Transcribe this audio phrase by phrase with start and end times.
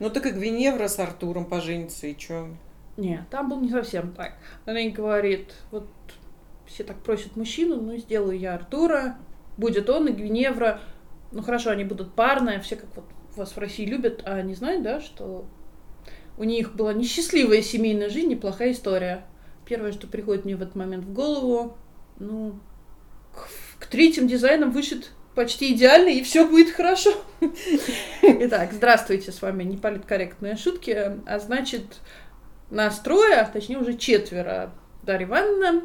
[0.00, 2.48] Ну так и Гвиневра с Артуром поженится, и чё?
[2.96, 4.34] Не, там был не совсем так.
[4.66, 5.88] Она ей говорит, вот
[6.66, 9.16] все так просят мужчину, ну сделаю я Артура,
[9.56, 10.80] будет он и Гвиневра.
[11.32, 13.04] Ну хорошо, они будут парные, все как вот
[13.36, 15.44] вас в России любят, а не знают, да, что
[16.36, 19.24] у них была несчастливая семейная жизнь, неплохая история.
[19.64, 21.76] Первое, что приходит мне в этот момент в голову,
[22.18, 22.58] ну,
[23.32, 23.48] к,
[23.80, 27.12] к третьим дизайнам вышит почти идеально, и все будет хорошо.
[28.22, 30.90] Итак, здравствуйте, с вами неполиткорректные шутки,
[31.26, 31.98] а значит,
[32.70, 34.72] нас трое, а точнее уже четверо.
[35.02, 35.82] Дарья Ивановна,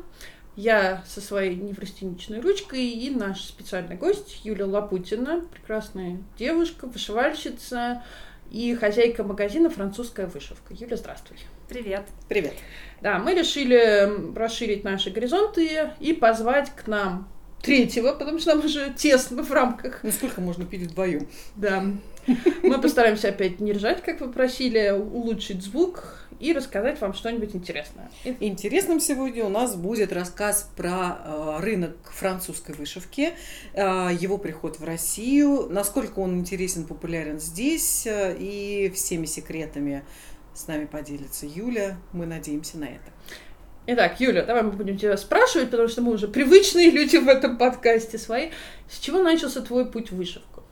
[0.55, 8.04] я со своей неврастеничной ручкой и наш специальный гость Юлия Лапутина, прекрасная девушка, вышивальщица
[8.49, 10.73] и хозяйка магазина «Французская вышивка».
[10.73, 11.38] Юля, здравствуй.
[11.68, 12.04] Привет.
[12.27, 12.54] Привет.
[13.02, 17.29] Да, мы решили расширить наши горизонты и позвать к нам
[17.62, 19.99] третьего, потому что нам уже тесно в рамках.
[20.04, 21.27] Ну сколько можно пить вдвоем?
[21.55, 21.85] Да.
[22.63, 28.10] Мы постараемся опять не ржать, как вы просили, улучшить звук и рассказать вам что-нибудь интересное.
[28.40, 33.34] Интересным сегодня у нас будет рассказ про э, рынок французской вышивки,
[33.74, 33.82] э,
[34.20, 40.04] его приход в Россию, насколько он интересен, популярен здесь э, и всеми секретами
[40.54, 41.98] с нами поделится Юля.
[42.13, 43.12] Мы надеемся на это.
[43.88, 47.58] Итак, Юля, давай мы будем тебя спрашивать, потому что мы уже привычные люди в этом
[47.58, 48.52] подкасте свои.
[48.88, 50.63] С чего начался твой путь в вышивку?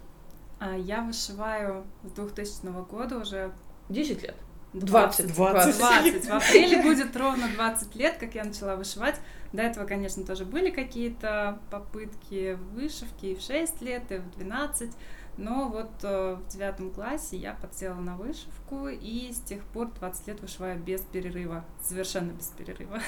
[0.60, 3.52] А, я вышиваю с 2000 года уже
[3.90, 4.36] 10 лет.
[4.74, 5.34] 20.
[5.34, 5.78] 20.
[5.78, 6.26] 20.
[6.26, 9.16] В апреле будет ровно 20 лет, как я начала вышивать.
[9.54, 14.92] До этого, конечно, тоже были какие-то попытки вышивки и в 6 лет, и в 12.
[15.38, 20.28] Но вот э, в девятом классе я подсела на вышивку, и с тех пор 20
[20.28, 23.00] лет вышиваю без перерыва, совершенно без перерыва.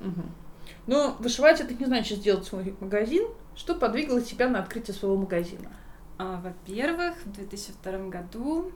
[0.00, 0.22] Угу.
[0.86, 3.28] Но вышивать это не значит сделать свой магазин.
[3.54, 5.70] Что подвигало тебя на открытие своего магазина?
[6.18, 8.72] А, во-первых, в 2002 году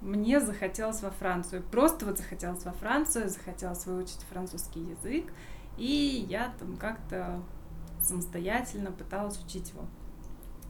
[0.00, 1.62] мне захотелось во Францию.
[1.62, 5.32] Просто вот захотелось во Францию, захотелось выучить французский язык,
[5.76, 7.42] и я там как-то
[8.02, 9.84] самостоятельно пыталась учить его.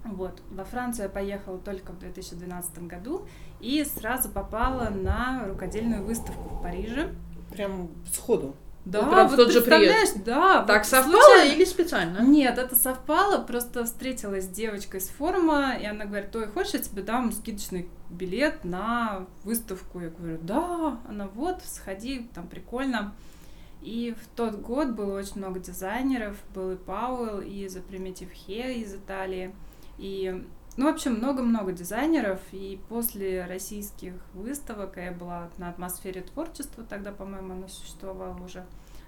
[0.04, 0.42] Вот.
[0.50, 3.26] Во Францию я поехала только в 2012 году
[3.60, 7.12] и сразу попала на рукодельную выставку в Париже.
[7.52, 8.54] Прям сходу.
[8.86, 10.24] Да, Ну, прям в вот тот же представляешь, приезд.
[10.24, 10.64] да.
[10.64, 11.52] Так вот совпало случайно.
[11.54, 12.18] или специально?
[12.22, 16.78] Нет, это совпало, просто встретилась с девочкой из форума, и она говорит, ой, хочешь, я
[16.80, 20.00] тебе дам скидочный билет на выставку?
[20.00, 23.12] Я говорю, да, она вот, сходи, там прикольно.
[23.82, 28.74] И в тот год было очень много дизайнеров, был и Пауэлл, и The Primitive Hair
[28.74, 29.54] из Италии,
[30.00, 30.44] и,
[30.76, 36.84] ну, в общем, много-много дизайнеров, и после российских выставок, а я была на атмосфере творчества,
[36.88, 38.64] тогда, по-моему, она существовала уже,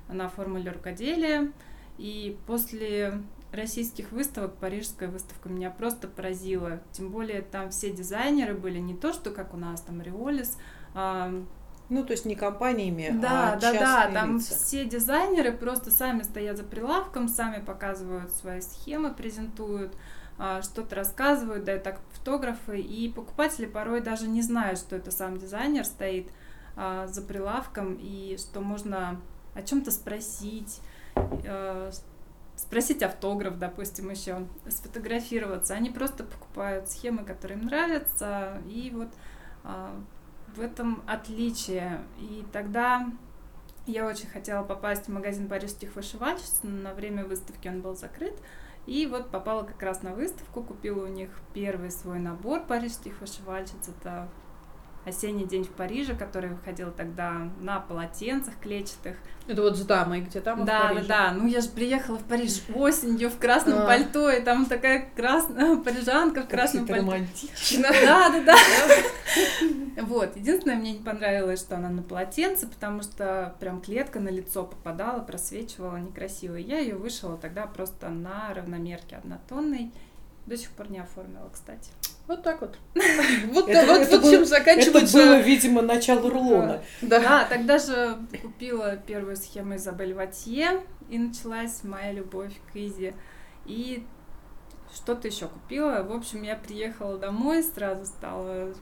[0.09, 1.51] на формуле рукоделия,
[1.99, 6.81] и после российских выставок парижская выставка меня просто поразила.
[6.93, 10.59] Тем более там все дизайнеры были не то, что как у нас там Риолис.
[10.95, 11.33] а,
[11.89, 14.55] Ну, то есть не компаниями, да, а да, да, там лица.
[14.55, 19.95] все дизайнеры просто сами стоят за прилавком, сами показывают свои схемы, презентуют,
[20.63, 25.85] что-то рассказывают, дают так фотографы, и покупатели порой даже не знают, что это сам дизайнер
[25.85, 26.31] стоит
[26.77, 29.21] а, за прилавком, и что можно
[29.55, 30.81] о чем-то спросить,
[31.15, 31.91] э,
[32.57, 35.75] спросить автограф, допустим, еще, сфотографироваться.
[35.75, 39.09] Они просто покупают схемы, которые им нравятся, и вот
[39.65, 39.95] а,
[40.57, 42.01] в этом отличие.
[42.19, 43.11] И тогда
[43.87, 48.35] я очень хотела попасть в магазин парижских вышивальщиц, но на время выставки он был закрыт.
[48.87, 53.89] И вот попала как раз на выставку, купила у них первый свой набор парижских вышивальщиц.
[53.89, 54.29] Это
[55.05, 59.17] осенний день в Париже, который выходил тогда на полотенцах клетчатых.
[59.49, 61.09] Это вот с дамой, где там в Да, да, Париже.
[61.09, 61.33] да.
[61.33, 63.87] Ну я же приехала в Париж осенью в красном А.
[63.87, 67.03] пальто, и там такая красная парижанка в красном пальто.
[67.05, 67.83] романтичные.
[68.07, 68.57] Да, да, да.
[70.03, 70.37] Вот.
[70.37, 75.21] Единственное, мне не понравилось, что она на полотенце, потому что прям клетка на лицо попадала,
[75.21, 76.55] просвечивала некрасиво.
[76.57, 79.91] Я ее вышила тогда просто на равномерке однотонной.
[80.47, 81.91] До сих пор не оформила, кстати.
[82.33, 82.79] Вот так вот.
[83.53, 85.19] Вот, Это- вот, это вот было- чем Это заканчивается.
[85.19, 86.83] было, видимо, начало рулона.
[87.03, 87.21] Да.
[87.21, 90.81] Да, тогда же купила первую схему Изабель Ватье,
[91.11, 93.13] и началась моя любовь к Изи.
[93.67, 94.07] И
[94.95, 96.03] что-то еще купила.
[96.03, 98.73] В общем, я приехала домой, сразу стала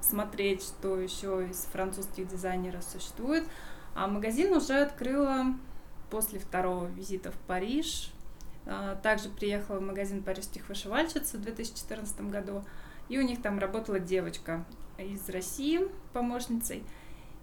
[0.00, 3.44] смотреть, что еще из французских дизайнеров существует.
[3.94, 5.44] А магазин уже открыла
[6.08, 8.10] после второго визита в Париж.
[8.66, 12.64] А, Также приехала в магазин парижских вышивальщиц в 2014 году.
[13.08, 14.64] И у них там работала девочка
[14.98, 15.80] из России
[16.12, 16.84] помощницей.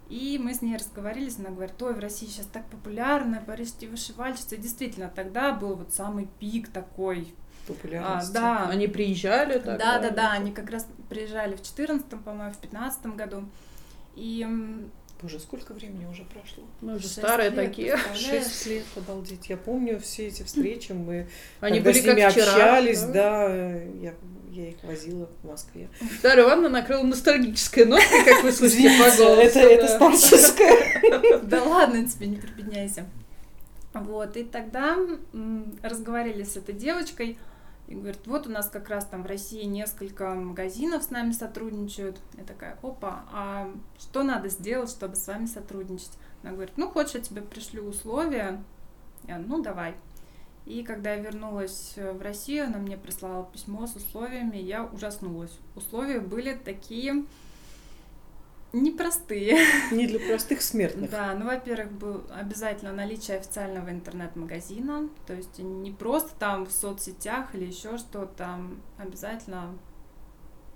[0.09, 4.55] И мы с ней разговорились, она говорит, ой, в России сейчас так популярно, парижские вышивальщицы.
[4.55, 7.33] И действительно, тогда был вот самый пик такой.
[7.33, 8.31] А, Популярности.
[8.33, 9.77] да, Они приезжали так.
[9.77, 13.43] да, да, да, они как раз приезжали в 14 по-моему, в 15 году.
[14.15, 14.47] И
[15.21, 16.63] Боже, сколько времени уже прошло?
[16.81, 17.97] Мы уже старые лет, такие.
[18.15, 19.49] Шесть лет, обалдеть.
[19.49, 21.27] Я помню все эти встречи, мы
[21.59, 22.51] Они были с ними как вчера.
[22.51, 23.47] общались, да.
[23.47, 24.13] да, я,
[24.51, 25.89] я их возила в Москве.
[26.21, 29.41] Дарья Ивановна накрыла ностальгической ноткой, как вы слышите по голосу.
[29.41, 31.41] это, это старческое.
[31.43, 33.05] Да ладно тебе, не прибедняйся.
[33.93, 34.97] Вот, и тогда
[35.81, 37.37] разговаривали с этой девочкой,
[37.87, 42.19] и говорит, вот у нас как раз там в России несколько магазинов с нами сотрудничают.
[42.37, 46.11] Я такая, опа, а что надо сделать, чтобы с вами сотрудничать?
[46.43, 48.61] Она говорит, ну, хочешь, я тебе пришлю условия?
[49.25, 49.95] Я, ну, давай.
[50.65, 55.57] И когда я вернулась э, в Россию, она мне прислала письмо с условиями, я ужаснулась.
[55.75, 57.23] Условия были такие
[58.73, 59.57] непростые.
[59.91, 61.09] Не для простых смертных.
[61.09, 67.55] Да, ну, во-первых, был обязательно наличие официального интернет-магазина, то есть не просто там в соцсетях
[67.55, 69.73] или еще что-то, там обязательно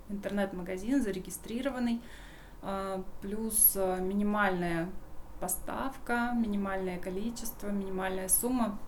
[0.08, 2.00] интернет-магазин зарегистрированный,
[2.62, 4.88] а, плюс а, минимальная
[5.40, 8.78] поставка, минимальное количество, минимальная сумма.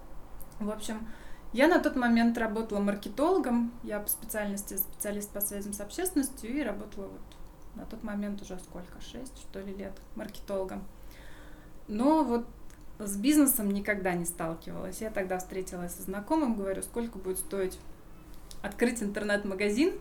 [0.60, 1.06] В общем,
[1.52, 6.62] я на тот момент работала маркетологом, я по специальности специалист по связям с общественностью и
[6.62, 7.33] работала вот
[7.76, 10.84] на тот момент уже сколько, шесть что ли лет маркетологом.
[11.88, 12.46] Но вот
[12.98, 15.00] с бизнесом никогда не сталкивалась.
[15.00, 17.78] Я тогда встретилась со знакомым, говорю, сколько будет стоить
[18.62, 19.92] открыть интернет-магазин.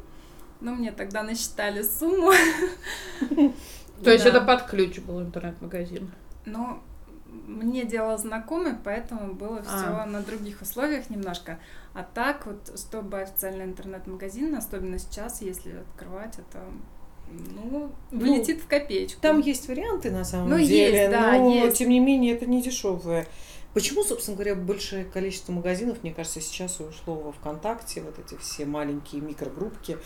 [0.61, 2.31] Ну, мне тогда насчитали сумму.
[4.03, 6.11] То есть это под ключ был интернет-магазин.
[6.45, 6.81] Но
[7.47, 10.05] мне делал знакомый, поэтому было все А.
[10.05, 11.59] на других условиях немножко.
[11.93, 16.63] А так вот, чтобы официальный интернет-магазин, особенно сейчас, если открывать, это
[17.55, 19.21] ну, Ну, вылетит в копеечку.
[19.21, 21.77] Там есть варианты на самом Ну, деле, есть, да, но есть.
[21.77, 23.27] тем не менее это не дешевое.
[23.73, 28.65] Почему, собственно говоря, большее количество магазинов, мне кажется, сейчас ушло во ВКонтакте, вот эти все
[28.65, 29.97] маленькие микрогруппки.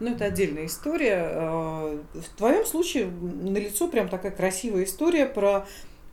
[0.00, 1.28] Но это отдельная история.
[1.32, 5.66] Э, В твоем случае налицо прям такая красивая история про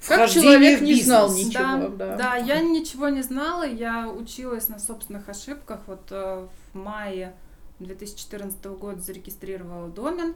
[0.07, 1.53] Как человек не знал ничего.
[1.63, 2.15] да, да.
[2.15, 5.81] да, я ничего не знала, я училась на собственных ошибках.
[5.87, 7.33] Вот э, в мае
[7.79, 10.35] 2014 года зарегистрировала домен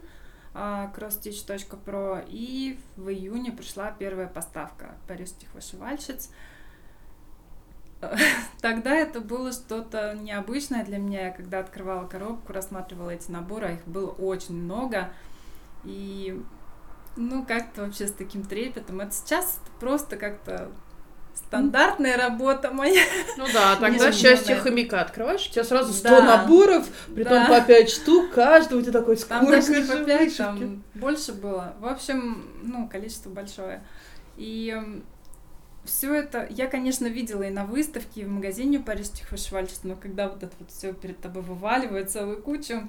[0.54, 6.30] э, crosstitch.pro и в июне пришла первая поставка парижских вышивальщиц.
[8.62, 11.28] Тогда это было что-то необычное для меня.
[11.28, 15.12] Я когда открывала коробку, рассматривала эти наборы, а их было очень много.
[15.84, 16.42] И
[17.16, 19.02] ну, как-то вообще с таким трепетом.
[19.02, 20.72] Это сейчас просто как-то
[21.58, 23.02] стандартная работа моя.
[23.38, 24.12] Ну да, тогда Ежедневная.
[24.14, 26.38] счастье хомяка открываешь, у тебя сразу 100 Да.
[26.38, 27.60] наборов, притом Да.
[27.60, 30.40] по 5 штук, каждого у тебя такой Там сколько даже не по же пять, вышивки.
[30.40, 31.74] там больше было.
[31.80, 33.84] В общем, ну, количество большое.
[34.38, 34.76] И
[35.86, 40.30] все это, я, конечно, видела и на выставке, и в магазине парижских вышивальщиц, но когда
[40.30, 42.88] вот это вот все перед тобой вываливает целую кучу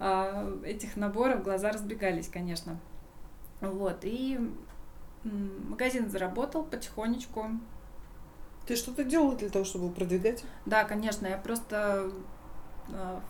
[0.00, 2.78] а, этих наборов, глаза разбегались, конечно.
[3.60, 4.38] Вот, и
[5.22, 7.50] магазин заработал потихонечку.
[8.66, 10.44] Ты что-то делала для того, чтобы продвигать?
[10.64, 12.10] Да, конечно, я просто,
[12.88, 13.20] а,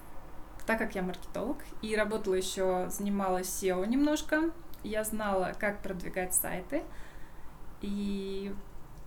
[0.66, 4.50] так как я маркетолог и работала еще, занималась SEO немножко,
[4.84, 6.82] я знала, как продвигать сайты,
[7.80, 8.54] и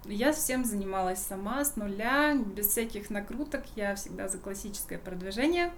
[0.05, 5.71] я всем занималась сама с нуля, без всяких накруток, я всегда за классическое продвижение,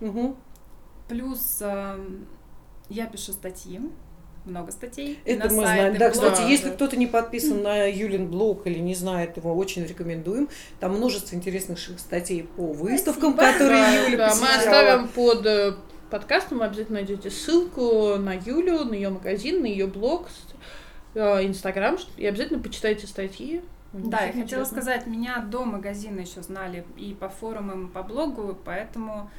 [0.00, 0.34] Угу.
[1.08, 2.26] плюс эм,
[2.88, 3.80] я пишу статьи,
[4.44, 5.18] много статей.
[5.24, 5.92] Это на мы знаем.
[5.98, 6.12] Да, блоги.
[6.12, 10.48] кстати, если кто-то не подписан на Юлин блог или не знает его, очень рекомендуем.
[10.78, 13.52] Там множество интересных статей по выставкам, Спасибо.
[13.52, 15.74] которые Да, Юля да, мы оставим под э,
[16.10, 20.28] подкастом, вы обязательно найдете ссылку на Юлю, на ее магазин, на ее блог,
[21.14, 23.62] э, Инстаграм, и обязательно почитайте статьи.
[23.92, 28.56] Да, я хотела сказать, меня до магазина еще знали и по форумам, и по блогу,
[28.64, 29.30] поэтому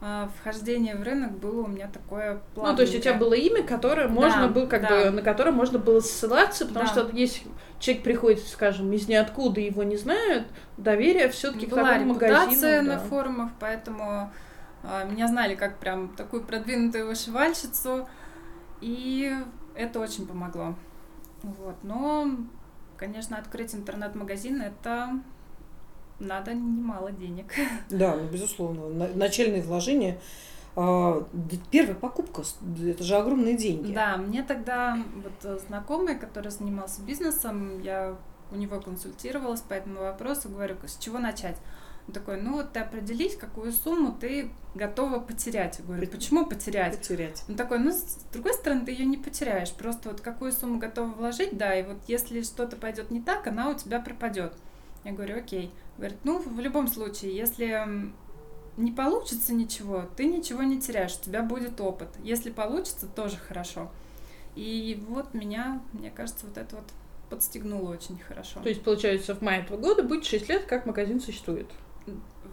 [0.00, 4.08] вхождение в рынок было у меня такое Ну, то есть у тебя было имя, которое
[4.08, 4.88] Да, можно было, как да.
[4.88, 6.90] бы, на которое можно было ссылаться, потому Да.
[6.90, 10.46] что если человек приходит, скажем, из ниоткуда его не знают,
[10.78, 12.82] доверие все-таки к такому магазину.
[12.88, 12.98] на да.
[13.00, 14.32] форумах, поэтому
[14.84, 18.08] э, меня знали как прям такую продвинутую вышивальщицу,
[18.80, 19.34] и
[19.74, 20.76] это очень помогло.
[21.42, 22.30] Вот, но,
[22.96, 25.10] конечно, открыть интернет-магазин это
[26.20, 27.52] надо немало денег.
[27.90, 28.88] Да, ну, безусловно.
[28.88, 30.18] На- Начальные вложения.
[30.76, 31.26] а,
[31.70, 32.42] Первая покупка,
[32.86, 33.92] это же огромные деньги.
[33.92, 38.16] Да, мне тогда вот э, знакомый, который занимался бизнесом, я
[38.52, 41.56] у него консультировалась по этому вопросу, говорю, с чего начать?
[42.08, 45.78] Он такой, ну вот ты определись, какую сумму ты готова потерять.
[45.78, 46.98] Я говорю, почему потерять?
[46.98, 47.44] Потерять.
[47.48, 49.70] Он такой, ну, с другой стороны, ты ее не потеряешь.
[49.72, 53.68] Просто вот какую сумму готова вложить, да, и вот если что-то пойдет не так, она
[53.70, 54.54] у тебя пропадет.
[55.04, 55.70] Я говорю, окей.
[55.96, 57.86] Говорит, ну, в любом случае, если
[58.76, 62.08] не получится ничего, ты ничего не теряешь, у тебя будет опыт.
[62.22, 63.90] Если получится, тоже хорошо.
[64.56, 66.84] И вот меня, мне кажется, вот это вот
[67.28, 68.60] подстегнуло очень хорошо.
[68.60, 71.66] То есть, получается, в мае этого года будет 6 лет, как магазин существует.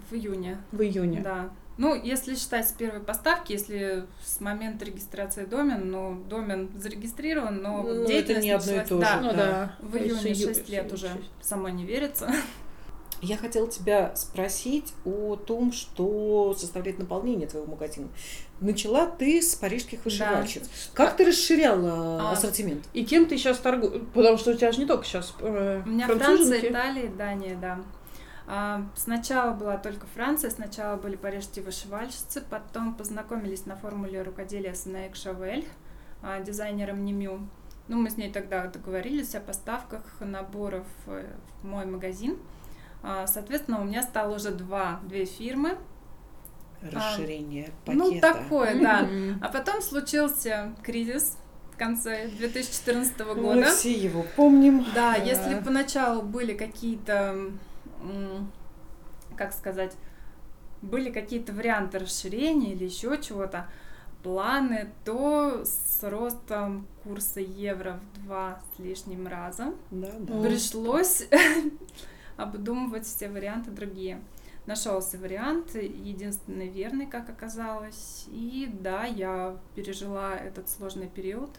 [0.10, 0.62] В июне.
[0.72, 1.22] В июне.
[1.22, 1.50] Да.
[1.78, 7.84] Ну, если считать с первой поставки, если с момента регистрации домен, ну, домен зарегистрирован, но
[7.84, 9.02] Ну, это деятельность не одно и то же.
[9.02, 9.76] Да, Ну да.
[9.82, 11.10] в июне ию- 6 лет уже.
[11.42, 12.32] Сама не верится.
[13.22, 18.10] Я хотела тебя спросить о том, что составляет наполнение твоего магазина.
[18.60, 20.70] Начала ты с парижских вышивальщиц.
[20.94, 22.86] Как ты расширяла А, ассортимент?
[22.94, 24.02] И кем ты сейчас торгуешь?
[24.14, 26.60] Потому что у тебя же не только сейчас У меня Франция.
[26.70, 27.80] Италия, Дания, да.
[28.48, 34.86] А, Сначала была только Франция, сначала были парижские вышивальщицы, потом познакомились на формуле рукоделия с
[34.86, 35.68] Нейк Шавель,
[36.22, 37.48] а, дизайнером Немю.
[37.90, 41.26] Ну, мы с ней тогда договорились о поставках наборов э,
[41.62, 42.38] в мой магазин.
[43.04, 45.78] А, Соответственно, у меня стало уже два, две фирмы.
[46.82, 48.04] Расширение пакета.
[48.06, 49.08] Ну, такое, да.
[49.42, 51.38] А потом случился кризис
[51.74, 53.66] в конце 2014 Мы года.
[53.68, 54.86] все его помним.
[54.94, 57.52] Да, если поначалу были какие-то,
[59.36, 59.96] как сказать,
[60.82, 63.68] были какие-то варианты расширения или еще чего-то,
[64.24, 70.42] планы, то с ростом курса евро в два с лишним раза Да, да.
[70.42, 71.28] Пришлось
[72.38, 74.20] обдумывать все варианты другие.
[74.66, 78.26] Нашелся вариант, единственный верный, как оказалось.
[78.28, 81.52] И да, я пережила этот сложный период.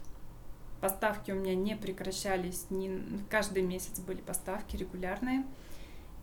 [0.83, 3.01] Поставки у меня не прекращались, ни...
[3.31, 5.45] каждый месяц были поставки регулярные.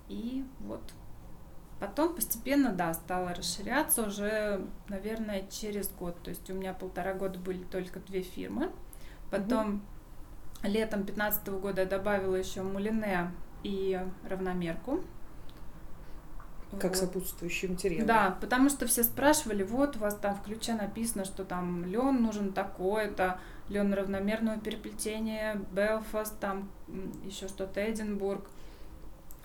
[0.07, 0.81] И вот
[1.79, 6.21] потом постепенно, да, стала расширяться уже, наверное, через год.
[6.23, 8.71] То есть у меня полтора года были только две фирмы.
[9.31, 9.81] Потом
[10.63, 13.31] летом 2015 года я добавила еще мулине
[13.63, 15.03] и равномерку.
[16.71, 16.97] Как Вот.
[16.97, 18.05] сопутствующий материал.
[18.05, 22.21] Да, потому что все спрашивали, вот у вас там в ключе написано, что там лен
[22.21, 26.69] нужен такой-то, лен равномерного переплетения, Белфаст, там
[27.23, 28.45] еще что-то, Эдинбург.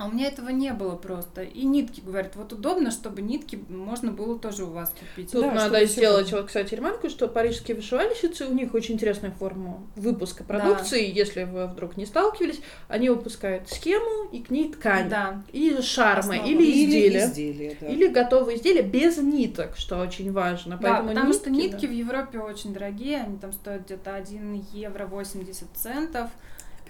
[0.01, 1.43] А у меня этого не было просто.
[1.43, 5.31] И нитки, говорят, вот удобно, чтобы нитки можно было тоже у вас купить.
[5.31, 9.31] Тут Да, надо сделать, всё- вот, кстати, ремарку, что парижские вышивальщицы, у них очень интересная
[9.31, 11.07] форма выпуска продукции.
[11.15, 15.11] Если вы вдруг не сталкивались, они выпускают схему и к ней ткань.
[15.11, 16.49] Да, И шармы, Основа.
[16.51, 17.25] или Или изделия.
[17.27, 17.87] изделия, да.
[17.89, 20.79] Или готовые изделия без ниток, что очень важно.
[20.79, 21.93] да Поэтому потому что нитки, нитки да.
[21.93, 26.31] в Европе очень дорогие, они там стоят где-то 1 евро 80 центов.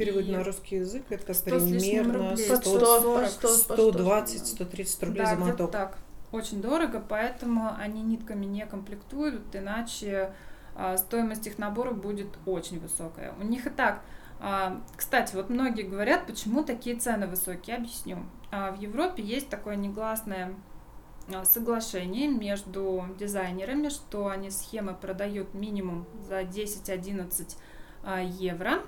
[0.00, 2.48] И на русский язык это 100 с лишним примерно рублей.
[2.48, 5.70] По 100, 100, по 140, 100, по 100, 120, 130 рублей да, за моток.
[5.70, 5.98] так.
[6.32, 10.32] Очень дорого, поэтому они нитками не комплектуют, иначе
[10.76, 13.34] а, стоимость их набора будет очень высокая.
[13.40, 14.02] У них и так,
[14.38, 18.18] а, кстати, вот многие говорят, почему такие цены высокие, объясню.
[18.50, 20.54] А, в Европе есть такое негласное
[21.32, 27.56] а, соглашение между дизайнерами, что они схемы продают минимум за 10-11
[28.02, 28.80] а, евро,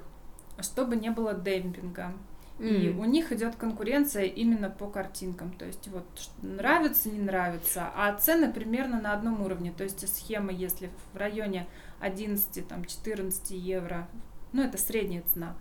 [0.61, 2.13] чтобы не было демпинга.
[2.59, 3.01] И М.
[3.01, 5.53] у них идет конкуренция именно по картинкам.
[5.53, 6.05] То есть вот
[6.43, 7.91] нравится, не нравится.
[7.97, 9.73] А цены примерно на одном уровне.
[9.77, 11.67] То есть схема, если в районе
[12.01, 14.09] 11-14 евро,
[14.53, 15.57] ну это средняя цена.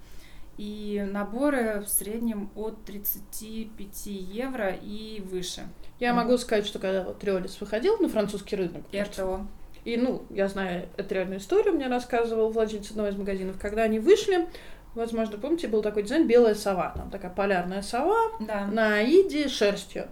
[0.58, 5.62] И наборы в среднем от 35 евро и выше.
[6.00, 9.48] Я могу сказать, что когда вот Риолис выходил на французский рынок, РТО.
[9.86, 14.00] и, ну, я знаю, это реальная история, мне рассказывал владелец одного из магазинов, когда они
[14.00, 14.48] вышли,
[14.96, 18.68] возможно, помните, был такой дизайн «Белая сова», там такая полярная сова, Да.
[18.68, 20.08] на Аиде шерстью.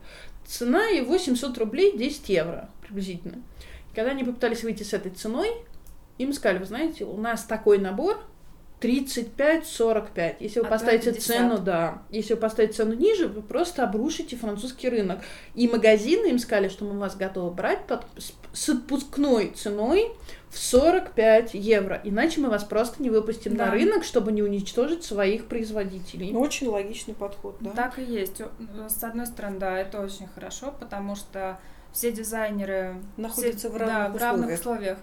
[0.45, 3.41] Цена его 700 рублей, 10 евро приблизительно.
[3.93, 5.49] Когда они попытались выйти с этой ценой,
[6.17, 8.17] им сказали, вы знаете, у нас такой набор
[8.81, 10.35] 35-45.
[10.39, 11.23] Если вы А поставите 50.
[11.37, 15.19] цену, да, если вы поставите цену ниже, вы просто обрушите французский рынок.
[15.55, 20.11] И магазины им сказали, что мы вас готовы брать под, с, с отпускной ценой
[20.49, 22.01] в 45 евро.
[22.03, 23.67] Иначе мы вас просто не выпустим Да.
[23.67, 26.31] на рынок, чтобы не уничтожить своих производителей.
[26.31, 27.71] Ну, очень логичный подход, да.
[27.71, 28.41] Так и есть.
[28.41, 28.49] О-
[28.89, 31.59] С одной стороны, да, это очень хорошо, потому что
[31.91, 34.59] все дизайнеры Находятся все- в равных да, в равных условиях.
[34.59, 34.97] условиях.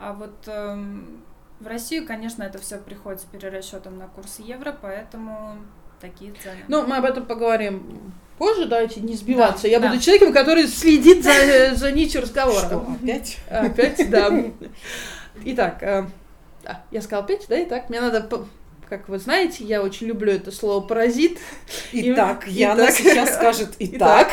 [0.00, 1.22] А вот эм,
[1.60, 5.56] в Россию, конечно, это все приходит с перерасчетом на курс евро, поэтому
[6.00, 6.58] такие цены.
[6.68, 9.62] Ну, мы об этом поговорим позже, давайте не сбиваться.
[9.64, 9.88] Да, Я да.
[9.88, 12.58] буду человеком, который следит за, за нитью разговора.
[12.66, 13.38] Что, опять?
[13.50, 14.30] Опять, да.
[15.44, 16.06] Итак, э,
[16.62, 18.46] да, я сказала пять, да, итак, мне надо, по-
[18.88, 21.38] как вы знаете, я очень люблю это слово «паразит».
[21.92, 22.94] Итак, И- Яна итак.
[22.94, 24.28] сейчас скажет «Итак».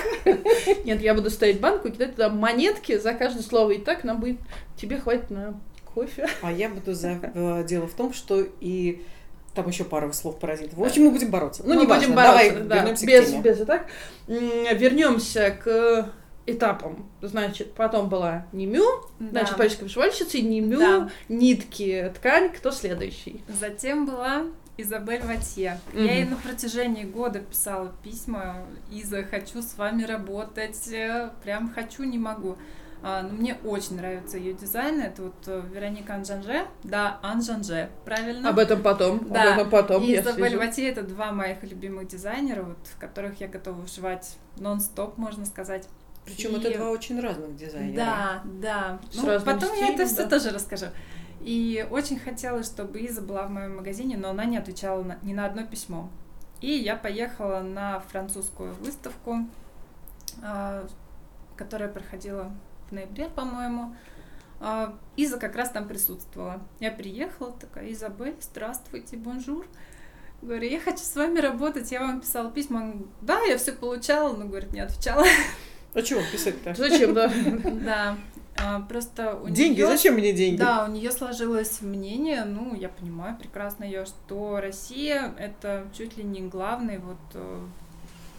[0.85, 4.37] Нет, я буду ставить банку и кидать туда монетки за каждое слово «итак», нам будет,
[4.77, 5.59] тебе хватит на
[5.95, 6.27] кофе.
[6.43, 7.15] А я буду за...
[7.67, 9.01] Дело в том, что и
[9.55, 10.77] там еще пару слов паразитов.
[10.77, 11.63] В общем, мы будем бороться.
[11.65, 12.15] Ну, Мы не будем важно.
[12.15, 13.41] бороться, Давай да, вернемся без, к теме.
[13.41, 13.87] без итак.
[14.27, 16.09] М, Вернемся к
[16.45, 17.09] этапом.
[17.21, 18.83] Значит, потом была Немю,
[19.19, 19.29] Да.
[19.31, 21.09] значит, парижская вышивальщица, и Немю, Да.
[21.29, 22.49] нитки, ткань.
[22.49, 23.41] Кто следующий?
[23.47, 24.43] Затем была
[24.77, 25.79] Изабель Ватье.
[25.93, 26.03] Мгм.
[26.05, 28.57] Я ей на протяжении года писала письма.
[28.91, 30.87] Иза, хочу с вами работать.
[30.91, 32.57] э, Прям хочу, не могу.
[33.07, 34.99] А, но мне очень нравится ее дизайн.
[34.99, 36.65] Это вот э, Вероника Анжанже.
[36.83, 38.49] Да, Анжанже, правильно.
[38.49, 39.29] Об этом потом.
[39.31, 39.53] Да.
[39.53, 40.03] Об этом потом.
[40.03, 40.57] И я Изабель.
[40.57, 45.87] Ватье это два моих любимых дизайнера, вот, в которых я готова вышивать нон-стоп, можно сказать.
[46.25, 47.95] Причем И- это два очень разных дизайнера.
[47.95, 48.99] Да, да.
[49.11, 50.29] С Ну, потом я стилем, это все да.
[50.29, 50.87] тоже расскажу.
[51.41, 55.33] И очень хотелось, чтобы Иза была в моем магазине, но она не отвечала на- ни
[55.35, 56.09] на одно письмо.
[56.59, 59.41] И я поехала на французскую выставку,
[60.41, 60.87] а,
[61.55, 62.51] которая проходила
[62.95, 63.95] ноябре, по-моему.
[64.59, 66.61] А, Иза как раз там присутствовала.
[66.79, 69.65] Я приехала, такая, Изабель, здравствуйте, bonjour.
[70.41, 72.81] Говорю, я хочу с вами работать, я вам писала письма.
[72.81, 75.25] Говорит, Да, я все получала, но, говорит, не отвечала.
[75.93, 76.73] А чего писать-то?
[76.73, 77.31] Зачем, да?
[77.85, 78.17] Да,
[78.57, 80.57] а, просто у Деньги, неё- зачем мне деньги?
[80.57, 86.23] Да, у нее сложилось мнение, ну, я понимаю прекрасно ее, что Россия это чуть ли
[86.23, 87.17] не главный вот.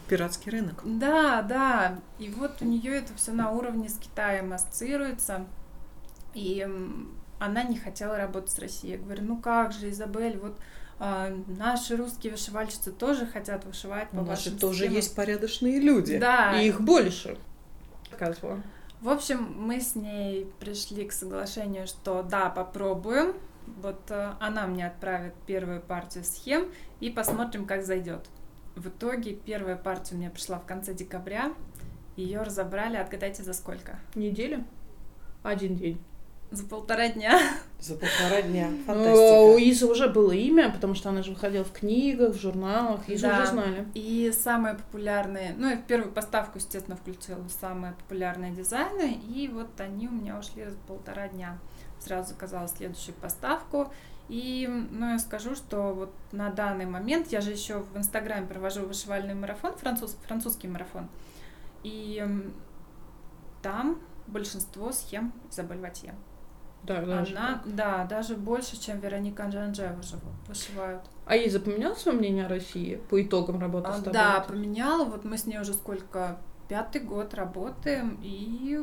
[0.07, 0.81] Э, Пиратский рынок.
[0.83, 1.99] Да, да.
[2.19, 5.45] И вот у нее это все на уровне с Китаем ассоциируется.
[6.33, 6.67] И
[7.39, 8.93] она не хотела работать с Россией.
[8.93, 10.57] Я говорю, ну как же, Изабель, вот
[10.99, 14.95] а, наши русские вышивальщицы тоже хотят вышивать по У нас же вашим тоже схемам».
[14.95, 16.17] есть порядочные люди.
[16.17, 16.59] Да.
[16.59, 17.37] И их больше.
[18.11, 18.63] Оказывается.
[19.01, 23.35] В общем, мы с ней пришли к соглашению, что да, попробуем.
[23.81, 28.27] Вот э, она мне отправит первую партию схем и посмотрим, как зайдет.
[28.77, 31.51] В итоге первая партия у меня пришла в конце декабря.
[32.15, 33.99] Ее разобрали, отгадайте за сколько?
[34.13, 34.63] Неделя?
[35.41, 35.99] Один день.
[36.49, 37.39] За полтора дня.
[37.79, 38.69] За полтора дня.
[38.69, 39.69] Ну, у Фантастика.
[39.69, 43.37] Изы уже было имя, потому что она же выходила в книгах, в журналах, Изу Да.
[43.41, 43.87] уже знали.
[43.93, 49.79] И самые популярные, ну, я в первую поставку, естественно, включила самые популярные дизайны, и вот
[49.79, 51.59] они у меня ушли за полтора дня.
[51.99, 53.91] Сразу заказала следующую поставку.
[54.29, 58.85] И, ну, я скажу, что вот на данный момент, я же еще в Инстаграме провожу
[58.85, 61.07] вышивальный марафон, француз, французский марафон,
[61.83, 62.25] и
[63.61, 66.13] там большинство схем Изабель Ватье.
[66.83, 67.75] Да, даже Она, так.
[67.75, 69.95] да, даже больше, чем Вероника Анжанже
[70.47, 71.01] вышивают.
[71.25, 74.13] А Иза поменяла свое мнение о России по итогам работы А, с тобой?
[74.13, 75.03] Да, поменяла.
[75.03, 76.37] Вот мы с ней уже сколько,
[76.69, 78.79] пятый год работаем и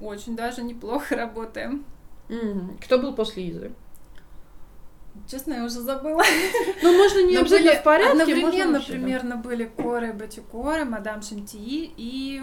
[0.00, 1.84] очень даже неплохо работаем.
[2.84, 3.72] Кто был после Изы?
[5.28, 6.22] Честно, я уже забыла.
[6.82, 8.98] Ну, можно не Но обязательно в порядке, одновременно вообще, да.
[8.98, 12.42] примерно были Коры Батюкоры, Мадам Шантии и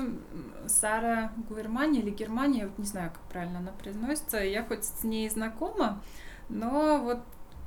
[0.68, 4.38] Сара Гуермани или Германия, я вот не знаю, как правильно она произносится.
[4.38, 6.02] Я хоть с ней знакома,
[6.50, 7.20] но вот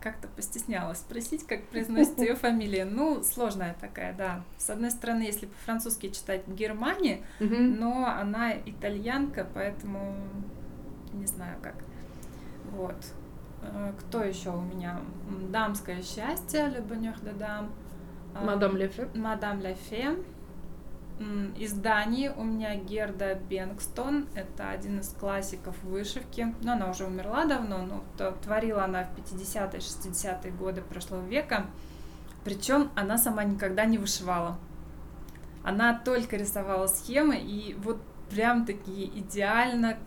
[0.03, 2.87] как-то постеснялась спросить, как произносится ее фамилия.
[2.87, 4.43] Ну, сложная такая, да.
[4.57, 7.77] С одной стороны, если по-французски читать Германия, Мгм.
[7.79, 10.17] но она итальянка, поэтому
[11.13, 11.75] не знаю как.
[12.73, 12.97] Вот.
[13.63, 15.01] Э, Кто еще у меня?
[15.51, 17.69] Дамское счастье, Le Bonheur de Dame.
[18.35, 19.09] А, Мадам Лефе.
[19.15, 20.17] Мадам Лафе.
[21.19, 24.27] М, Из Дании у меня Герда Бенгстон.
[24.35, 26.55] Это один из классиков вышивки.
[26.63, 31.67] Но она уже умерла давно, но то- творила она в 50-е, 60-е годы прошлого века.
[32.45, 34.57] Причем она сама никогда не вышивала.
[35.63, 39.99] Она только рисовала схемы, и вот прям такие идеально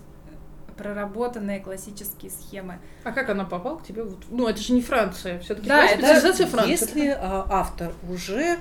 [0.77, 2.79] проработанные классические схемы.
[3.03, 4.03] А как она попала к тебе?
[4.29, 5.39] Ну, это же не Франция.
[5.39, 6.71] Все-таки Да, это специализация Франции.
[6.71, 8.57] Если а, автор уже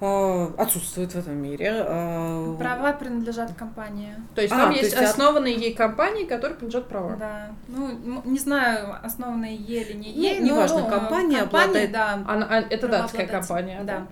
[0.00, 4.14] а, отсутствует в этом мире, а, Права принадлежат компании.
[4.34, 7.16] То есть А, там то есть есть от- основанные ей компании, которые принадлежат права.
[7.16, 7.50] Да.
[7.68, 12.12] Ну, не знаю, основанные е или не Ну, е, неважно, но, э, компания обладает- да.
[12.26, 13.80] Она- а, это датская компания.
[13.82, 14.06] Да.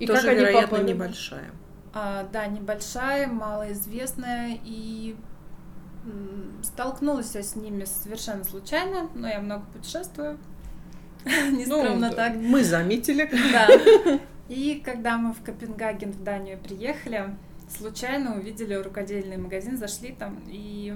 [0.00, 0.88] И тоже, как они вероятно, попали?
[0.92, 1.50] небольшая.
[1.94, 5.16] А, да, небольшая, малоизвестная, и
[6.62, 10.38] столкнулась я с ними совершенно случайно, но я много путешествую.
[11.24, 12.34] Не Ну, скромно так.
[12.36, 13.28] Мы заметили.
[13.52, 13.68] Да.
[14.48, 17.36] И когда мы в Копенгаген, в Данию приехали,
[17.68, 20.94] случайно увидели рукодельный магазин, зашли там и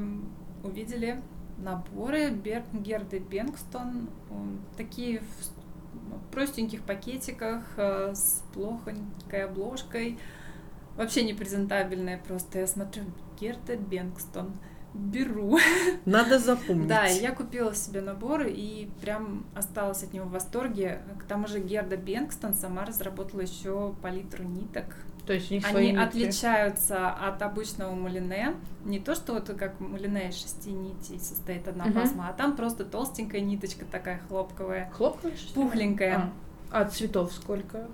[0.64, 1.20] увидели
[1.58, 5.24] наборы Бер- Герды Бенгстон, м, такие в
[6.08, 10.18] ну, простеньких пакетиках э, с плохонькой обложкой,
[10.96, 12.60] вообще непрезентабельные просто.
[12.60, 13.04] Я смотрю,
[13.38, 14.52] Герда Бенгстон,
[14.94, 15.58] беру.
[16.04, 16.86] Надо запомнить.
[16.88, 21.00] Да, я купила себе набор и прям осталась от него в восторге.
[21.20, 24.84] К тому же Герда Бенгстон сама разработала еще палитру ниток.
[25.26, 28.54] То есть у них Они отличаются от обычного мулине.
[28.84, 31.94] Не то, что вот как мулине из шести нитей состоит одна Мгм.
[31.94, 35.36] пасма, а там просто толстенькая ниточка такая хлопковая, Хлопковая?
[35.54, 36.32] пухленькая.
[36.72, 37.86] А, а цветов сколько?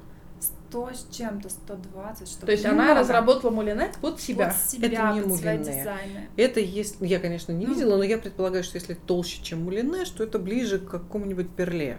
[0.68, 4.48] 100 с чем-то, 120, что То есть она разработала мулине под себя.
[4.48, 5.78] Под себя, Это не под свои мулине.
[5.78, 6.28] дизайны.
[6.36, 7.74] Это есть, я, конечно, не Ну.
[7.74, 11.98] видела, но я предполагаю, что если толще, чем мулине, что это ближе к какому-нибудь перле.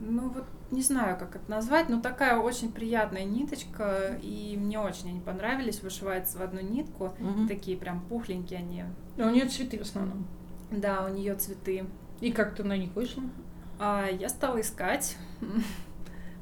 [0.00, 5.10] Ну вот не знаю, как это назвать, но такая очень приятная ниточка, и мне очень
[5.10, 7.46] они понравились, вышивается в одну нитку, Мгм.
[7.46, 8.84] такие прям пухленькие они.
[9.18, 10.26] У нее цветы в основном.
[10.70, 11.84] Да, у нее цветы.
[12.20, 13.22] И как ты на них вышла?
[13.78, 15.16] А я стала искать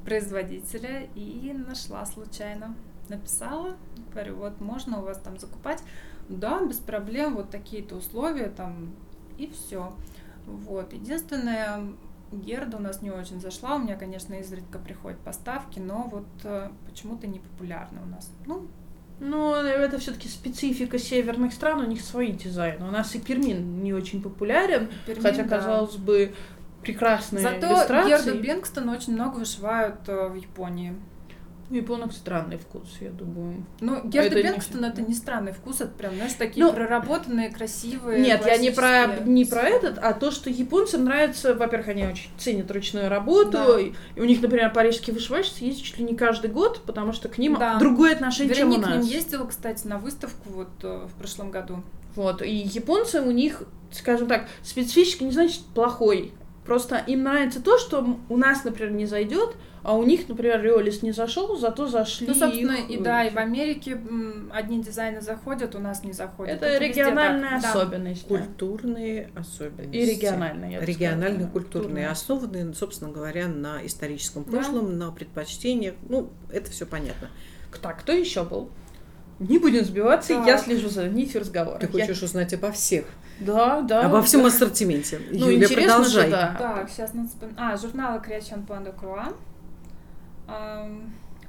[0.04, 2.74] производителя и нашла случайно.
[3.08, 3.76] Написала,
[4.12, 5.82] говорю, вот можно у вас там закупать.
[6.28, 8.94] Да, без проблем, вот такие-то условия там,
[9.36, 9.92] и все.
[10.46, 10.92] Вот.
[10.92, 11.92] Единственное,
[12.32, 13.76] Герда у нас не очень зашла.
[13.76, 18.30] У меня, конечно, изредка приходят поставки, но вот э, почему-то не популярна у нас.
[18.46, 18.68] Ну,
[19.18, 22.86] Ну, это все-таки специфика северных стран, у них свои дизайны.
[22.86, 25.56] У нас и Пермин не очень популярен, Пермин, хотя, да.
[25.56, 26.32] казалось бы,
[26.82, 28.08] прекрасные Зато иллюстрации.
[28.08, 30.94] Герду Бенгстон очень много вышивают э, в Японии.
[31.70, 33.64] У японок странный вкус, я думаю.
[33.80, 37.48] Ну, Герда Это не- Бенгстон это не странный вкус, это прям, знаешь, такие Ну, проработанные,
[37.48, 38.20] красивые.
[38.20, 42.28] Нет, я не про, не про этот, а то, что японцам нравится, во-первых, они очень
[42.38, 43.78] ценят ручную работу, Да.
[43.80, 47.38] и у них, например, парижские вышивальщицы ездят чуть ли не каждый год, потому что к
[47.38, 47.78] ним Да.
[47.78, 49.08] другое отношение, чем у Вероника к ним нас.
[49.08, 51.84] ездила, кстати, на выставку вот э, в прошлом году.
[52.16, 53.62] Вот, и японцы у них,
[53.92, 56.32] скажем так, специфически не значит плохой.
[56.64, 61.02] Просто им нравится то, что у нас, например, не зайдет, а у них, например, Риолис
[61.02, 62.26] не зашел, зато зашли.
[62.26, 63.98] Ну, собственно, их, и да, и в Америке
[64.52, 66.56] одни дизайны заходят, у нас не заходят.
[66.56, 67.70] Это везде региональная да.
[67.70, 68.28] особенность.
[68.28, 68.36] да.
[68.38, 69.96] Культурные особенности.
[69.96, 72.10] И региональная, я бы Региональные, сказала, культурные, культурная.
[72.10, 74.50] основанные, собственно говоря, на историческом Да.
[74.50, 75.94] прошлом, на предпочтениях.
[76.08, 77.30] Ну, это все понятно.
[77.80, 78.68] Так, кто еще был?
[79.38, 80.46] Не будем сбиваться, Так.
[80.46, 81.78] я слежу за нитью разговора.
[81.78, 83.06] Ты Я- хочешь узнать обо всех,
[83.40, 84.06] Да, да.
[84.06, 85.20] обо всем ассортименте.
[85.30, 86.24] Ну, Юля, интересно продолжай.
[86.24, 86.56] же, да.
[86.58, 88.92] Так, сейчас надо А, журнала Creation Point de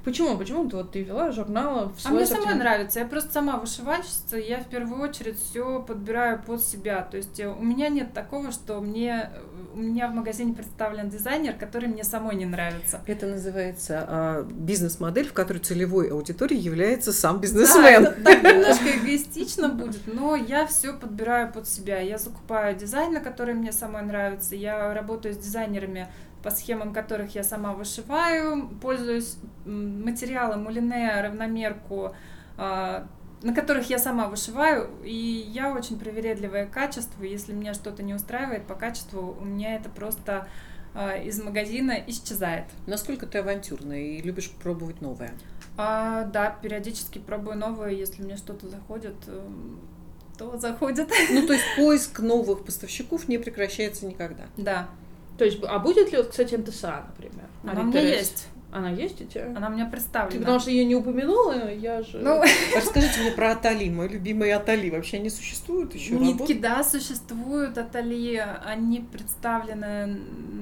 [0.04, 0.36] Почему?
[0.36, 2.58] Почему ты вот ты вела журналы в А свой мне самой ассортимент?
[2.58, 2.98] нравится.
[3.00, 7.02] Я просто сама вышивальщица, я в первую очередь все подбираю под себя.
[7.02, 9.40] То есть э, у меня нет такого, что мне э,
[9.74, 13.00] у меня в магазине представлен дизайнер, который мне самой не нравится.
[13.06, 18.04] Это называется а, бизнес-модель, в которой целевой аудиторией является сам Да, бизнесмен.
[18.04, 22.00] это так немножко эгоистично будет, но я все подбираю под себя.
[22.00, 24.56] Я закупаю дизайны, которые мне самой нравятся.
[24.56, 26.08] Я работаю с дизайнерами,
[26.42, 32.14] по схемам которых я сама вышиваю, пользуюсь материалом мулине, равномерку,
[32.56, 33.06] а,
[33.42, 37.24] на которых я сама вышиваю, и я очень привередливая к качеству.
[37.24, 40.48] Если меня что-то не устраивает по качеству, у меня это просто
[40.94, 42.64] а, из магазина исчезает.
[42.86, 45.32] Насколько ты авантюрная и любишь пробовать новое?
[45.76, 49.80] А, да, периодически пробую новое, если мне что-то заходит, эм,
[50.36, 51.10] то заходит.
[51.30, 54.44] Ну, то есть поиск новых поставщиков не прекращается никогда.
[54.56, 54.90] Да,
[55.38, 57.46] То есть, а будет ли, вот, кстати, МТСА, например?
[57.64, 58.48] она у меня есть.
[58.72, 59.52] Она есть у тебя?
[59.54, 60.40] Она у меня Ты представлена.
[60.40, 62.20] потому что ее не упомянула, я же...
[62.20, 62.42] Ну,
[62.74, 64.88] Расскажите мне про Атали, мой любимый Атали.
[64.88, 66.14] Вообще они существуют еще?
[66.14, 66.60] нитки, работают?
[66.62, 70.06] да, существуют, Атали, они представлены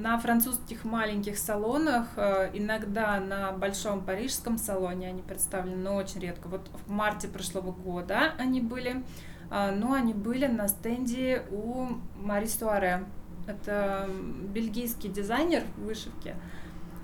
[0.01, 6.49] на французских маленьких салонах, э, иногда на большом парижском салоне они представлены, но очень редко.
[6.49, 9.03] Вот в марте прошлого года они были,
[9.49, 13.05] а, но они были на стенде у Мари Суаре.
[13.47, 14.09] Это
[14.53, 16.35] бельгийский дизайнер вышивки.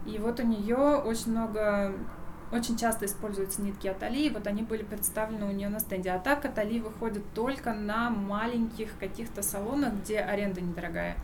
[0.06, 1.94] И вот у нее очень много,
[2.52, 6.12] очень часто используются нитки Атали, и вот они были представлены у нее на стенде.
[6.12, 11.18] А так Атали выходит только на маленьких каких-то салонах, где аренда недорогая.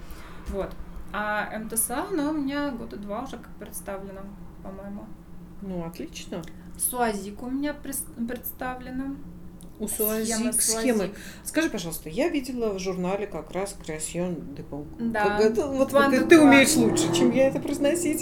[0.49, 0.73] Вот.
[1.13, 4.21] А МТСА, она у меня года два уже как представлена,
[4.63, 5.05] по-моему.
[5.61, 6.41] Ну, отлично.
[6.77, 9.15] Суазик у меня представлена.
[9.83, 10.97] У Суазик схемы.
[10.97, 11.15] Суазик.
[11.43, 14.85] Скажи, пожалуйста, я видела в журнале как раз Creation de Pau.
[14.99, 15.39] Да.
[15.39, 18.21] Это- вот ты, де ты умеешь лучше, чем я это произносить.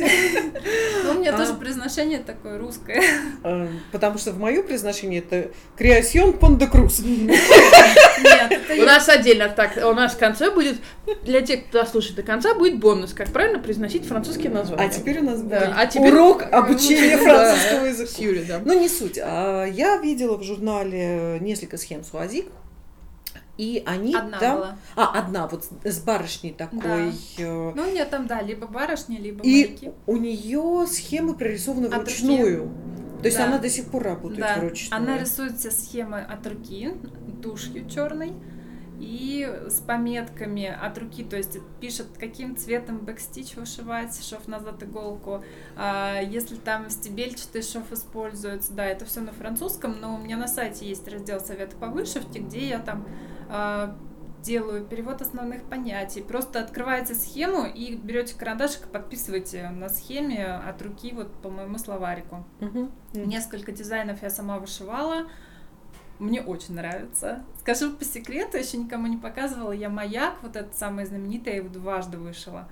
[1.03, 1.37] Ну, у меня А.
[1.37, 3.01] тоже произношение такое русское.
[3.43, 5.51] Э, Потому что в мое произношение это
[6.39, 7.01] Pont de Cruz.
[8.23, 10.77] Нет, У нас отдельно так, у нас в конце будет,
[11.23, 14.83] для тех, кто дослушает до конца, будет бонус, как правильно произносить французские названия.
[14.85, 18.21] А теперь у нас Да, будет а теперь- урок обучения Да, французского С языка.
[18.23, 18.61] Юлей, да.
[18.63, 19.19] Ну, не суть.
[19.21, 22.47] А, Я видела в журнале несколько схем Суазик,
[23.57, 24.57] и они Одна там...
[24.57, 24.77] была.
[24.95, 27.13] А, одна, вот с- барышней такой.
[27.37, 29.91] э, Ну, нет, там, да, либо барышни, либо И моряки.
[30.07, 31.97] у нее схемы прорисованы руки.
[31.99, 32.71] вручную.
[33.21, 33.45] То есть Да.
[33.47, 35.01] она до сих пор работает Да, вручную.
[35.01, 36.93] она рисует все схемы от руки,
[37.41, 38.33] тушью черной,
[38.99, 45.43] и с пометками от руки, то есть пишет, каким цветом бэкстич вышивать, шов назад иголку,
[45.75, 50.47] а, если там стебельчатый шов используется, да, это все на французском, но у меня на
[50.47, 53.07] сайте есть раздел советы по вышивке, где я там
[53.49, 53.97] а,
[54.41, 56.21] делаю перевод основных понятий.
[56.21, 61.77] Просто открываете схему и берете карандашик и подписываете на схеме от руки вот по моему
[61.77, 62.45] словарику.
[62.59, 62.91] Мгм.
[63.13, 65.27] Несколько дизайнов я сама вышивала.
[66.19, 67.43] Мне очень нравится.
[67.59, 69.71] Скажу по секрету, еще никому не показывала.
[69.71, 72.67] Я маяк, вот этот самый знаменитый, я его дважды вышила.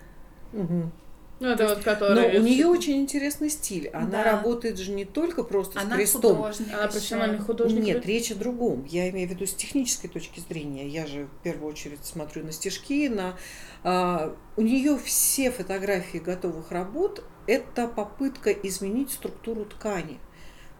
[0.53, 0.91] Мгм.
[1.39, 2.39] Ну, это То вот, Но который...
[2.39, 3.87] у нее очень интересный стиль.
[3.89, 4.23] Она Да.
[4.23, 6.35] работает же не только просто с Она крестом.
[6.35, 6.67] художник.
[6.73, 7.83] Она профессиональный художник.
[7.83, 8.83] Нет, речь о другом.
[8.85, 10.87] Я имею в виду с технической точки зрения.
[10.87, 13.37] Я же в первую очередь смотрю на стежки, на
[13.83, 20.19] а, у нее все фотографии готовых работ это попытка изменить структуру ткани.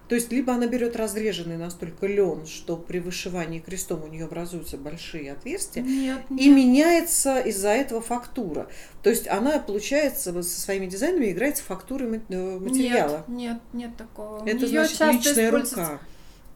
[0.09, 4.75] То есть либо она берет разреженный настолько лен, что при вышивании крестом у нее образуются
[4.75, 6.57] большие отверстия, Нет, и нет.
[6.57, 8.67] меняется из-за этого фактура.
[9.03, 13.23] То есть она, получается, со своими дизайнами играет с фактурой э, материала.
[13.27, 14.39] Нет, нет, нет такого.
[14.39, 15.99] У Это неё значит личная рука.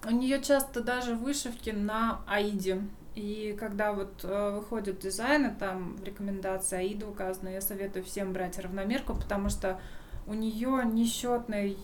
[0.06, 2.82] У нее часто даже вышивки на Аиде.
[3.14, 8.58] И когда вот э, выходят дизайны, там в рекомендации Аида указано, я советую всем брать
[8.58, 9.80] равномерку, потому что
[10.28, 11.78] у нее несчетный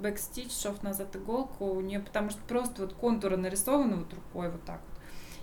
[0.00, 4.62] backstitch, шов назад иголку, у нее потому что просто вот контуры нарисованы вот рукой вот
[4.64, 4.94] так вот.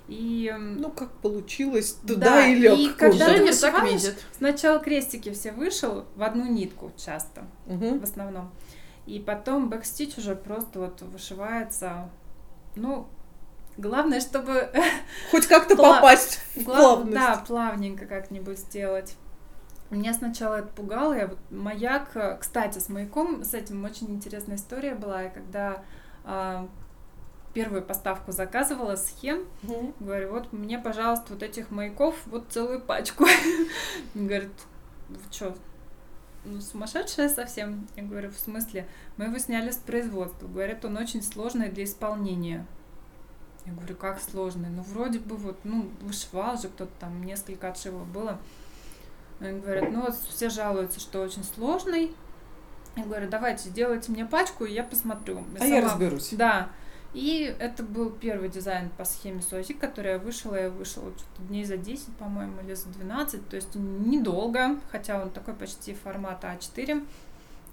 [0.08, 2.78] И м, Ну, как получилось, туда Да, и лег.
[2.78, 4.26] и когда ты так вышиваешь, видит.
[4.38, 8.00] сначала крестики все вышел в одну нитку часто, Мгм.
[8.00, 8.52] в основном.
[9.06, 12.10] И потом backstitch уже просто вот вышивается.
[12.76, 13.08] Ну,
[13.78, 14.70] главное, чтобы
[15.32, 17.14] Хоть как-то Пла- попасть в Гла- плавность.
[17.14, 19.16] Да, плавненько как-нибудь сделать.
[19.92, 21.14] Меня сначала это пугало.
[21.14, 25.24] Я вот маяк, э, кстати, с маяком, с этим очень интересная история была.
[25.24, 25.84] Я когда
[26.24, 26.68] а,
[27.54, 29.94] первую поставку заказывала схем, Мгм.
[30.00, 33.26] говорю, вот мне, пожалуйста, вот этих маяков, вот целую пачку.
[34.14, 34.52] Говорит,
[35.32, 35.56] что,
[36.46, 37.88] ну, сумасшедшая совсем?
[37.98, 38.88] Я говорю, в смысле?
[39.18, 40.48] Мы его сняли с производства.
[40.48, 42.66] Говорят, он очень сложный для исполнения.
[43.66, 44.70] Я говорю, как сложный?
[44.70, 48.40] Ну, вроде бы вот, ну, вышивал же кто-то там, несколько отшивов было.
[49.42, 52.14] Они говорят, ну, вот все жалуются, что очень сложный.
[52.96, 55.44] Я говорю, давайте, сделайте мне пачку, и я посмотрю.
[55.60, 56.30] А я сама- разберусь.
[56.34, 56.70] Да.
[57.14, 60.56] И это был первый дизайн по схеме Сози, который я вышла.
[60.56, 63.50] Я вышла что-то дней за 10, по-моему, или за 12.
[63.50, 67.06] То есть недолго, хотя он такой почти формата А4.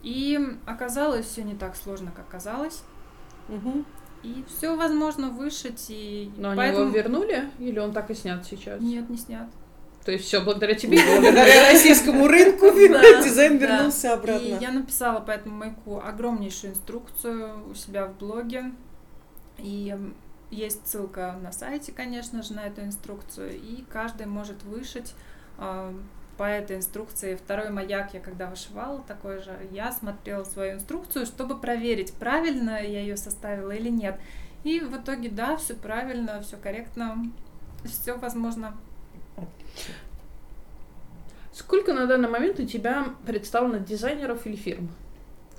[0.02, 2.82] И оказалось все не так сложно, как казалось.
[3.48, 3.84] Мгм.
[4.22, 5.86] И все возможно вышить.
[5.88, 6.84] И Но они поэтому...
[6.86, 7.50] его вернули?
[7.60, 8.80] Или он так и снят сейчас?
[8.80, 9.48] Нет, не снят.
[10.08, 10.98] То есть все благодаря тебе?
[11.04, 14.42] Благодаря российскому рынку дизайн вернулся обратно.
[14.42, 18.72] И я написала по этому маяку огромнейшую инструкцию у себя в блоге.
[19.58, 19.94] И
[20.50, 23.60] есть ссылка на сайте, конечно же, на эту инструкцию.
[23.60, 25.12] И каждый может вышить
[25.58, 25.94] а,
[26.38, 27.34] по этой инструкции.
[27.36, 33.02] Второй маяк я когда вышивала такой же, я смотрела свою инструкцию, чтобы проверить, правильно я
[33.02, 34.18] ее составила или нет.
[34.64, 37.26] И в итоге, да, все правильно, все корректно,
[37.84, 38.74] все возможно.
[41.52, 44.88] Сколько на данный момент у тебя представлено дизайнеров или фирм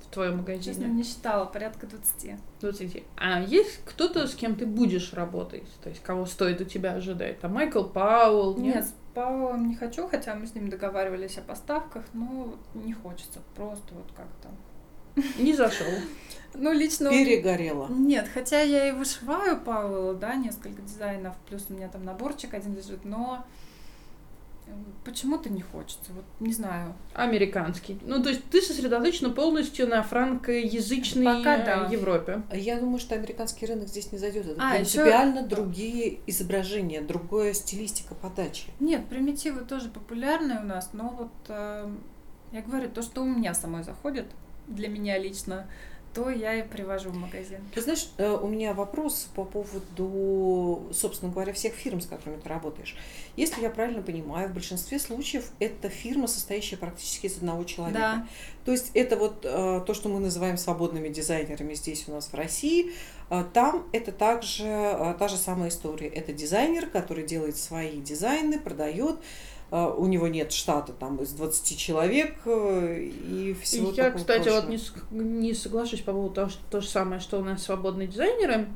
[0.06, 0.88] в твоем Честно, магазине?
[0.88, 2.40] не считала, порядка 20.
[2.62, 3.04] 20.
[3.18, 5.68] А есть кто-то, с кем ты будешь работать?
[5.84, 7.40] То есть кого стоит у тебя ожидать?
[7.42, 8.58] Там Майкл Пауэлл?
[8.58, 13.40] Нет, с Павлом не хочу, хотя мы с ним договаривались о поставках, но не хочется,
[13.56, 14.50] просто вот как-то.
[15.38, 15.88] Не зашел.
[16.56, 17.12] Ну, лично...
[17.12, 17.88] Перегорело.
[17.90, 22.76] Нет, хотя я и вышиваю Павла, да, несколько дизайнов, плюс у меня там наборчик один
[22.76, 23.46] лежит, но
[25.04, 26.94] почему-то не хочется, вот не знаю.
[27.14, 28.00] Американский.
[28.06, 31.88] Ну, то есть ты сосредоточена полностью на франкоязычной Пока да.
[31.92, 32.44] Европе.
[32.54, 34.46] Я думаю, что американский рынок здесь не зайдет.
[34.48, 38.68] Это А, принципиально другие изображения, другая стилистика подачи.
[38.80, 41.90] Нет, примитивы тоже популярны у нас, но вот э,
[42.52, 44.26] я говорю, то, что у меня самой заходит,
[44.68, 45.68] для меня лично,
[46.14, 47.60] то я и привожу в магазин.
[47.74, 52.50] Ты знаешь, э, у меня вопрос по поводу, собственно говоря, всех фирм, с которыми ты
[52.50, 52.96] работаешь.
[53.36, 58.00] Если я правильно понимаю, в большинстве случаев это фирма, состоящая практически из одного человека.
[58.00, 58.28] Да,
[58.66, 62.34] То есть это вот э, то, что мы называем свободными дизайнерами здесь у нас в
[62.34, 62.92] России.
[63.30, 66.08] Э, там это также та же самая история.
[66.08, 69.20] Это дизайнер, который делает свои дизайны, продает.
[69.72, 74.50] Э, у него нет штата там из 20 человек э, и всего Я, такого кстати,
[74.50, 74.70] вот прочего.
[74.72, 78.08] не, с- не соглашусь по поводу того, что то же самое, что у нас свободные
[78.08, 78.68] дизайнеры.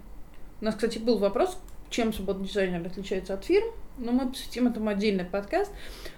[0.62, 1.58] У нас, кстати, был вопрос,
[1.89, 5.71] чем свободный дизайнер отличается от фирм, но мы посвятим этому отдельный подкаст.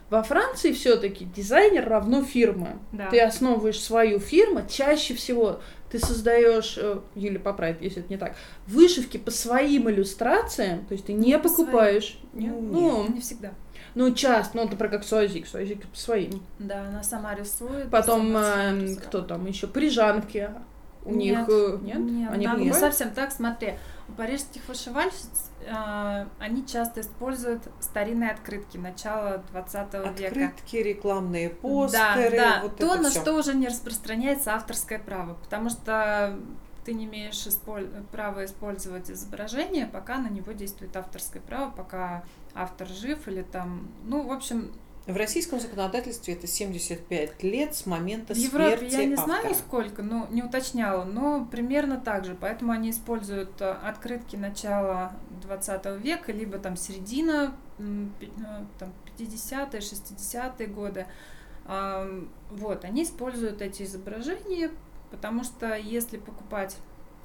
[0.10, 2.80] Во Франции все-таки дизайнер равно фирма.
[2.92, 3.10] да.
[3.10, 5.60] Ты основываешь свою фирму, чаще всего
[5.90, 8.36] ты создаешь, э, Юля поправит, если это не так,
[8.68, 11.42] вышивки по своим иллюстрациям, то есть ты не своим.
[11.42, 12.20] покупаешь.
[12.34, 12.54] Нет.
[12.60, 13.54] Ну, Не всегда.
[13.96, 16.44] Ну, часто, ну, например, как Суазик, Суазик по своим.
[16.60, 17.90] Да, она сама рисует.
[17.90, 19.68] Потом сама э, кто там еще?
[19.68, 20.50] Прижанки.
[21.06, 22.00] У них э, нет?
[22.00, 23.76] Нет, Они там не совсем так, смотри.
[24.10, 30.10] У парижских вышивальщиц э, они часто используют старинные открытки начала 20 века.
[30.10, 32.32] Открытки, рекламные постеры.
[32.32, 32.60] да, да.
[32.64, 33.22] вот то, это на всё.
[33.22, 36.38] что уже не распространяется авторское право, потому что
[36.86, 42.24] ты не имеешь исполь- права использовать изображение, пока на него действует авторское право, пока
[42.56, 44.72] автор жив или там, ну, в общем,
[45.08, 49.26] В российском законодательстве это 75 лет с момента в Европе смерти я не автора.
[49.42, 55.14] знаю сколько, но не уточняла, но примерно так же, поэтому они используют э, открытки начала
[55.44, 57.84] 20 века, либо там середина, э,
[58.80, 61.06] там 50-е, 60-е годы.
[62.52, 64.70] Вот, они используют эти изображения,
[65.12, 66.78] потому что если покупать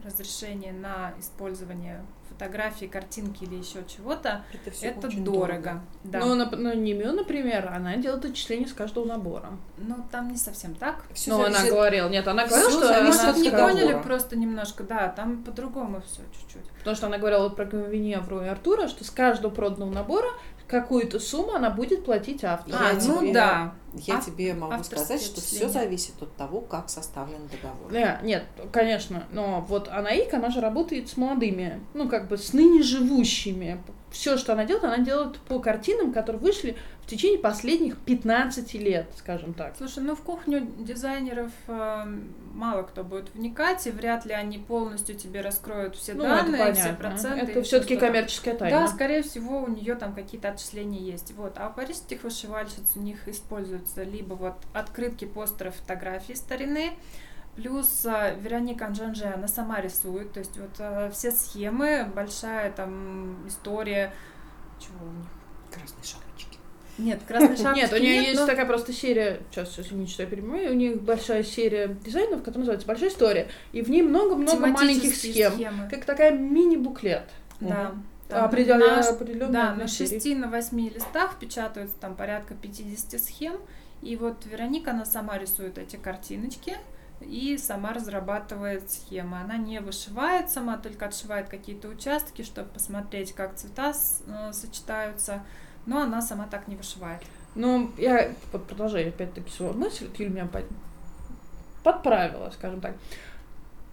[0.05, 2.03] разрешение на использование
[2.41, 5.83] фотографии, картинки или еще чего-то, Это, это очень дорого.
[6.05, 6.21] Да.
[6.21, 9.51] Ну, на, на Нимю, например, она делает отчисление с каждого набора.
[9.77, 11.05] Но там не совсем так.
[11.13, 13.59] Всё Ну, она зависит- говорила, нет, она говорила, Всё что зависит она от Может, не
[13.59, 16.69] поняли просто немножко, да, там по-другому все чуть-чуть.
[16.79, 20.29] Потому что она говорила вот про Веневру и Артура, что с каждого проданного набора
[20.71, 22.77] какую-то сумму она будет платить автору.
[22.81, 23.75] А, Я ну тебе- да.
[23.93, 27.91] Я Ав- тебе могу сказать, что все зависит от того, как составлен договор.
[27.91, 32.53] Да, нет, конечно, но вот Анаик, она же работает с молодыми, ну, как бы с
[32.53, 33.83] ныне живущими.
[34.11, 39.07] Все, что она делает, она делает по картинам, которые вышли в течение последних 15 лет,
[39.17, 39.75] скажем так.
[39.77, 42.05] Слушай, ну в кухню дизайнеров э,
[42.53, 46.73] мало кто будет вникать, и вряд ли они полностью тебе раскроют все Ну, это данные,
[46.73, 46.97] все понятно.
[46.97, 47.53] проценты.
[47.53, 48.07] Это все-таки что-то.
[48.07, 48.81] коммерческая тайна.
[48.81, 51.33] Да, скорее всего, у нее там какие-то отчисления есть.
[51.33, 51.55] Вот.
[51.57, 56.93] А у парижских вышивальщиц у них используются либо вот открытки, постеры, фотографии старины,
[57.61, 63.47] плюс э, Вероника Анжанже, она сама рисует, то есть вот э, все схемы, большая там
[63.47, 64.13] история,
[64.79, 65.27] чего у них?
[65.71, 66.59] Красные шапочки.
[66.99, 70.23] Нет, красной шапочки Нет, у нее нет, есть но- такая просто серия, сейчас, извините, что
[70.23, 74.67] я перебиваю, у них большая серия дизайнов, которая называется «Большая история», и в ней много-много
[74.67, 75.89] маленьких схем, схемы.
[75.91, 77.29] как такая мини-буклет.
[77.61, 77.93] Да.
[78.29, 80.21] Там Определенно, на- определенно Да, на серии.
[80.21, 83.55] 6 на 8 листах печатаются там порядка 50 схем.
[84.03, 86.77] И вот Вероника, она сама рисует эти картиночки
[87.21, 89.41] и сама разрабатывает схемы.
[89.41, 93.93] Она не вышивает сама, только отшивает какие-то участки, чтобы посмотреть, как цвета
[94.27, 95.43] э, сочетаются.
[95.87, 97.23] Но она сама так не вышивает.
[97.55, 100.69] Ну, я под продолжение опять-таки свою мысль, Юля меня под-
[101.83, 102.95] подправила, скажем так.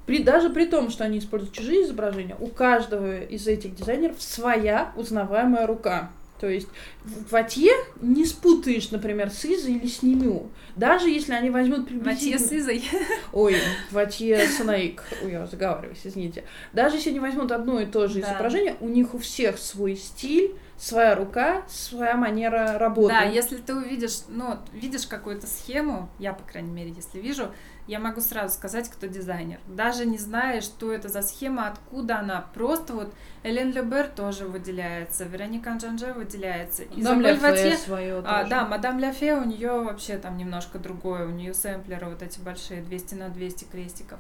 [0.06, 4.94] При, даже при том, что они используют чужие изображения, у каждого из этих дизайнеров своя
[4.96, 6.12] узнаваемая рука.
[6.40, 6.68] То есть
[7.04, 7.72] в Ватье
[8.02, 10.50] не спутаешь, например, с Изой или с Немю.
[10.76, 12.40] Даже если они возьмут приблизительно...
[12.40, 12.84] с Изой.
[13.34, 13.56] Ой,
[13.92, 15.04] Ватье Санаик.
[15.24, 16.44] Ой, я заговариваюсь, извините.
[16.74, 18.32] Даже если они возьмут одно и то же Да.
[18.32, 23.14] изображение, у них у всех свой стиль, своя рука, своя манера работы.
[23.14, 27.52] Да, если ты увидишь, ну, видишь какую-то схему, я, по крайней мере, если вижу,
[27.88, 29.60] я могу сразу сказать, кто дизайнер.
[29.68, 32.46] Даже не зная, что это за схема, откуда она.
[32.54, 36.84] Просто вот Элен Лебер тоже выделяется, Вероника Анжанже выделяется.
[36.86, 38.50] Дам Изабель Ватье- Ля свое а, тоже.
[38.50, 41.26] да, мадам Ляфе у нее вообще там немножко другое.
[41.26, 44.20] У нее сэмплеры вот эти большие, 200 на 200 крестиков.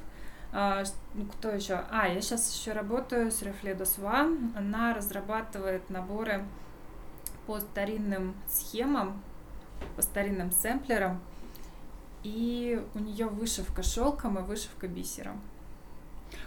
[0.54, 1.82] А, ну, кто еще?
[1.92, 4.28] А, я сейчас еще работаю с Рефле Досва.
[4.56, 6.46] Она разрабатывает наборы
[7.46, 9.22] по старинным схемам,
[9.98, 11.20] по старинным сэмплерам.
[12.28, 15.40] И у нее вышивка шелком и вышивка бисером.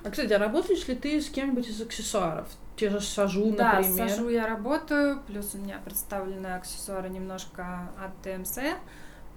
[0.05, 2.49] А, кстати, а работаешь ли ты с кем-нибудь из аксессуаров?
[2.77, 4.11] Те же сажу, Да, например.
[4.11, 8.59] сажу я работаю, плюс у меня представлены аксессуары немножко от ТМС,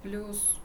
[0.02, 0.58] плюс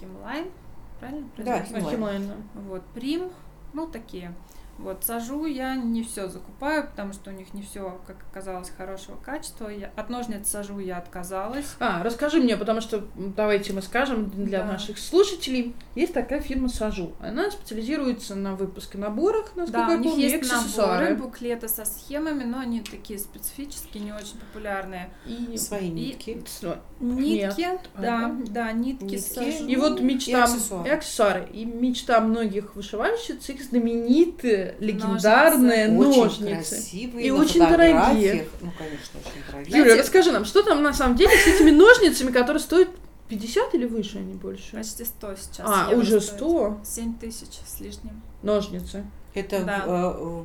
[0.00, 0.50] Химлайн,
[0.98, 1.28] правильно?
[1.36, 2.26] Да, Химлайн.
[2.26, 2.34] Да.
[2.62, 3.30] Вот, Прим,
[3.74, 4.34] ну такие.
[4.78, 9.16] Вот, сажу я не все закупаю, потому что у них не все, как оказалось, хорошего
[9.16, 9.68] качества.
[9.68, 11.74] Я, от ножниц сажу я отказалась.
[11.80, 14.66] А, расскажи мне, потому что давайте мы скажем для Да.
[14.66, 15.74] наших слушателей.
[15.96, 17.12] Есть такая фирма Сажу.
[17.20, 21.84] Она специализируется на выпуске наборах, насколько да, я у них помню, есть наборы, буклеты со
[21.84, 25.10] схемами, но они такие специфические, не очень популярные.
[25.26, 26.42] И Свои И- нитки.
[26.46, 27.62] с- Нитки,
[27.94, 29.18] а, да, да, нитки, Нитки.
[29.18, 29.66] сажу.
[29.66, 30.88] И вот мечта И аксессуары.
[30.88, 31.48] и аксессуары.
[31.52, 36.70] И мечта многих вышивальщиц их знаменитые, легендарные Очень ножницы.
[36.74, 38.48] красивые, И на очень дорогие.
[38.60, 39.70] Ну, конечно, очень дорогие.
[39.70, 42.88] Юля, Знаете- расскажи нам, что там на самом деле с этими ножницами, которые стоят
[43.28, 44.76] 50 или выше, они больше?
[44.76, 45.66] Почти 100 сейчас.
[45.68, 46.38] А, уже стоит.
[46.38, 48.22] 100 7 тысяч с лишним.
[48.42, 49.04] ножницы.
[49.34, 49.84] Это Да.
[49.86, 50.44] э,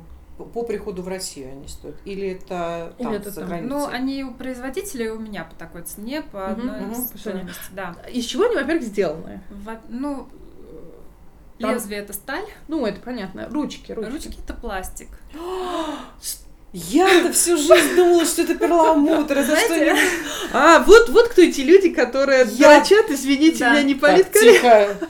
[0.52, 1.94] по приходу в Россию они стоят?
[2.04, 3.48] Или это Или там, это за там?
[3.48, 3.70] границей?
[3.70, 7.94] Ну, они у производителей, у меня по такой цене, по одной мгм, стоимости, да.
[8.12, 9.42] Из чего они, во-первых, сделаны?
[9.50, 10.26] Во- ну,
[11.64, 13.48] Там- лезвие это сталь, Ну, это понятно.
[13.48, 14.10] Ручки, ручки.
[14.10, 15.08] ручки это пластик.
[16.76, 19.38] Я-то всю жизнь думала, что это перламутр.
[19.38, 19.96] Это что Знаете,
[20.52, 23.70] А, вот, вот кто эти люди, которые Я- дрочат, извините Да.
[23.70, 24.96] меня, не политкорректно.
[24.96, 25.08] тихо.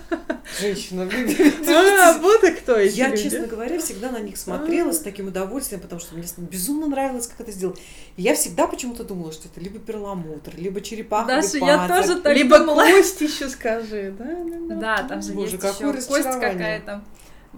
[0.60, 1.08] женщина.
[1.66, 3.22] А, вот и кто эти Я, люди.
[3.22, 7.40] честно говоря, всегда на них смотрела с таким удовольствием, потому что мне безумно нравилось, как
[7.40, 7.80] это сделать.
[8.18, 11.28] Я всегда почему-то думала, что это либо перламутр, либо черепаха.
[11.28, 12.82] Даша, я тоже так Либо думала.
[12.84, 14.76] кость еще скажи, да?
[14.76, 17.02] Да, там же Боже, есть еще кость какая-то.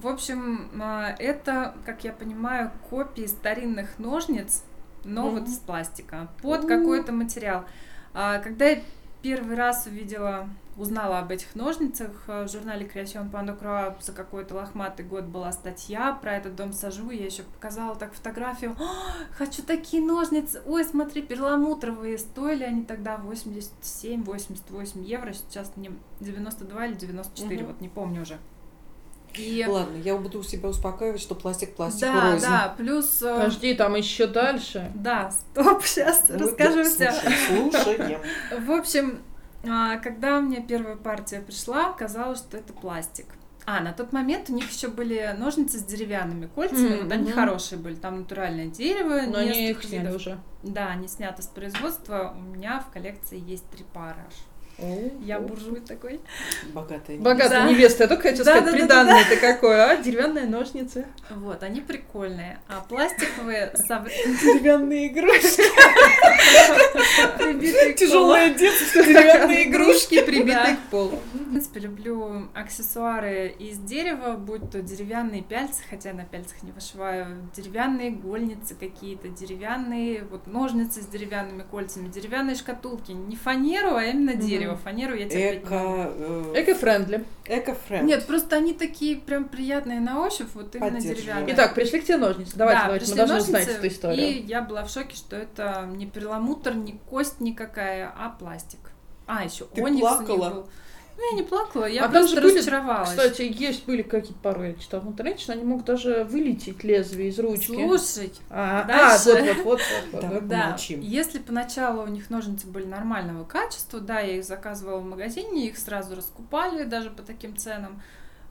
[0.01, 4.63] В общем, а, это, как я понимаю, копии старинных ножниц,
[5.05, 5.39] но Мгм.
[5.41, 7.65] вот из пластика, под какой-то материал.
[8.13, 8.83] А, Когда я
[9.23, 14.55] первый раз увидела, узнала об этих ножницах, а, в журнале Creation Panda Croix за какой-то
[14.55, 18.85] лохматый год была статья про этот дом сажу, я еще показала так фотографию, «А,
[19.37, 25.91] хочу такие ножницы, ой, смотри, перламутровые, стоили они тогда 87-88 евро, сейчас мне
[26.21, 27.67] 92 или 94, Мгм.
[27.73, 28.39] вот не помню уже.
[29.39, 32.47] И Ладно, я буду себя успокаивать, что пластик пластику да, рознь.
[32.47, 33.23] да, плюс...
[33.23, 34.91] э, Подожди, там еще дальше.
[34.95, 37.13] Да, стоп, сейчас Вот, расскажу да, все.
[37.49, 38.21] слушай, Слушаем.
[38.67, 39.23] В общем,
[39.69, 43.27] а, когда у меня первая партия пришла, казалось, что это пластик.
[43.69, 47.81] А, на тот момент у них еще были ножницы с деревянными кольцами, вот они хорошие
[47.81, 49.23] были, там натуральное дерево.
[49.29, 50.39] Но они их сняли уже.
[50.63, 52.33] Да, они сняты с производства.
[52.37, 54.35] У меня в коллекции есть три пары аж.
[54.79, 56.21] Я буржуй такой.
[56.75, 57.17] Богатая.
[57.19, 57.71] Богатая Да.
[57.71, 59.97] невеста, я только Да, сказать, да, да, приданное это какое, а?
[59.97, 61.07] Деревянные ножницы.
[61.31, 62.59] Вот, они прикольные.
[62.69, 65.63] А пластиковые Деревянные игрушки.
[67.95, 70.23] Тяжелое детство, деревянные игрушки.
[70.23, 71.19] прибитые к полу.
[71.33, 77.49] В принципе, люблю аксессуары из дерева, будь то деревянные пяльцы, хотя на пяльцах не вышиваю,
[77.57, 83.13] деревянные игольницы какие-то, деревянные вот ножницы с деревянными кольцами, деревянные шкатулки.
[83.13, 84.41] Не фанеру, а именно Мгм.
[84.67, 84.77] Дерево.
[84.85, 86.03] Фанеру я терпеть не могу.
[86.03, 86.13] Эко...
[86.55, 87.25] э, Эко-френдли.
[87.47, 88.05] Эко-френд.
[88.05, 91.55] Нет, просто они такие прям приятные на ощупь, вот именно деревянные.
[91.55, 92.57] Итак, пришли к тебе ножницы.
[92.57, 94.27] Давайте, Да, давайте, мы должны ножницы, узнать эту историю.
[94.27, 98.81] И я была в шоке, что это не перламутр, не кость никакая, а пластик.
[99.27, 100.51] А, еще Ты оникс у них плакала?
[100.51, 100.69] был.
[101.19, 103.09] Ну, я не плакала, я А там просто же были, разочаровалась.
[103.09, 107.31] Кстати, есть были какие-то порой, я читала в интернете, что они могут даже вылететь лезвие
[107.31, 107.67] из ручки.
[107.67, 109.31] Слушай, А, а, дальше.
[109.31, 109.81] вот, вот, вот,
[110.13, 110.49] вот, Давай вот.
[110.49, 111.01] да, помолчим.
[111.01, 115.79] если поначалу у них ножницы были нормального качества, да, я их заказывала в магазине, их
[115.79, 118.03] сразу раскупали даже по таким ценам,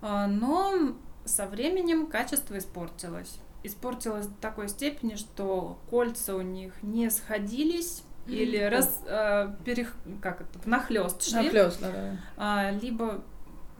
[0.01, 0.95] а, но
[1.25, 3.37] со временем качество испортилось.
[3.63, 10.41] Испортилось до такой степени, что кольца у них не сходились или раз, а, перех- как
[10.41, 11.43] это, внахлёст шли.
[11.43, 12.17] Нахлёст, да, да.
[12.37, 13.23] А, либо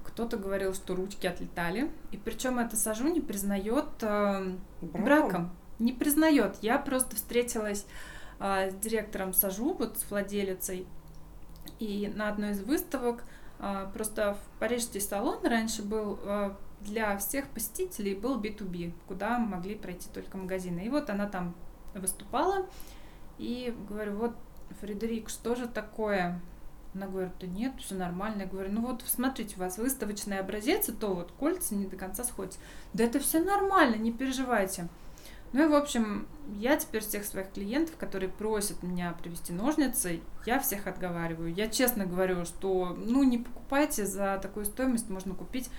[0.04, 1.92] кто-то говорил, что ручки отлетали.
[2.12, 4.44] И причем это сажу не признает а,
[4.82, 5.52] браком.
[5.80, 6.58] Не признает.
[6.62, 7.86] Я просто встретилась
[8.40, 10.88] а, с директором сажу, вот с владелицей.
[11.80, 13.24] И на одной из выставок
[13.60, 19.76] а, просто в парижский салон раньше был а, для всех посетителей был B2B, куда могли
[19.76, 20.86] пройти только магазины.
[20.86, 21.56] И вот она там
[21.94, 22.68] выступала.
[23.38, 24.32] И говорю, вот,
[24.82, 26.40] Фредерик, что же такое?
[26.94, 28.44] Она говорит, да нет, все нормально.
[28.44, 31.98] Я говорю, ну вот смотрите, у вас выставочный образец, и то вот кольца не до
[31.98, 32.60] конца сходятся.
[32.94, 34.88] Да это все нормально, не переживайте.
[35.52, 36.28] Ну и, в общем,
[36.58, 41.54] я теперь всех своих клиентов, которые просят меня привезти ножницы, я всех отговариваю.
[41.54, 45.70] Я честно говорю, что, ну, не покупайте за такую стоимость, можно купить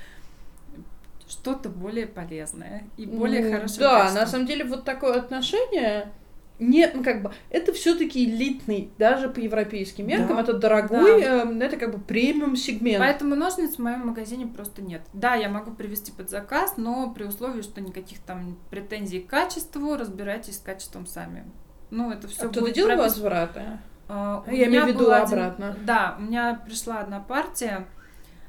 [1.28, 4.20] что-то более полезное и более Ну, хорошее Да, качество.
[4.20, 6.12] на самом деле вот такое отношение
[6.58, 10.42] не, ну как бы, это все-таки элитный, даже по европейским меркам, Да.
[10.42, 12.98] это дорогой, эм, это как бы премиум сегмент.
[12.98, 15.02] Поэтому ножниц в моем магазине просто нет.
[15.12, 19.96] Да, я могу привезти под заказ, но при условии, что никаких там претензий к качеству,
[19.96, 21.44] разбирайтесь с качеством сами.
[21.90, 23.62] Ну, это все а кто-то делал возвраты?
[24.08, 25.76] А, у Я имею в виду один- обратно.
[25.84, 27.86] Да, у меня пришла одна партия,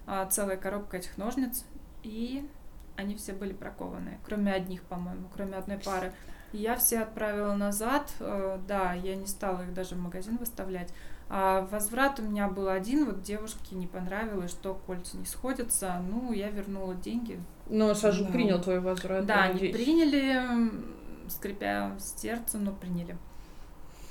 [0.05, 1.65] а, целая коробка этих ножниц,
[2.03, 2.47] и
[2.95, 6.13] они все были бракованы, кроме одних, по-моему, кроме одной пары.
[6.53, 10.93] Я все отправила назад, э, да, я не стала их даже в магазин выставлять.
[11.29, 16.31] А возврат у меня был один, вот девушке не понравилось, что кольца не сходятся, ну,
[16.31, 17.39] я вернула деньги.
[17.69, 18.31] Но Сажу Да.
[18.31, 19.25] принял твой возврат.
[19.25, 19.75] Да, они надеюсь.
[19.75, 20.71] приняли,
[21.29, 23.17] скрипя сердце, но приняли.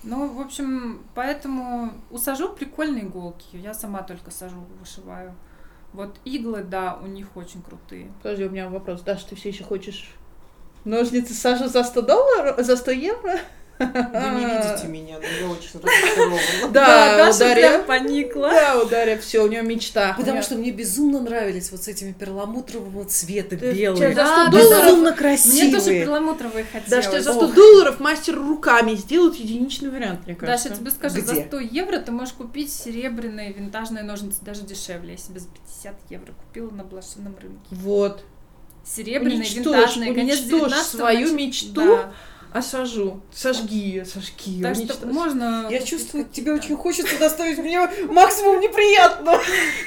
[0.02, 3.56] Ну, в общем, поэтому усажу прикольные иголки.
[3.56, 5.34] Я сама только сажу, вышиваю.
[5.94, 8.12] Вот иглы, да, у них очень крутые.
[8.22, 9.00] Подожди, у меня вопрос.
[9.00, 10.14] Даша, ты все еще хочешь
[10.86, 12.56] ножницы Сажу за 100 долларов?
[12.64, 13.38] За 100 евро?
[13.78, 16.40] Вы не видите меня, но я очень разочарована.
[16.72, 18.48] Да, Даша прям поникла.
[18.48, 20.14] Да, у Дарья все, у нее мечта.
[20.16, 23.96] Потому что мне безумно нравились вот с этими перламутрового цвета Ты- белые.
[23.96, 25.72] тебе за 100 Да, Безумно Мне красивые.
[25.72, 26.88] тоже перламутровые хотелось.
[26.88, 27.54] Даже тебе за 100 Ох.
[27.54, 30.68] долларов мастер руками сделают единичный вариант, мне Даша, кажется.
[30.70, 31.44] я тебе скажу, за Где?
[31.44, 35.12] 100 евро ты можешь купить серебряные винтажные ножницы, даже дешевле.
[35.12, 37.66] Я себе за 50 евро купила на блошином рынке.
[37.72, 38.22] Вот.
[38.86, 41.72] Серебряные, Уничтожь, винтажные, конец уничтожь 19 свою мечту.
[41.74, 42.12] Да.
[42.52, 43.20] Осажу.
[43.34, 44.62] Сожги, сожги.
[44.62, 45.66] Так что можно...
[45.70, 49.40] Я чувствую, тебе очень хочется доставить мне максимум неприятного.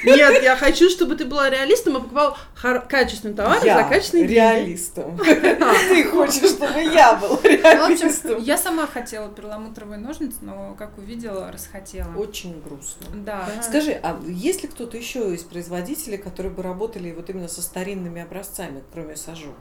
[0.04, 4.26] Нет, я хочу, чтобы ты была реалистом и покупал хор- качественный товар Я за качественные
[4.28, 4.34] деньги.
[4.38, 5.18] реалистом.
[5.88, 8.42] Ты хочешь, чтобы я был Ну, реалистом.
[8.42, 12.14] я сама хотела перламутровые ножницы, но, как увидела, расхотела.
[12.16, 13.06] Очень грустно.
[13.14, 13.48] Да.
[13.56, 13.62] Да.
[13.62, 18.22] Скажи, а есть ли кто-то еще из производителей, которые бы работали вот именно со старинными
[18.22, 19.54] образцами, кроме Сажу?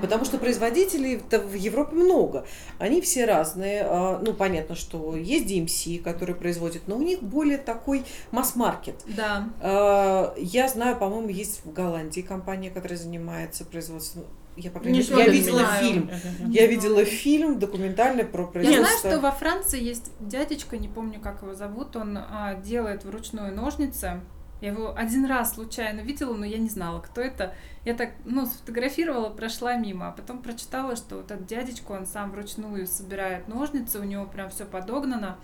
[0.00, 2.46] Потому что производителей в Европе много.
[2.78, 3.82] Они все разные.
[3.84, 8.96] А, Ну, понятно, что есть DMC, который производит, но у них более такой масс-маркет.
[9.16, 9.48] Да.
[9.60, 14.24] А, Я знаю, по-моему, есть в Голландии компания, которая занимается производством.
[14.56, 15.76] Я, по крайней Не мере, я видела меня.
[15.80, 16.10] фильм.
[16.48, 18.84] Я видела фильм документальный про Я производство.
[19.00, 23.54] знаю, что во Франции есть дядечка, не помню, как его зовут, он а, делает вручную
[23.54, 24.20] ножницы.
[24.60, 27.54] Я его один раз случайно видела, но я не знала, кто это.
[27.84, 32.30] Я так, ну, сфотографировала, прошла мимо, а потом прочитала, что вот этот дядечка, он сам
[32.32, 35.38] вручную собирает ножницы, у него прям все подогнано,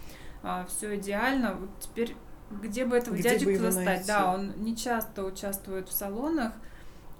[0.68, 1.54] все идеально.
[1.54, 2.16] Вот теперь
[2.50, 3.84] где бы этого Где дядечку достать?
[3.84, 4.06] найти?
[4.06, 6.52] Да, он не часто участвует в салонах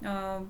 [0.03, 0.45] а,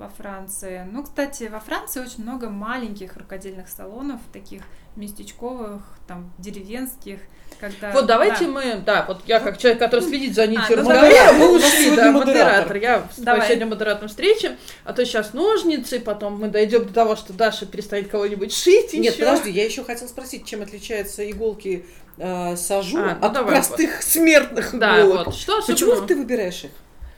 [0.00, 0.86] во Франции.
[0.90, 4.62] Ну, кстати, во Франции очень много маленьких рукодельных салонов, таких
[4.96, 7.20] местечковых, там, деревенских,
[7.60, 7.92] когда...
[7.92, 8.50] Вот давайте да.
[8.50, 11.38] мы, да, вот я как человек, который следит за нитью ну разговора, давай.
[11.38, 12.74] мы ушли, да, модератор.
[12.74, 12.76] модератор.
[12.78, 13.46] Я Давай.
[13.46, 18.08] сегодня модератором встречи, а то сейчас ножницы, потом мы дойдем до того, что Даша перестанет
[18.08, 19.24] кого-нибудь шить Нет, еще.
[19.26, 21.84] подожди, я еще хотела спросить, чем отличаются иголки
[22.16, 25.26] э, сажу А, ну от давай, простых смертных Да, иголок?
[25.26, 26.08] вот, что Почему особенного?
[26.08, 26.70] ты выбираешь их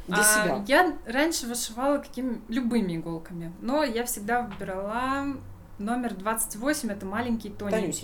[0.06, 0.64] для А, себя?
[0.66, 5.36] Я раньше вышивала какими любыми иголками, но я всегда выбирала
[5.78, 7.50] номер 28, это маленький.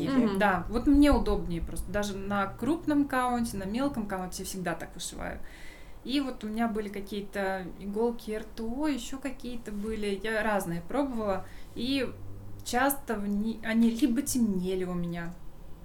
[0.08, 0.38] Мгм.
[0.38, 1.90] Да, вот мне удобнее просто.
[1.90, 5.38] Даже на крупном каунте, на мелком каунте я всегда так вышиваю.
[6.04, 10.20] И вот у меня были какие-то иголки РТО, еще какие-то были.
[10.22, 11.44] Я разные пробовала.
[11.74, 12.10] И
[12.64, 15.34] часто в они либо темнели у меня.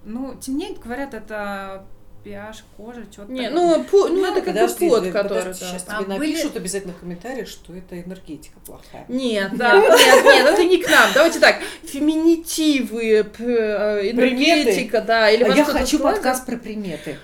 [0.04, 1.86] Ну, темнеет, говорят, это
[2.24, 5.60] pH кожи, что-то Не, ну, по- ну, это как бы Подожди, пот, да, который, подожди,
[5.60, 5.70] да.
[5.70, 9.04] сейчас А тебе были- напишут обязательно в комментариях, что это энергетика плохая.
[9.08, 11.10] Нет, да, нет, нет, это не к нам.
[11.14, 17.18] Давайте так, феминитивы, э, энергетика, да, или А я хочу подкаст про приметы.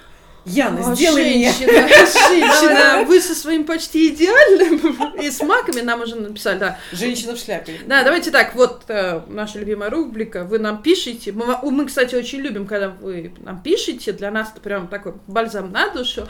[0.46, 1.52] Яна, О, сделай меня.
[1.52, 6.78] женщина, женщина, вы со своим почти идеальным и с маками нам уже написали, да.
[6.92, 7.80] Женщина в шляпе.
[7.86, 11.32] Да, давайте так, вот э, наша любимая рубрика, вы нам пишите.
[11.32, 15.72] Мы, мы, кстати, очень любим, когда вы нам пишете, для нас это прям такой бальзам
[15.72, 16.26] на душу.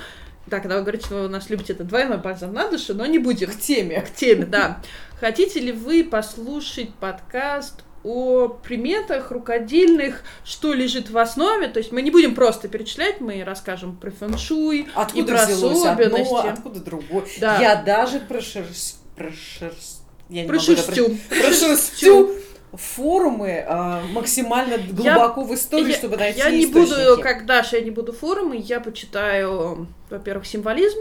[0.47, 3.19] Да, когда вы говорите, что вы нас любите, это двойной бальзам на душу, но не
[3.19, 4.01] будем К теме.
[4.01, 4.83] к теме, да.
[5.21, 11.68] Хотите ли вы послушать подкаст о приметах рукодельных, что лежит в основе.
[11.68, 16.34] То есть мы не будем просто перечислять, мы расскажем про фэншуй, Откуда и про особенности.
[16.38, 17.24] одно, откуда другое.
[17.40, 17.59] Да.
[17.61, 19.01] Я даже прошерс...
[19.16, 20.03] прошерс...
[20.28, 21.16] Я не могу это Прошерстю.
[21.28, 22.30] прошерстю
[22.72, 27.09] форумы а, максимально глубоко в историю, Я- чтобы найти Я не источники.
[27.11, 30.98] буду, как Даша, я не буду форумы, я почитаю, во-первых, символизм,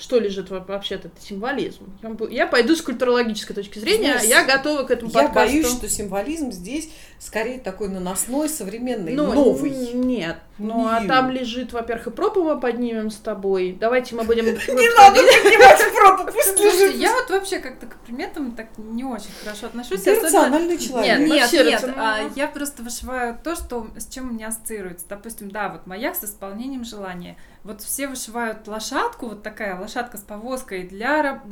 [0.00, 1.84] что лежит во- вообще-то это символизм.
[2.02, 5.50] Я Я пойду с культурологической точки зрения, Знаешь, я готова к этому Я подкасту.
[5.52, 6.88] боюсь, что символизм здесь
[7.18, 9.70] скорее такой наносной, современный, Ну, новый.
[9.92, 10.38] Нет.
[10.60, 13.76] Ну, а там лежит, во-первых, и пропу мы поднимем с тобой.
[13.78, 14.44] Давайте мы будем...
[14.46, 16.96] Не надо поднимать пробу, пусть лежит.
[16.96, 20.00] я вот вообще как-то к приметам так не очень хорошо отношусь.
[20.00, 21.18] особенно- Рациональный человек.
[21.18, 25.06] Нет, Нет, вообще нет, а, я просто вышиваю то, что, с чем у меня ассоциируется.
[25.08, 27.36] Допустим, да, вот маяк с исполнением желания.
[27.62, 31.42] Вот все вышивают лошадку, вот такая лошадка с повозкой для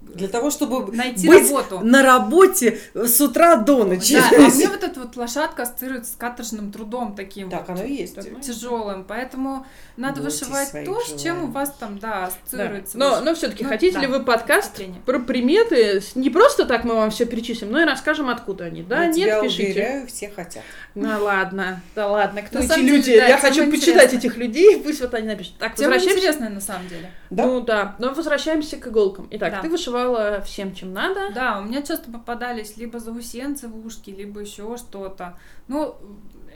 [0.00, 1.80] Для того, чтобы найти быть работу.
[1.80, 4.14] на работе с утра до ночи.
[4.14, 7.84] Да, а мне вот эта вот лошадка ассоциируется с каторжным трудом таким Так, вот оно
[7.86, 8.16] и есть.
[8.58, 12.24] Тяжелым, поэтому надо Бойтесь вышивать то, с чем у вас там, да, Да.
[12.26, 12.98] ассоциируется.
[12.98, 16.02] Но, выш- но все-таки, Ну, хотите да, ли вы подкаст про приметы?
[16.14, 18.82] Не просто так мы вам все перечислим, но и расскажем, откуда они.
[18.82, 19.64] Да, Я нет, тебя пишите.
[19.64, 20.62] уверяю, все хотят.
[20.94, 23.16] Ну ладно, да ладно, кто На эти деле, люди?
[23.16, 24.18] да, Я хочу почитать интересная.
[24.18, 25.54] этих людей, пусть вот они напишут.
[25.58, 26.18] Так, Тема возвращаемся.
[26.18, 27.10] интересная на самом деле.
[27.30, 27.46] Да?
[27.46, 29.28] Ну да, но возвращаемся к иголкам.
[29.30, 29.62] Итак, Да.
[29.62, 31.30] ты вышивала всем, чем надо.
[31.34, 35.36] Да, у меня часто попадались либо заусенцы в ушки, либо еще что-то.
[35.68, 35.96] Ну,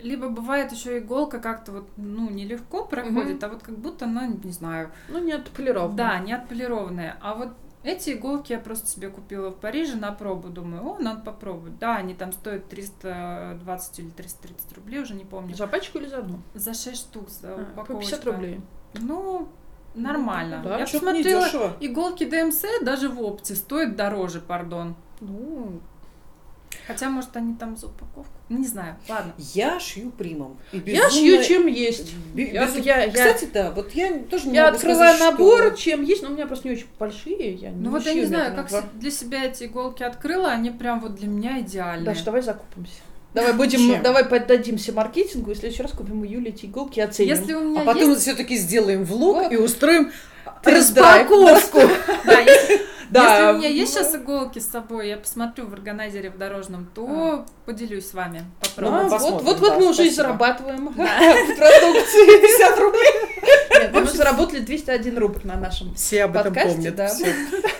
[0.03, 4.53] либо бывает еще иголка как-то вот, ну, нелегко проходит, а вот как будто она, не
[4.53, 5.94] знаю, Ну, не отполировано.
[5.96, 7.16] да, не отполированная.
[7.20, 7.48] А вот
[7.84, 10.48] эти иголки я просто себе купила в Париже на пробу.
[10.48, 11.78] Думаю, о, надо попробовать.
[11.78, 15.55] Да, они там стоят 320 или 330 рублей, уже не помню.
[15.57, 16.38] За пачку или за одну?
[16.55, 18.16] За 6 штук, за А, по упаковочка.
[18.16, 18.61] 50 рублей.
[18.94, 19.48] Ну,
[19.94, 20.61] нормально.
[20.64, 24.94] Да, я посмотрела, иголки ДМС даже в опте стоят дороже, пардон.
[25.20, 25.80] Ну,
[26.87, 28.33] Хотя, может, они там за упаковку.
[28.49, 28.97] Ну, не знаю.
[29.09, 29.33] Ладно.
[29.39, 30.59] Я шью примом.
[30.72, 32.12] И я безумно- шью чем есть.
[32.35, 35.66] бе- Я, я, я- Кстати, да, вот я тоже не я могу открываю сказать, набор,
[35.68, 37.55] что- чем есть, но у меня просто не очень большие.
[37.55, 41.01] Я Ну вот я не знаю, как се- для себя эти иголки открыла, они прям
[41.01, 42.05] вот для меня идеальные.
[42.05, 42.95] Даш, давай закупимся.
[43.33, 44.03] Давай будем, Чем?
[44.03, 47.35] давай поддадимся маркетингу, и в следующий раз купим у Юли эти иголки и оценим.
[47.35, 48.20] Если у меня А потом есть...
[48.22, 49.53] все-таки сделаем влог Вот.
[49.53, 50.12] и устроим
[50.62, 51.80] распаковку.
[52.26, 52.80] Да, если,
[53.13, 53.39] Да.
[53.39, 57.45] если у меня есть сейчас иголки с собой, я посмотрю в органайзере в дорожном, то
[57.67, 58.45] поделюсь с вами.
[58.61, 59.09] А, Попробуем.
[59.09, 62.41] Ну, вот, вот, вот да, мы уже и зарабатываем в продукции.
[62.43, 63.13] 50 рублей.
[63.73, 65.95] Нет, мы заработали 201 рубль на нашем.
[65.95, 66.95] Все об этом Подкасте, помнят.
[66.97, 67.09] да.
[67.09, 67.27] всё.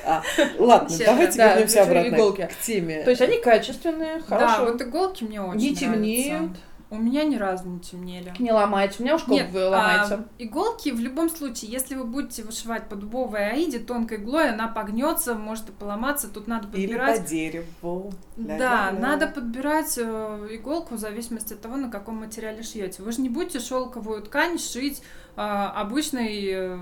[0.05, 0.21] А,
[0.59, 2.49] ладно, давайте Да, вернемся обратно иголки.
[2.53, 3.03] к теме.
[3.05, 5.85] То есть они качественные, Да, хорошо, вот иголки мне очень не нравятся.
[5.85, 6.51] темнеют,
[6.93, 8.35] У меня ни разу не темнели.
[8.39, 9.01] не ломаются.
[9.01, 10.15] У меня уж Нет, колб ломается.
[10.15, 14.69] а, иголки в любом случае, если вы будете вышивать по дубовой аиде тонкой иглой, она
[14.69, 16.29] погнется, может и поломаться.
[16.29, 17.23] Тут надо Или подбирать.
[17.23, 18.13] по дереву.
[18.37, 18.93] Да, Ля-ля-ля.
[19.01, 23.03] надо подбирать э, иголку в зависимости от того, на каком материале шьете.
[23.03, 25.03] Вы же не будете шелковую ткань шить
[25.37, 26.79] э, обычной э,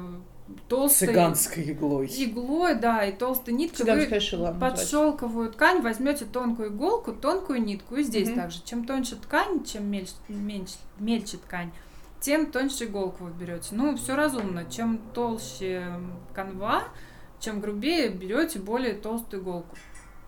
[0.69, 2.07] толстой Цыганской иглой.
[2.07, 3.85] иглой, да, и толстой ниткой.
[3.85, 4.47] Вы Цыганская шила.
[4.49, 4.87] под называется.
[4.89, 7.97] шелковую ткань возьмете тонкую иголку, тонкую нитку.
[7.97, 8.37] И здесь Мгм.
[8.41, 8.63] также.
[8.65, 11.71] Чем тоньше ткань, чем мельче, меньше- мельче ткань,
[12.21, 13.69] тем тоньше иголку вы берете.
[13.73, 14.65] Ну, все разумно.
[14.71, 15.85] Чем толще
[16.35, 16.85] канва,
[17.39, 19.77] чем грубее берете более толстую иголку.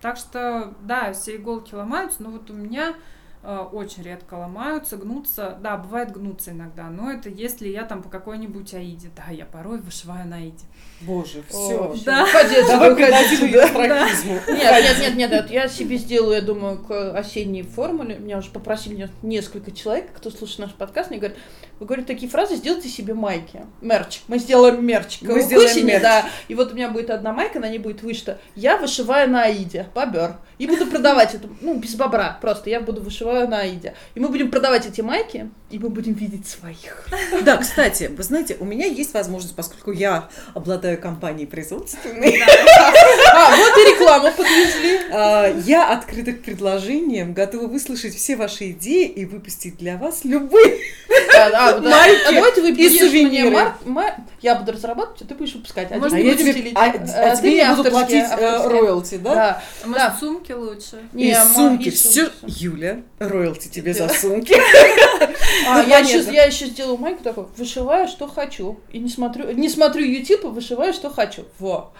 [0.01, 2.95] Так что, да, все иголки ломаются, но вот у меня
[3.43, 5.57] очень редко ломаются, гнутся.
[5.61, 9.09] Да, бывает гнутся иногда, но это если я там по какой-нибудь аиде.
[9.15, 10.65] Да, я порой вышиваю на аиде.
[11.01, 12.03] Боже, О, все.
[12.05, 12.25] Да.
[12.25, 12.63] Давай ее
[13.89, 14.07] да.
[14.07, 18.17] Нет, нет, нет, нет, нет, я себе сделаю, я думаю, к осенней формуле.
[18.17, 21.37] Меня уже попросили не- несколько человек, кто слушает наш подкаст, мне говорят,
[21.79, 23.61] вы говорите такие фразы, сделайте себе майки.
[23.81, 24.21] Мерч.
[24.27, 25.19] Мы сделаем мерч.
[25.21, 26.01] Мы сделаем Осени, мерч.
[26.01, 26.25] Да.
[26.47, 29.87] И вот у меня будет одна майка, на ней будет вышито «Я вышиваю на Аиде».
[29.93, 30.37] Бобер.
[30.59, 33.95] И буду продавать это, ну, без бобра, просто я буду вышиваю на Аиде.
[34.15, 37.07] И мы будем продавать эти майки, и мы будем видеть своих.
[37.43, 42.39] Да, кстати, вы знаете, у меня есть возможность, поскольку я обладаю компанией производственной,
[43.35, 44.99] А, вот и рекламу подвезли.
[45.11, 50.79] а, я открыта к предложениям, готова выслушать все ваши идеи и выпустить для вас любые.
[51.69, 51.89] А, а, да.
[51.89, 53.49] Майки А давай ты и мне сувениры.
[53.51, 55.91] мар- ма- Я буду разрабатывать, а ты будешь выпускать.
[55.91, 56.73] А Может, А ты я тебе, делить.
[56.75, 59.35] а, А а тебе я буду авторские, платить э, роялти, да?
[59.35, 59.63] Да.
[59.83, 60.17] А может, Да.
[60.19, 60.99] сумки лучше?
[61.13, 62.29] Не, и сумки, и все.
[62.45, 64.55] Юля, роялти тебе за сумки.
[65.67, 68.79] А, Ну, я, еще, я еще сделаю майку такой, вышиваю, что хочу.
[68.91, 71.43] И не смотрю, не смотрю YouTube, а вышиваю, что хочу.
[71.59, 71.93] Во.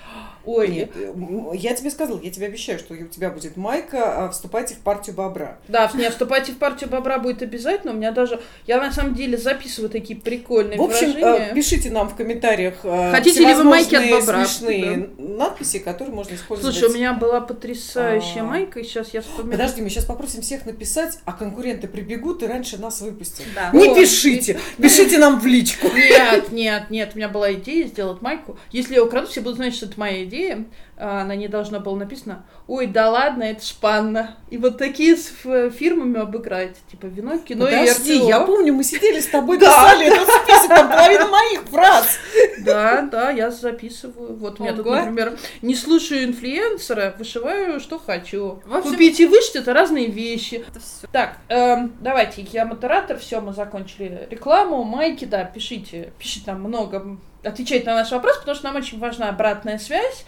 [0.45, 1.13] Ой, Нет, э,
[1.55, 5.15] я тебе сказала, я тебе обещаю, что у тебя будет майка, а, вступайте в партию
[5.15, 5.57] бобра.
[5.69, 7.93] Да, не вступайте в партию бобра будет обязательно.
[7.93, 11.51] У меня даже, я на самом деле записываю такие прикольные В общем, выражения.
[11.51, 14.45] э, пишите нам в комментариях э, Хотите ли вы майки от бобра?
[14.45, 16.75] смешные надписи, которые можно использовать.
[16.75, 18.45] Слушай, у меня была потрясающая А.
[18.45, 19.51] майка, и сейчас я вспоминаю.
[19.51, 23.45] Подожди, мы сейчас попросим всех написать, а конкуренты прибегут и раньше нас выпустят.
[23.55, 23.69] Да.
[23.77, 25.87] Не О, пишите, пишите нам в личку.
[25.95, 28.57] Нет, нет, нет, у меня была идея сделать майку.
[28.71, 30.32] Если я украду, все будут знать, что это моя идея.
[30.33, 34.37] А, На ней должно было написано «Ой, да ладно, это шпанна».
[34.49, 35.33] И вот такие с
[35.71, 36.77] фирмами обыграть.
[36.89, 38.27] Типа вино, кино и Подожди, РТО.
[38.27, 42.17] я помню, мы сидели с тобой, писали этот список, там половина моих фраз.
[42.59, 44.37] Да, да, я записываю.
[44.37, 48.61] Вот у меня тут, например, не слушаю инфлюенсера, вышиваю, что хочу.
[48.81, 50.63] Купить и вышить это разные вещи.
[51.11, 57.17] Так, эм, давайте, я модератор, все, мы закончили рекламу, майки, да, пишите, пишите нам много,
[57.43, 60.25] отвечайте на наш вопрос, потому что нам очень важна обратная связь.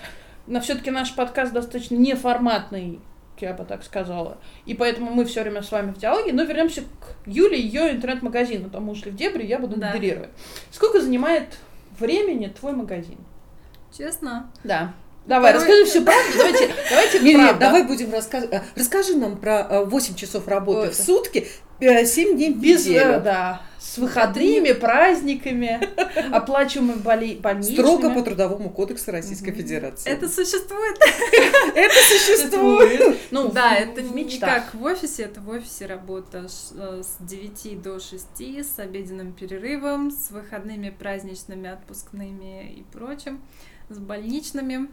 [0.47, 2.99] Но все-таки наш подкаст достаточно неформатный,
[3.39, 4.37] я бы так сказала.
[4.65, 6.33] И поэтому мы все время с вами в диалоге.
[6.33, 8.69] Но вернемся к Юле и ее интернет-магазину.
[8.69, 9.87] Там мы ушли в дебри, я буду Да.
[9.87, 10.29] модерировать.
[10.71, 11.57] Сколько занимает
[11.99, 13.17] времени твой магазин?
[13.97, 14.51] Честно.
[14.63, 14.93] Да.
[15.25, 16.31] Давай, Порой- расскажи всю правду.
[16.37, 17.59] Давайте, давайте Не, не, правда.
[17.59, 18.61] давай будем рассказывать.
[18.75, 20.93] Расскажи нам про 8 часов работы Вот.
[20.93, 21.47] в сутки,
[21.79, 23.21] 7 дней в Без, э, неделю.
[23.21, 25.79] да, с выходными, праздниками,
[26.35, 27.75] оплачиваемыми боли, больничными.
[27.77, 29.57] Строго по Трудовому кодексу Российской Мгм.
[29.57, 30.09] Федерации.
[30.09, 30.97] Это существует.
[31.75, 33.17] это существует.
[33.31, 34.71] Ну, Да, это не мечтах.
[34.71, 40.11] как в офисе, это в офисе работа э, с 9 до 6, с обеденным перерывом,
[40.11, 43.41] с выходными праздничными, отпускными и прочим,
[43.89, 44.87] с больничными.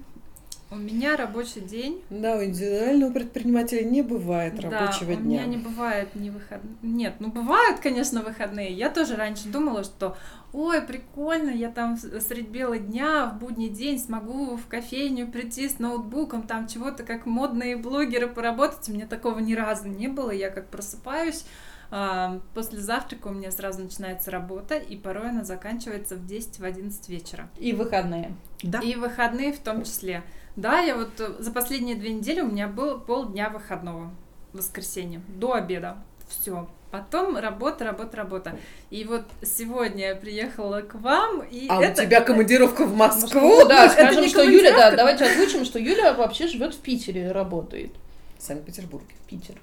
[0.73, 2.03] У меня рабочий день.
[2.09, 5.45] Да, у индивидуального предпринимателя не бывает рабочего да, у дня.
[5.45, 6.79] меня не бывает ни выходных.
[6.81, 8.73] Нет, ну бывают, конечно, выходные.
[8.73, 10.17] Я тоже раньше думала, что
[10.55, 15.79] ой, прикольно, я там средь бела дня в будний день смогу в кофейню прийти с
[15.79, 18.89] ноутбуком, там чего-то как модные блогеры поработать.
[18.89, 20.31] У меня такого ни разу не было.
[20.31, 21.45] Я как просыпаюсь,
[21.91, 27.51] а, после завтрака у меня сразу начинается работа, и порой она заканчивается в 10-11 вечера.
[27.59, 28.35] И выходные.
[28.63, 28.81] Да.
[28.81, 30.23] И выходные в том числе.
[30.57, 34.11] Да, я вот э, за последние две недели у меня было полдня выходного
[34.53, 35.97] в воскресенье до обеда.
[36.29, 36.69] Все.
[36.91, 38.59] Потом работа, работа, работа.
[38.91, 42.03] И вот сегодня я приехала к вам, и А это...
[42.03, 43.41] у тебя командировка в Москву?
[43.41, 47.33] Москву, да, это скажем, что Юля, да, давайте озвучим, что Юля вообще живет в Питере,
[47.33, 47.93] работает.
[48.39, 49.15] В Санкт-Петербурге.
[49.27, 49.55] Питер.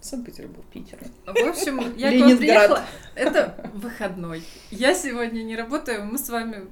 [0.00, 0.66] Санкт-Петербург.
[0.72, 0.98] Питер.
[1.24, 2.82] В общем, я к вам приехала.
[3.14, 4.42] Это выходной.
[4.72, 6.66] Я сегодня не работаю, мы с вами...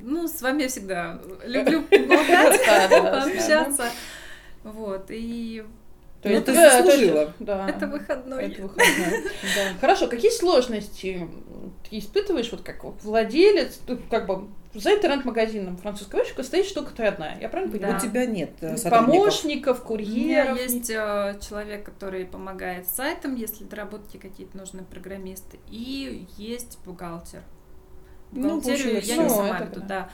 [0.00, 3.84] Ну, с вами я всегда люблю поболтать, Да, да, пообщаться.
[4.64, 5.64] Вот, и
[6.22, 7.32] То Ну, есть ты да, то заслужила.
[7.38, 7.68] Да.
[7.68, 8.44] это выходной.
[8.44, 9.22] Это выходной.
[9.42, 9.72] Да.
[9.80, 11.28] Хорошо, какие сложности
[11.88, 17.04] ты испытываешь, вот как владелец, ты как бы за интернет-магазином французского вышивка стоишь только ты
[17.04, 17.78] одна, я правильно Да.
[17.78, 17.96] понимаю?
[17.98, 19.16] У тебя нет э, сотрудников.
[19.16, 20.58] Помощников, У меня курьеров.
[20.60, 27.42] есть э, человек, который помогает с сайтом, если доработки какие-то нужны программисты, и есть бухгалтер.
[28.32, 29.06] Ну, Бухгалтерию получилось.
[29.08, 29.86] я не Ну, сама это веду, да.
[29.86, 30.08] да.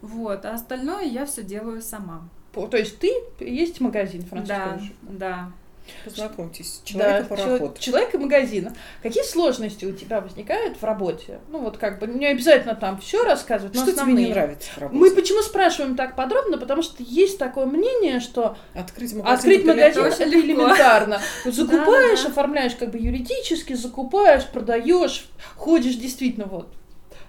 [0.00, 2.28] Вот, а остальное я все делаю сама.
[2.52, 5.52] По- То есть ты есть магазин французского Да, да.
[6.04, 7.58] Познакомьтесь, Да, человек-пароход.
[7.58, 8.70] чело- человек и магазин.
[9.02, 11.38] Какие сложности у тебя возникают в работе?
[11.48, 14.26] Ну вот как бы не обязательно там все рассказывать, но Что тебе основные.
[14.26, 14.98] не нравится в работе?
[15.00, 16.58] Мы почему спрашиваем так подробно?
[16.58, 19.34] Потому что есть такое мнение, что Открыть магазин.
[19.34, 20.38] открыть это магазин это легко.
[20.46, 21.20] элементарно.
[21.46, 26.68] Закупаешь, оформляешь как бы юридически, закупаешь, продаешь, ходишь действительно вот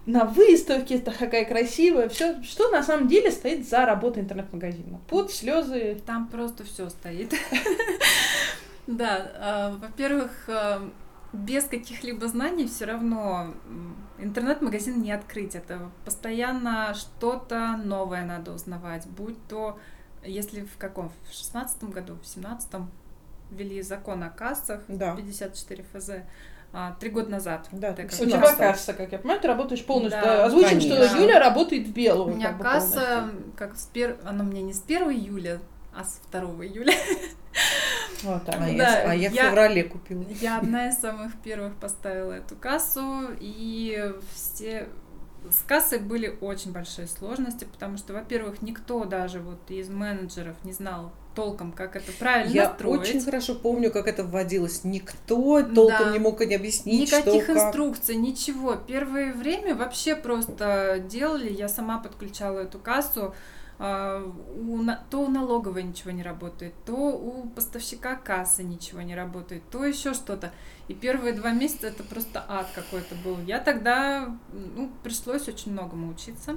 [0.06, 5.00] на выставке, это какая красивая, все, что на самом деле стоит за работой интернет-магазина.
[5.08, 6.02] Пот, слезы.
[6.06, 7.34] Там просто все стоит.
[8.88, 10.89] Да, а, во-первых, а,
[11.32, 13.54] без каких-либо знаний все равно
[14.18, 15.54] интернет-магазин не открыть.
[15.54, 19.06] Это постоянно что-то новое надо узнавать.
[19.06, 19.78] Будь то,
[20.24, 22.89] если в каком, в шестнадцатом году, в семнадцатом
[23.52, 25.16] ввели закон о кассах, Да.
[25.16, 26.10] 54 ФЗ,
[26.72, 27.67] а, три года назад.
[27.72, 30.22] Да, как У тебя касса, как я понимаю, ты работаешь полностью.
[30.22, 31.17] Да, Озвучим, что конечно.
[31.17, 32.36] Юля работает в У белую.
[32.36, 33.53] меня как бы касса, полностью.
[33.55, 34.17] как с пер...
[34.24, 35.59] она у меня не с 1 июля,
[35.95, 36.93] а с 2 июля.
[38.24, 38.55] Вот так.
[38.55, 40.24] А, Да, я, а я в феврале купила.
[40.41, 44.88] Я одна из самых первых поставила эту кассу, и все
[45.51, 50.73] с кассой были очень большие сложности, потому что, во-первых, никто даже вот из менеджеров не
[50.73, 53.01] знал толком, как это правильно Я настроить.
[53.01, 54.83] очень хорошо помню, как это вводилось.
[54.83, 56.11] Никто толком Да.
[56.11, 57.65] не мог не объяснить, Никаких что как.
[57.67, 58.75] инструкций, ничего.
[58.75, 61.51] Первое время вообще просто делали.
[61.51, 63.33] Я сама подключала эту кассу.
[63.82, 69.63] А, у то у налоговой ничего не работает, то у поставщика кассы ничего не работает,
[69.71, 70.51] то еще что-то.
[70.89, 73.39] И первые два месяца это просто ад какой-то был.
[73.39, 76.55] Я тогда, ну, пришлось очень многому учиться.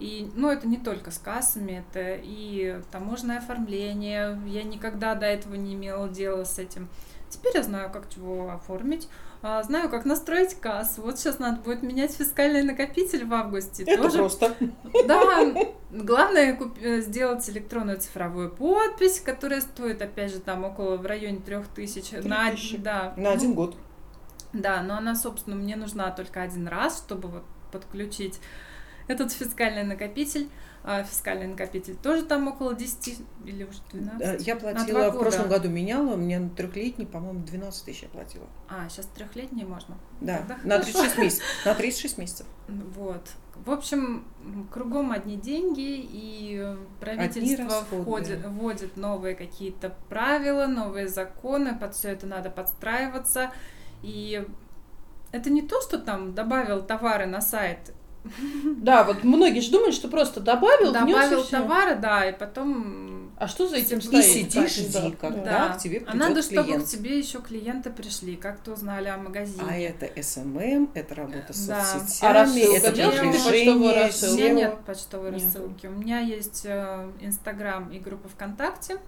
[0.00, 4.38] И, ну, это не только с кассами, это и таможенное оформление.
[4.46, 6.88] Я никогда до этого не имела дела с этим.
[7.30, 9.08] Теперь я знаю, как чего оформить.
[9.42, 11.02] А, Знаю, как настроить кассу.
[11.02, 13.84] Вот сейчас надо будет менять фискальный накопитель в августе.
[13.84, 14.54] Это Тоже просто.
[15.06, 15.52] да,
[15.90, 21.38] главное куп- э, сделать электронную цифровую подпись, которая стоит, опять же, там около в районе
[21.38, 22.12] трех тысяч.
[22.12, 22.76] На, од- 3000.
[22.78, 23.76] да, На ну, один год.
[24.52, 28.40] Да, но она, собственно, мне нужна только один раз, чтобы вот подключить
[29.08, 30.48] этот фискальный накопитель.
[30.88, 34.20] А фискальный накопитель тоже там около 10 или уже 12.
[34.22, 38.46] Э, Я платила, в прошлом году меняла, мне на трехлетний, по-моему, 12 тысяч я платила.
[38.68, 39.98] А, сейчас трехлетний можно.
[40.20, 40.92] Да, Тогда на хорошо.
[40.92, 41.44] 36 месяцев.
[41.64, 42.46] На 36 месяцев.
[42.68, 43.30] Вот.
[43.56, 44.28] В общем,
[44.70, 52.28] кругом одни деньги, и правительство входит, вводит новые какие-то правила, новые законы, под все это
[52.28, 53.50] надо подстраиваться.
[54.02, 54.46] И
[55.32, 57.92] это не то, что там добавил товары на сайт,
[58.78, 63.48] Да, вот многие же думают, что просто добавил, и добавил товары, да, и потом А
[63.48, 64.24] что за этим И стоит?
[64.24, 65.68] сидишь, Да, жди, да, когда да.
[65.74, 66.84] к тебе а надо, придет чтобы клиент.
[66.84, 69.62] к тебе еще клиенты пришли, как-то узнали о магазине.
[69.68, 71.84] А это SMM, это работа с Да.
[71.84, 72.92] соцсетями, А рассылка это?
[72.92, 74.34] Ты продвижение, рассылку?
[74.34, 75.42] У меня нет почтовой Нет.
[75.44, 75.86] рассылки.
[75.86, 78.98] У меня есть э, Инстаграм и группа ВКонтакте.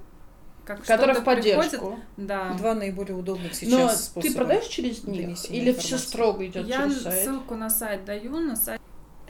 [0.66, 1.98] Как Которая в что-то приходит, поддержку.
[2.18, 2.52] Да.
[2.58, 4.34] Два наиболее удобных Но сейчас ты способа.
[4.34, 5.30] продаешь через них?
[5.50, 5.96] Или все информации.
[5.96, 7.24] строго идет Я через сайт?
[7.24, 8.78] ссылку на сайт даю, на сайт.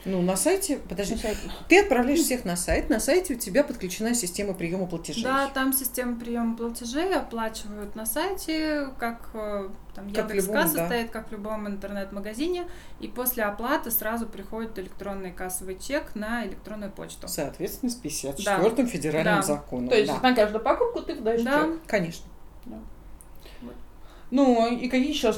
[0.05, 1.37] Ну, на сайте, подожди, На сайт.
[1.67, 5.23] ты отправляешь всех на сайт, на сайте у тебя подключена система приема платежей.
[5.23, 10.61] Да, там система приема платежей оплачивают на сайте, как э, там Как в Яндекс любом,
[10.61, 10.85] касса да.
[10.85, 12.65] стоит, как в любом интернет-магазине,
[13.01, 17.27] и после оплаты сразу приходит электронный кассовый чек на электронную почту.
[17.27, 19.41] Соответственно, с 54-м федеральным Да.
[19.41, 19.89] законом.
[19.89, 20.19] То есть да.
[20.21, 21.63] на каждую покупку ты выдаешь Да.
[21.65, 21.79] чек.
[21.87, 22.25] Конечно.
[24.31, 25.33] Ну, и какие еще?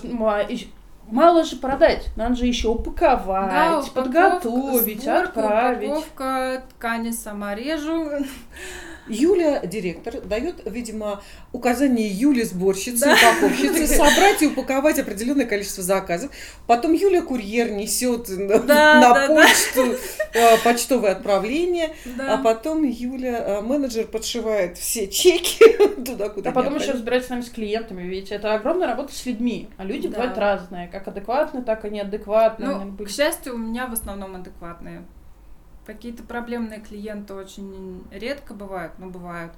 [1.12, 5.90] Мало же продать, надо же еще упаковать, Да, упаковка, подготовить, сборка, отправить.
[5.90, 8.10] Упаковка, ткани сама режу.
[9.08, 11.22] Юля, директор, дает, видимо,
[11.52, 13.14] указание Юле, сборщице, Да.
[13.16, 16.32] упаковщице, собрать и упаковать определенное количество заказов.
[16.68, 19.36] Потом Юля курьер несет на, Да, на да, да.
[19.36, 19.96] почту
[20.34, 22.36] э, почтовое отправление, Да.
[22.36, 25.66] а потом Юля, э, менеджер, подшивает все чеки
[26.06, 29.26] туда, куда А потом еще разбираться с нами с клиентами, ведь это огромная работа с
[29.26, 29.70] людьми.
[29.78, 30.18] А люди Да.
[30.18, 32.70] бывают разные, как адекватные, так и неадекватные.
[32.98, 35.04] Ну, к счастью, у меня в основном адекватные.
[35.86, 39.54] Какие-то проблемные клиенты очень редко бывают, но бывают.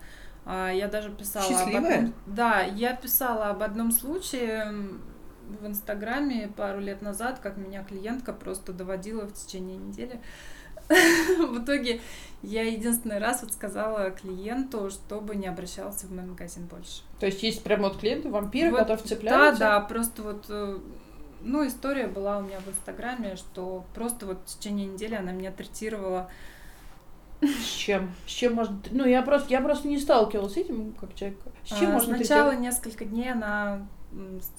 [0.45, 1.77] А, я даже писала Счастливая?
[1.77, 2.13] об одном...
[2.25, 4.73] Да, я писала об одном случае
[5.47, 10.19] в Инстаграме пару лет назад, как меня клиентка просто доводила в течение недели.
[10.89, 12.01] В итоге
[12.41, 17.03] я единственный раз вот сказала клиенту, чтобы не обращался в мой магазин больше.
[17.19, 19.59] То есть есть прям вот клиенты, вампиры, Вот, которые цепляются?
[19.59, 20.77] Да, да, просто вот, э,
[21.43, 25.51] ну, история была у меня в Инстаграме, что просто вот в течение недели она меня
[25.51, 26.29] третировала.
[27.41, 28.11] С чем?
[28.25, 28.81] С чем можно...
[28.91, 31.37] Ну, я просто, я просто не сталкивалась с этим, как человек.
[31.65, 32.59] С чем А, можно Сначала третировать?
[32.59, 33.85] несколько дней она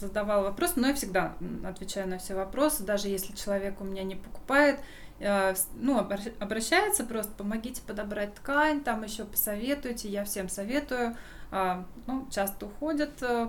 [0.01, 4.16] задавала вопросы, но я всегда отвечаю на все вопросы, даже если человек у меня не
[4.16, 4.80] покупает,
[5.20, 11.16] э, ну, обра- обращается просто, помогите подобрать ткань, там еще посоветуйте, я всем советую.
[11.53, 13.49] А, Ну, часто уходят, э,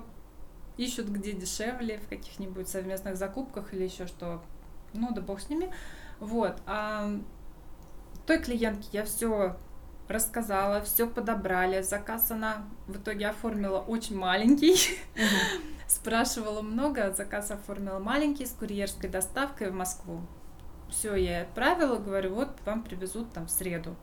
[0.78, 4.42] ищут где дешевле, в каких-нибудь совместных закупках или еще что.
[4.94, 5.72] Ну, да бог с ними.
[6.20, 6.58] Вот.
[6.66, 7.10] А
[8.26, 9.56] той клиентке я все
[10.08, 11.82] рассказала, все подобрали.
[11.82, 14.76] Заказ она в итоге оформила очень маленький.
[15.88, 20.22] Спрашивала много, заказ оформила маленький с курьерской доставкой в Москву.
[20.90, 23.96] Все, я ей отправила, говорю, вот вам привезут там в среду.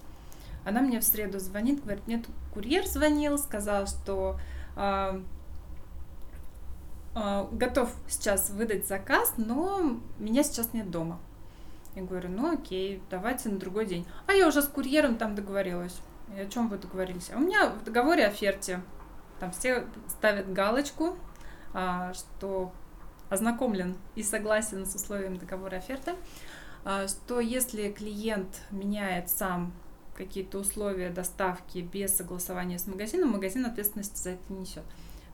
[0.64, 4.38] Она мне в среду звонит, говорит, мне тут курьер звонил, сказал, что
[4.76, 5.22] а,
[7.14, 11.20] готов сейчас выдать заказ, но меня сейчас нет дома.
[11.94, 14.06] Я говорю, ну окей, давайте на другой день.
[14.26, 16.00] А я уже с курьером там договорилась.
[16.34, 17.30] И о чем вы договорились?
[17.32, 18.80] А у меня в договоре оферте.
[19.40, 21.16] Там все ставят галочку,
[21.74, 22.72] а, что
[23.28, 26.14] ознакомлен и согласен с условием договора оферты,
[26.84, 29.72] а, что если клиент меняет сам
[30.14, 34.84] какие-то условия доставки без согласования с магазином, магазин ответственности за это не несет.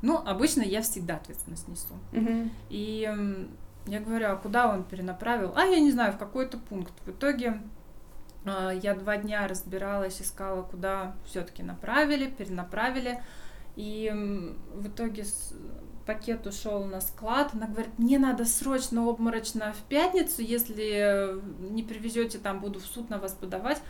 [0.02, 1.94] Ну, обычно я всегда ответственность несу.
[2.12, 2.50] Мгм.
[2.70, 3.10] И
[3.86, 5.52] я говорю, а куда он перенаправил?
[5.56, 6.92] А, я не знаю, в какой-то пункт.
[7.04, 7.60] В итоге
[8.44, 13.22] а, я два дня разбиралась, искала, куда все-таки направили, перенаправили.
[13.76, 14.12] И
[14.74, 15.24] в итоге
[16.06, 17.50] пакет ушел на склад.
[17.52, 21.40] Она говорит, мне надо срочно, обморочно в пятницу, если
[21.70, 23.80] не привезете, там буду в суд на вас подавать.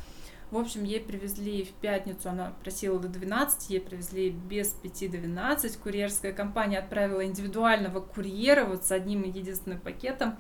[0.51, 5.19] В общем, ей привезли в пятницу, она просила до 12, ей привезли без 5 до
[5.19, 5.77] 12.
[5.77, 10.37] Курьерская компания отправила индивидуального курьера вот с одним единственным пакетом.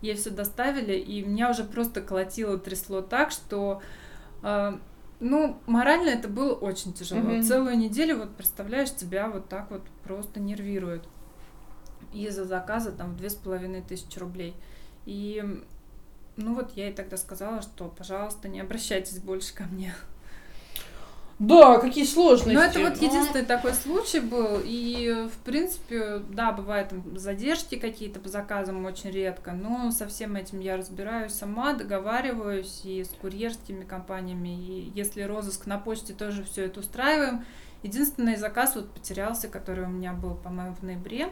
[0.00, 3.80] Ей все доставили, и меня уже просто колотило, трясло так, что,
[4.42, 4.78] э,
[5.20, 7.20] ну, морально это было очень тяжело.
[7.20, 7.42] Мгм.
[7.42, 11.04] Целую неделю, вот представляешь, тебя вот так вот просто нервирует
[12.12, 14.56] из-за заказа там в две с половиной тысячи рублей.
[15.06, 15.62] И
[16.36, 19.94] ну вот я ей тогда сказала, что, пожалуйста, не обращайтесь больше ко мне.
[21.38, 22.54] Да, какие сложности.
[22.54, 24.60] Но это вот Ну, единственный такой случай был.
[24.64, 30.36] И, в принципе, да, бывают там задержки какие-то по заказам очень редко, но со всем
[30.36, 34.50] этим я разбираюсь сама, договариваюсь и с курьерскими компаниями.
[34.50, 37.44] И если розыск на почте, тоже все это устраиваем.
[37.82, 41.28] Единственный заказ вот потерялся, который у меня был, по-моему, в ноябре.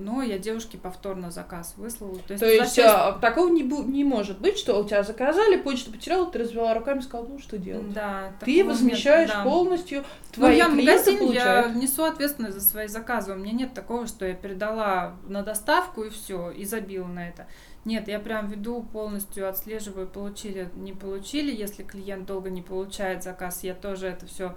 [0.00, 2.18] Но я девушке повторно заказ выслала.
[2.26, 5.56] То есть, То есть а, такого не, бу- не может быть, что у тебя заказали,
[5.56, 7.92] почту потеряла, ты развела руками и сказала, ну что делать?
[7.92, 9.44] Да, Ты такого нет, возмещаешь да.
[9.44, 13.32] полностью, Ну, твои я клиенты магазин, я несу ответственность за свои заказы.
[13.32, 17.46] У меня нет такого, что я передала на доставку и все, и забила на это.
[17.84, 21.54] Нет, я прям веду полностью, отслеживаю, получили, не получили.
[21.54, 24.54] Если клиент долго не получает заказ, я тоже это все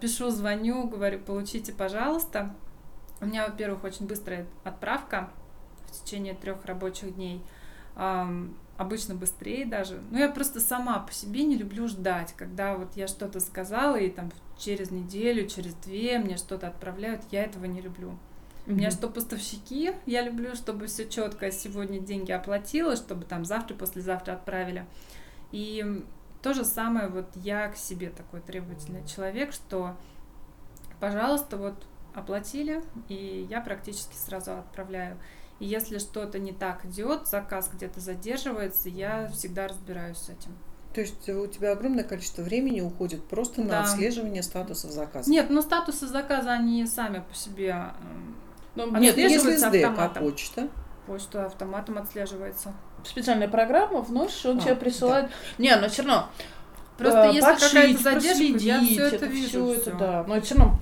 [0.00, 2.54] пишу, звоню, говорю, получите, пожалуйста.
[3.20, 5.30] У меня, во-первых, очень быстрая отправка
[5.86, 7.42] в течение трех рабочих дней.
[8.76, 10.00] Обычно быстрее даже.
[10.10, 14.08] Но я просто сама по себе не люблю ждать, когда вот я что-то сказала, и
[14.08, 18.16] там через неделю, через две мне что-то отправляют, я этого не люблю.
[18.66, 23.74] У меня что поставщики, я люблю, чтобы все четко сегодня деньги оплатила, чтобы там завтра,
[23.74, 24.86] послезавтра отправили.
[25.50, 26.04] И
[26.42, 29.96] то же самое вот я к себе такой требовательный человек, что,
[31.00, 35.16] пожалуйста, вот оплатили, и я практически сразу отправляю.
[35.60, 40.56] И если что-то не так идет, заказ где-то задерживается, я всегда разбираюсь с этим.
[40.94, 43.80] То есть у тебя огромное количество времени уходит просто на Да.
[43.82, 45.30] отслеживание статусов заказа.
[45.30, 48.36] Нет, ну статусы заказа, они сами по себе м,
[48.74, 50.68] Ну, А нет, если есть Если СДЭК, а почта.
[51.06, 52.72] почта автоматом отслеживается.
[53.04, 55.30] специальная программа, вносишь, он А, тебе присылает.
[55.58, 56.28] Не, но все равно.
[56.96, 59.48] Просто э, если какая-то задержка, я все это вижу.
[59.48, 59.90] всё всё.
[59.90, 60.24] это, да.
[60.28, 60.78] Но все равно,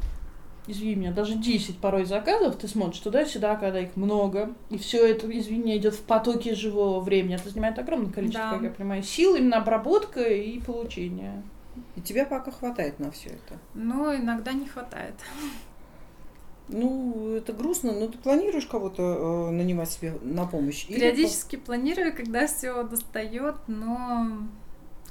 [0.67, 5.27] извини меня, даже 10 порой заказов ты смотришь туда-сюда, когда их много, и все это,
[5.39, 7.35] извини, идет в потоке живого времени.
[7.37, 8.55] Это занимает огромное количество, Да.
[8.55, 11.43] как я понимаю, сил, именно обработка и получение.
[11.95, 13.59] И тебя пока хватает на все это.
[13.75, 15.15] Но иногда не хватает.
[16.69, 20.87] Ну, это грустно, но ты планируешь кого-то э, нанимать себе на помощь?
[20.89, 24.27] Или Периодически планирую, когда все достает, но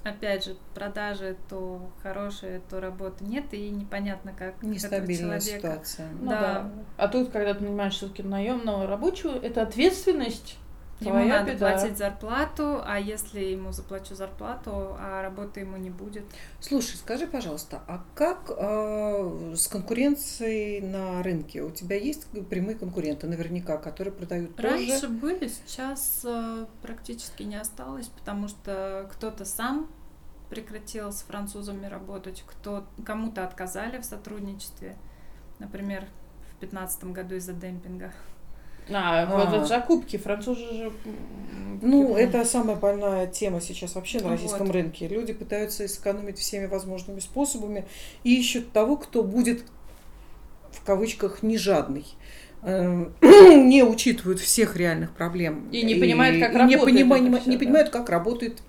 [0.06, 6.10] опять же, продажи то хорошие, то работы нет, и непонятно, как нестабильная ситуация?
[6.22, 6.40] Ну Да.
[6.40, 6.72] да.
[6.98, 10.58] А тут, когда ты нанимаешь все-таки наемного рабочего, это ответственность.
[11.02, 11.72] Ему твоя надо беда.
[11.74, 16.24] платить зарплату, а если ему заплачу зарплату, а работы ему не будет.
[16.62, 21.64] Слушай, скажи, пожалуйста, а как э, с конкуренцией на рынке?
[21.64, 25.08] У тебя есть прямые конкуренты, наверняка, которые продают Раньше тоже?
[25.10, 29.90] были, сейчас э, практически не осталось, потому что кто-то сам
[30.50, 34.96] прекратил с французами работать, кто кому-то отказали в сотрудничестве,
[35.60, 36.02] например,
[36.56, 38.12] в 2015 году из-за демпинга.
[38.92, 39.58] А, вот А.
[39.58, 40.18] это закупки.
[40.18, 40.92] Французы же...
[41.82, 44.32] Ну, типа, это самая больная тема сейчас вообще на Вот.
[44.34, 45.08] российском рынке.
[45.08, 47.86] Люди пытаются сэкономить всеми возможными способами
[48.24, 49.64] и ищут того, кто будет
[50.72, 52.06] в кавычках не жадный.
[52.62, 55.68] Э, Не учитывают всех реальных проблем.
[55.72, 57.64] И не понимают, как и не, работает понима- это всё, не да.
[57.64, 58.62] понимают, как работает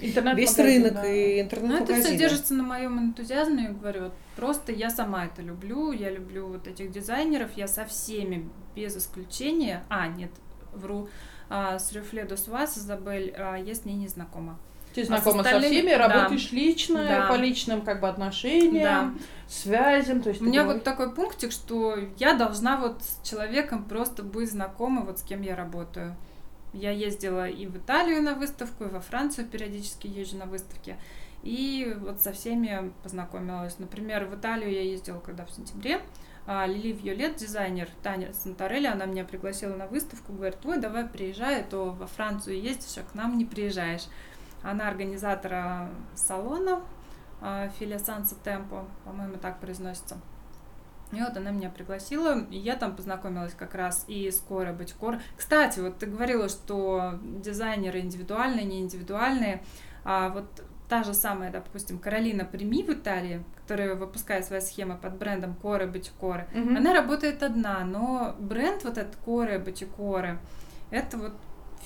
[0.00, 4.72] интернет весь рынок и Но это все держится на моем энтузиазме, я говорю, вот просто
[4.72, 10.06] я сама это люблю, я люблю вот этих дизайнеров, я со всеми без исключения, а,
[10.08, 10.30] нет,
[10.74, 11.08] вру,
[11.48, 14.58] а, с Рюфле Досвас, Изабель, а, я с ней не знакома.
[14.94, 16.08] Ты А знакома со остальными- всеми, да.
[16.08, 17.26] работаешь лично, Да.
[17.28, 20.22] по личным как бы отношениям, связям.
[20.22, 24.22] То есть У меня говоришь- вот такой пунктик, что я должна вот с человеком просто
[24.22, 26.16] быть знакома, вот с кем я работаю.
[26.72, 30.96] Я ездила и в Италию на выставку, и во Францию периодически езжу на выставки.
[31.42, 33.78] И вот со всеми познакомилась.
[33.78, 36.00] Например, в Италию я ездила когда в сентябре.
[36.46, 41.60] а, Лили Виолет, дизайнер Таня Сантарелли, она меня пригласила на выставку, говорит, ой, давай приезжай,
[41.60, 44.06] а то во Францию ездишь, а к нам не приезжаешь.
[44.62, 46.82] Она организатора салона
[47.40, 50.18] а, Филя Санса Темпо, по-моему, так произносится.
[51.12, 55.20] И вот она меня пригласила, и я там познакомилась как раз и с Кора Батькор.
[55.36, 59.62] Кстати, вот ты говорила, что дизайнеры индивидуальные, не индивидуальные.
[60.04, 60.46] А вот
[60.88, 65.86] та же самая, допустим, Каролина Прими в Италии, которая выпускает свои схемы под брендом Коры
[65.86, 66.76] Батикоры, Мгм.
[66.76, 70.38] она работает одна, но бренд вот этот Коры Батикоры,
[70.90, 71.32] это вот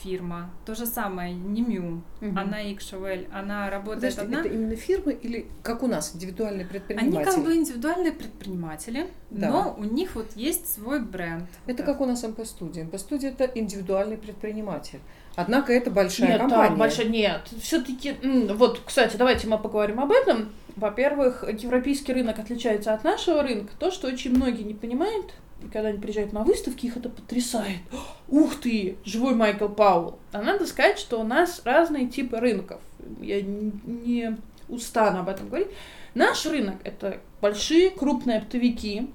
[0.03, 0.51] фирма.
[0.64, 2.38] То же самое, Немю, Мгм.
[2.38, 4.41] она Икшевель, она работает Подожди, одна.
[4.41, 7.24] это именно фирмы или как у нас, индивидуальные Они предприниматели?
[7.24, 9.51] как бы индивидуальные предприниматели, Да.
[9.51, 11.45] но у них вот есть свой бренд.
[11.66, 12.84] Это Вот как у нас МП-студия.
[12.84, 15.01] МП-студия– это индивидуальный предприниматель.
[15.36, 16.68] Однако это большая Нет, компания.
[16.68, 17.43] там большая нет.
[17.61, 18.14] Все-таки,
[18.55, 20.51] вот, кстати, давайте мы поговорим об этом.
[20.76, 23.72] Во-первых, европейский рынок отличается от нашего рынка.
[23.78, 27.80] То, что очень многие не понимают, и когда они приезжают на выставки, их это потрясает.
[28.28, 30.18] Ух ты, живой Майкл Пауэлл.
[30.32, 32.80] А надо сказать, что у нас разные типы рынков.
[33.20, 34.36] Я не
[34.68, 35.68] устану об этом говорить.
[36.14, 39.11] Наш рынок— это большие крупные оптовики,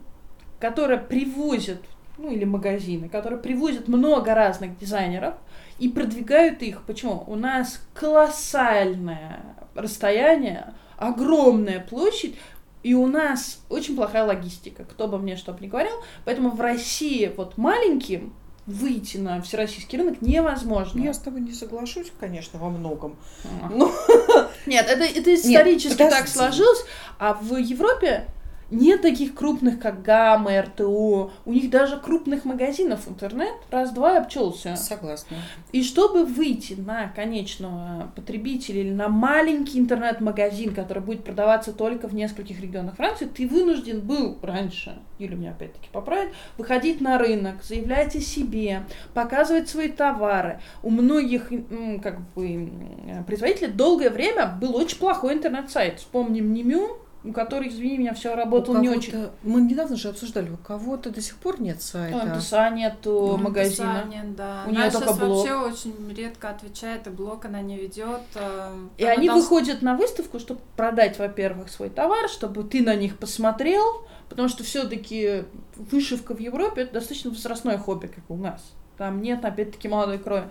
[0.60, 1.82] которые привозят,
[2.18, 5.36] ну или магазины, которые привозят много разных дизайнеров
[5.80, 6.84] и продвигают их.
[6.84, 7.24] Почему?
[7.28, 9.44] У нас колоссальное
[9.74, 12.36] расстояние, огромная площадь,
[12.86, 15.96] и у нас очень плохая логистика, кто бы мне что бы ни говорил.
[16.24, 18.32] Поэтому в России вот маленьким
[18.68, 21.02] выйти на всероссийский рынок невозможно.
[21.02, 23.16] Я с тобой не соглашусь, конечно, во многом.
[23.64, 23.70] А.
[23.74, 23.92] Ну,
[24.68, 26.32] Нет, это, это исторически так подожди.
[26.32, 26.86] сложилось,
[27.18, 28.28] а в Европе
[28.72, 31.32] нет таких крупных, как Гамма, РТО.
[31.46, 34.76] У них даже крупных магазинов интернет раз-два обчелся.
[34.76, 35.38] согласна.
[35.72, 42.16] И чтобы выйти на конечного потребителя или на маленький интернет-магазин, который будет продаваться только в
[42.16, 48.16] нескольких регионах Франции, ты вынужден был раньше, или меня опять-таки поправить, выходить на рынок, заявлять
[48.16, 50.60] о себе, показывать свои товары.
[50.84, 51.50] У многих
[52.02, 52.72] как бы,
[53.28, 56.00] производителей долгое время был очень плохой интернет-сайт.
[56.00, 59.28] Вспомним Немю, у которых, извини меня, все работало У не очень.
[59.44, 62.26] Мы недавно же обсуждали, у кого-то до сих пор нет сайта.
[62.26, 64.04] МТСА нету Ну, магазина.
[64.04, 64.64] Саня, да.
[64.66, 65.38] У Она только сейчас блог.
[65.38, 68.22] вообще очень редко отвечает, и блог она не ведет.
[68.36, 72.82] э, И она они долж- выходят на выставку, чтобы продать, во-первых, свой товар, чтобы ты
[72.84, 75.44] на них посмотрел, потому что все-таки
[75.76, 78.62] вышивка в Европе это достаточно возрастное хобби, как у нас.
[78.98, 80.46] Там нет, опять-таки, молодой крови.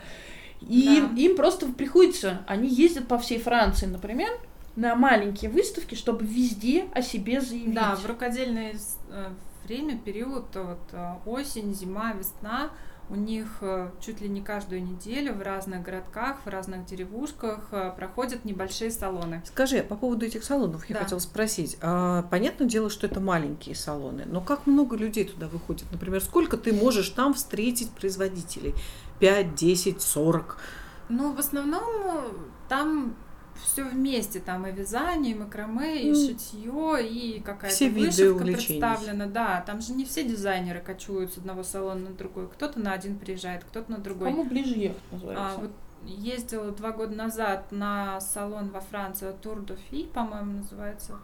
[0.60, 1.20] И Да.
[1.20, 4.30] им просто приходится, они ездят по всей Франции, например,
[4.76, 7.74] на маленькие выставки, чтобы везде о себе заявить.
[7.74, 8.74] Да, в рукодельное
[9.10, 9.30] э,
[9.66, 12.70] время, период, вот э, осень, зима, весна,
[13.10, 17.92] у них э, чуть ли не каждую неделю в разных городках, в разных деревушках э,
[17.96, 19.42] проходят небольшие салоны.
[19.44, 21.02] Скажи, по поводу этих салонов я Да.
[21.02, 21.76] хотела спросить.
[21.82, 25.84] А, понятное дело, что это маленькие салоны, но как много людей туда выходит?
[25.92, 28.74] Например, сколько ты можешь там встретить производителей?
[29.20, 30.56] 5, 10, 40?
[31.10, 32.30] Ну, в основном э,
[32.70, 33.14] там
[33.62, 39.26] все вместе, там и вязание, и макраме, и Ну, шитье, и какая-то все вышивка представлена.
[39.26, 42.48] Да, там же не все дизайнеры кочуют с одного салона на другой.
[42.48, 44.30] Кто-то на один приезжает, кто-то на другой.
[44.30, 45.44] Кому ближе ехать называется.
[45.44, 45.70] А, вот
[46.04, 51.18] ездила два года назад на салон во Франции Tour de Fille, по-моему, называется.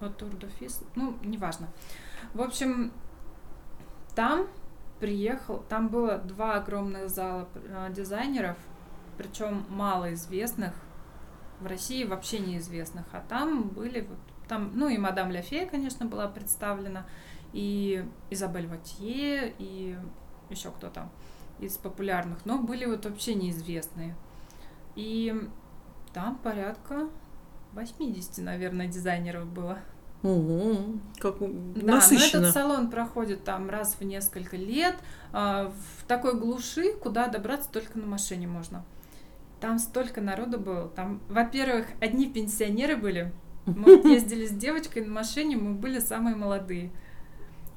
[0.00, 1.68] Tour de Fille, ну, неважно.
[2.34, 2.92] В общем,
[4.14, 4.46] там
[5.00, 8.56] приехал, там было два огромных зала э, дизайнеров,
[9.16, 10.72] причем малоизвестных,
[11.62, 16.28] в России вообще неизвестных, а там были вот там, ну и мадам Ляфея, конечно, была
[16.28, 17.06] представлена,
[17.52, 19.96] и Изабель Ватье, и
[20.50, 21.08] еще кто-то
[21.58, 24.14] из популярных, но были вот вообще неизвестные.
[24.96, 25.34] И
[26.12, 27.08] там порядка
[27.72, 29.78] 80, наверное, дизайнеров было.
[30.22, 30.76] Ого,
[31.18, 32.42] как Да, насыщенно.
[32.42, 34.96] но этот салон проходит там раз в несколько лет,
[35.32, 38.84] а, в такой глуши, куда добраться только на машине можно.
[39.62, 40.88] Там столько народу было.
[40.88, 43.32] Там, во-первых, одни пенсионеры были.
[43.64, 46.90] Мы вот ездили с девочкой на машине, мы были самые молодые.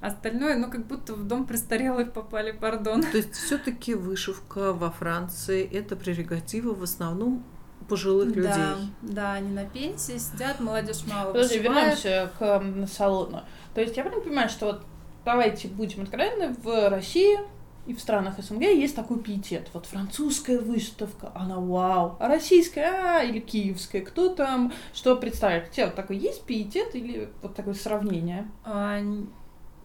[0.01, 3.01] Остальное, ну, как будто в дом престарелых попали, пардон.
[3.03, 7.43] То есть все-таки вышивка во Франции это прерогатива в основном
[7.87, 8.91] пожилых Да, людей.
[9.03, 12.03] да, они на пенсии сидят, молодежь мало Подожди, вышивает.
[12.03, 13.43] вернемся к салону.
[13.75, 14.81] То есть я правильно понимаю, что вот
[15.23, 17.37] давайте будем откровенны, в России
[17.85, 19.69] и в странах СНГ есть такой пиетет.
[19.73, 22.17] Вот французская выставка, она вау.
[22.19, 25.69] А российская, а, или киевская, кто там, что представляет?
[25.69, 28.49] У тебя вот такой есть пиетет или вот такое сравнение?
[28.63, 28.99] А,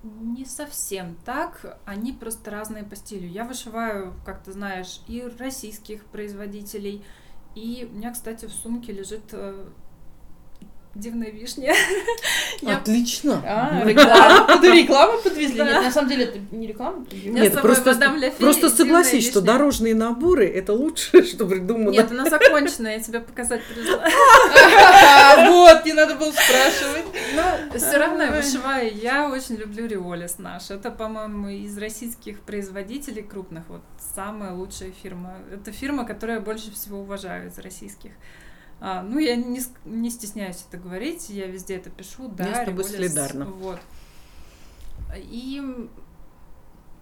[0.03, 3.29] не совсем так, они просто разные по стилю.
[3.29, 7.05] Я вышиваю, как ты знаешь, и российских производителей,
[7.55, 9.69] и у меня, кстати, в сумке лежит э,
[10.95, 11.75] дивная вишня.
[12.67, 13.43] Отлично.
[13.47, 14.47] А, реклама.
[14.59, 15.61] Это рекламу подвезли?
[15.61, 17.07] Нет, на самом деле это не реклама.
[17.13, 17.95] Нет, просто,
[18.39, 21.91] просто согласись, что дорожные наборы это лучшее, что придумано.
[21.91, 24.05] Нет, она закончена, я тебе показать пришла.
[24.05, 27.05] А, Вот, не надо было спрашивать.
[27.35, 28.93] Но все равно я вышиваю.
[28.95, 30.71] Я очень люблю Риолис наш.
[30.71, 33.65] Это, по-моему, из российских производителей крупных.
[33.69, 33.83] Вот
[34.15, 35.37] самая лучшая фирма.
[35.53, 38.11] Это фирма, которую я больше всего уважаю из российских.
[38.81, 42.65] А, ну, я не, не стесняюсь это говорить, я везде это пишу, да, Я с
[42.67, 43.45] тобой солидарна.
[43.45, 43.79] Вот.
[45.17, 45.89] И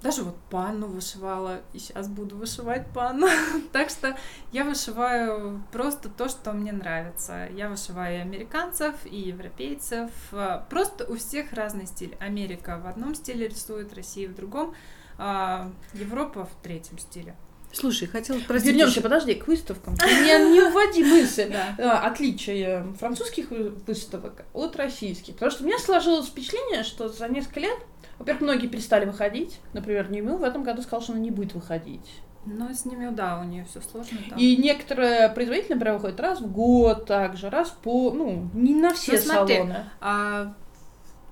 [0.03, 3.26] даже вот панну вышивала, и сейчас буду вышивать панну.
[3.72, 4.16] так что
[4.53, 7.49] я вышиваю просто то, что мне нравится.
[7.53, 10.11] Я вышиваю и американцев, и европейцев.
[10.33, 12.16] А, Просто у всех разный стиль.
[12.20, 14.74] Америка в одном стиле рисует, Россия в другом,
[15.16, 17.35] а Европа в третьем стиле.
[17.73, 18.66] Слушай, хотела спросить.
[18.69, 19.95] Вернемся, еще- подожди, к выставкам.
[20.23, 21.53] Не, не уводи мысль.
[21.53, 22.01] Да.
[22.01, 25.35] А, Отличие французских вы- выставок от российских.
[25.35, 27.79] Потому что у меня сложилось впечатление, что за несколько лет,
[28.19, 29.61] во-первых, многие перестали выходить.
[29.75, 32.09] Например, Ньюмил в этом году сказал, что она не будет выходить.
[32.47, 34.39] Но с ними, да, у нее все сложно там.
[34.39, 38.11] И некоторые производители, например, выходят раз в год также, раз по...
[38.12, 39.85] Ну, не на все Ну, смотри, салоны.
[40.01, 40.55] А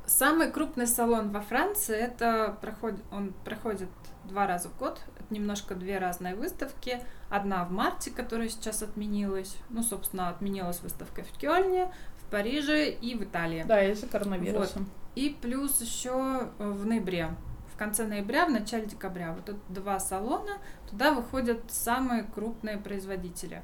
[0.05, 3.89] самый крупный салон во Франции, это проходит, он проходит
[4.25, 5.01] два раза в год.
[5.31, 7.01] Немножко две разные выставки.
[7.31, 9.57] Одна в марте, которая сейчас отменилась.
[9.71, 13.65] Ну, собственно, отменилась выставка в Кёльне, в Париже и в Италии.
[13.67, 14.81] Да, из-за коронавируса.
[15.15, 17.35] И плюс еще в ноябре.
[17.73, 19.33] В конце ноября, в начале декабря.
[19.33, 20.59] Вот это два салона.
[20.89, 23.63] Туда выходят самые крупные производители.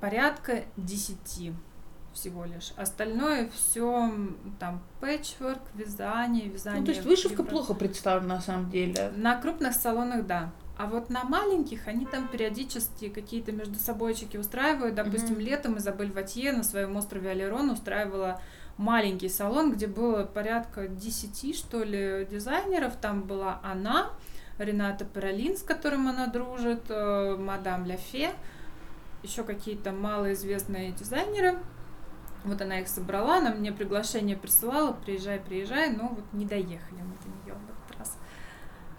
[0.00, 1.52] Порядка 10
[2.18, 2.72] всего лишь.
[2.76, 4.10] Остальное все
[4.58, 6.80] там пэтчворк, вязание, вязание.
[6.80, 9.12] Ну, то есть вышивка евро- плохо представлена на самом деле.
[9.16, 10.50] На крупных салонах, да.
[10.76, 14.94] А вот на маленьких они там периодически какие-то между собойчики устраивают.
[14.94, 15.40] Допустим, Мгм.
[15.40, 18.40] летом Изабель Ватье на своем острове Алерон устраивала
[18.76, 22.94] маленький салон, где было порядка 10, что ли, дизайнеров.
[22.96, 24.10] Там была она,
[24.58, 28.30] Рената Паролин, с которым она дружит, э, мадам Ляфе,
[29.24, 31.58] еще какие-то малоизвестные дизайнеры.
[32.48, 37.14] Вот она их собрала, она мне приглашение присылала, приезжай, приезжай, но вот не доехали мы
[37.22, 38.16] до нее в этот раз.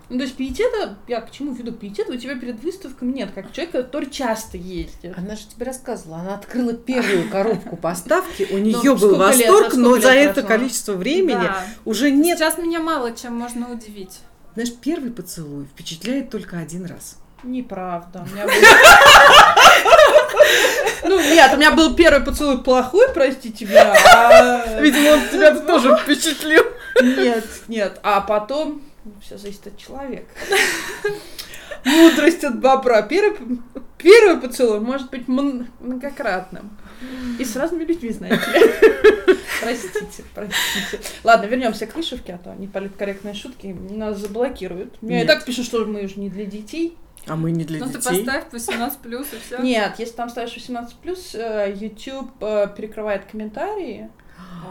[0.10, 1.72] Ну, то есть пиетета, я к чему веду?
[1.72, 5.16] Пиетета у тебя перед выставками нет, как человека, который часто ездит.
[5.18, 10.00] Она же тебе рассказывала, она открыла первую коробку поставки, у Ну, нее был восторг, но
[10.00, 11.48] за это количество времени
[11.86, 12.38] уже нет.
[12.40, 14.20] Сейчас меня мало чем можно удивить.
[14.56, 17.18] Знаешь, первый поцелуй впечатляет только один раз.
[17.44, 18.28] Неправда.
[21.04, 23.94] Меня Ну, нет, у меня был первый поцелуй плохой, простите меня.
[24.14, 26.64] а- Видимо, он тебя тоже впечатлил.
[27.02, 28.00] Нет, нет.
[28.04, 28.82] А потом
[29.22, 30.28] все зависит от человека.
[31.86, 33.02] Мудрость от бобра.
[33.04, 33.38] Первый,
[33.98, 36.78] первый поцелуй может быть мн- многократным.
[37.40, 38.38] И с разными людьми, знаете.
[39.62, 41.00] Простите, простите.
[41.24, 45.02] Ладно, вернемся к вышивке, а то они политкорректные шутки нас заблокируют.
[45.02, 46.98] Мне и так пишут, что мы уже не для детей.
[47.28, 48.26] А мы не для Ну ты детей.
[48.26, 49.62] поставь 18 плюс и все.
[49.62, 54.10] Нет, если там ставишь 18+, э, YouTube э, перекрывает комментарии.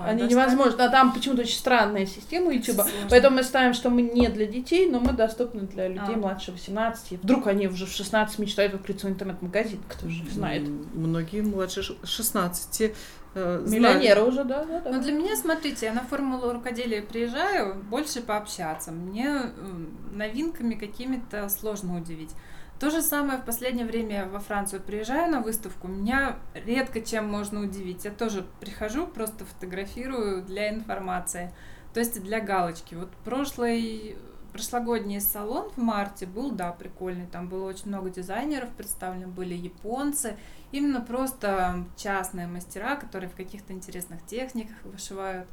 [0.05, 0.85] Они невозможно.
[0.85, 2.83] А там почему-то очень странная система YouTube.
[3.11, 6.19] Поэтому мы ставим, что мы не для детей, но мы доступны для людей А.
[6.19, 7.13] младше 18.
[7.13, 10.63] И Вдруг они уже в 16 мечтают открыть свой интернет-магазин, кто же знает.
[10.95, 12.93] Многие младше ш- 16
[13.35, 13.71] э, знают.
[13.71, 14.91] Миллионеры уже, да, да, да.
[14.93, 18.93] Ну, для меня, смотрите, я на формулу рукоделия приезжаю больше пообщаться.
[18.93, 22.31] Мне м, новинками какими-то сложно удивить.
[22.79, 27.61] То же самое в последнее время во Францию приезжаю на выставку, меня редко чем можно
[27.61, 28.05] удивить.
[28.05, 31.53] Я тоже прихожу, просто фотографирую для информации,
[31.93, 32.95] то есть для галочки.
[32.95, 34.17] Вот прошлый,
[34.53, 40.37] прошлогодний салон в марте был, да, прикольный, там было очень много дизайнеров представлены, были японцы,
[40.73, 45.49] именно просто частные мастера, которые в каких-то интересных техниках вышивают.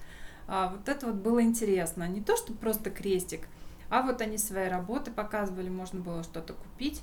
[0.47, 2.07] А, вот это вот было интересно.
[2.07, 3.47] Не то, что просто крестик,
[3.89, 7.01] а вот они свои работы показывали, можно было что-то купить.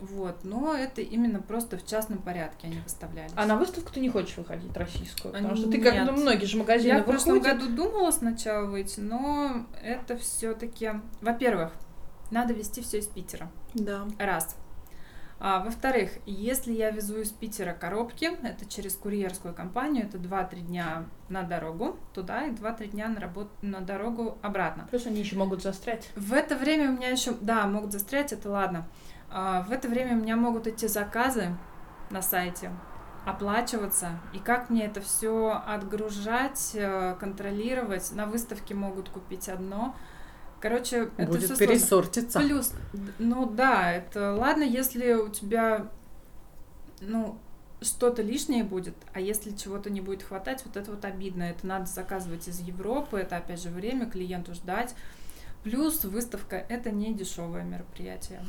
[0.00, 3.32] Вот, но это именно просто в частном порядке они выставлялись.
[3.36, 5.32] А на выставку ты не хочешь выходить российскую?
[5.32, 7.60] Потому что ты, как ну, многие же магазины Я в прошлом выходят.
[7.60, 11.72] году думала сначала выйти, но это все-таки, во-первых,
[12.30, 13.50] надо вести все из Питера.
[13.74, 14.06] Да.
[14.18, 14.56] Раз.
[15.42, 21.06] А, во-вторых, если я везу из Питера коробки, это через курьерскую компанию, это 2-3 дня
[21.30, 24.86] на дорогу туда и 2-3 дня на, работу, на дорогу обратно.
[24.90, 26.10] Плюс они еще могут застрять.
[26.14, 28.86] В это время у меня еще, да, могут застрять, это ладно.
[29.30, 31.56] А, в это время у меня могут идти заказы
[32.10, 32.70] на сайте,
[33.24, 34.18] оплачиваться.
[34.32, 38.10] И как мне это все отгружать, э, контролировать?
[38.12, 39.94] На выставке могут купить одно.
[40.60, 41.66] Короче, это Будет все сложно.
[41.66, 42.38] пересортиться.
[42.40, 42.72] Плюс,
[43.18, 45.88] ну да, это ладно, если у тебя,
[47.00, 47.38] ну,
[47.80, 51.44] что-то лишнее будет, а если чего-то не будет хватать, вот это вот обидно.
[51.44, 54.94] Это надо заказывать из Европы, это опять же время клиенту ждать.
[55.62, 58.40] Плюс выставка это не дешевое мероприятие.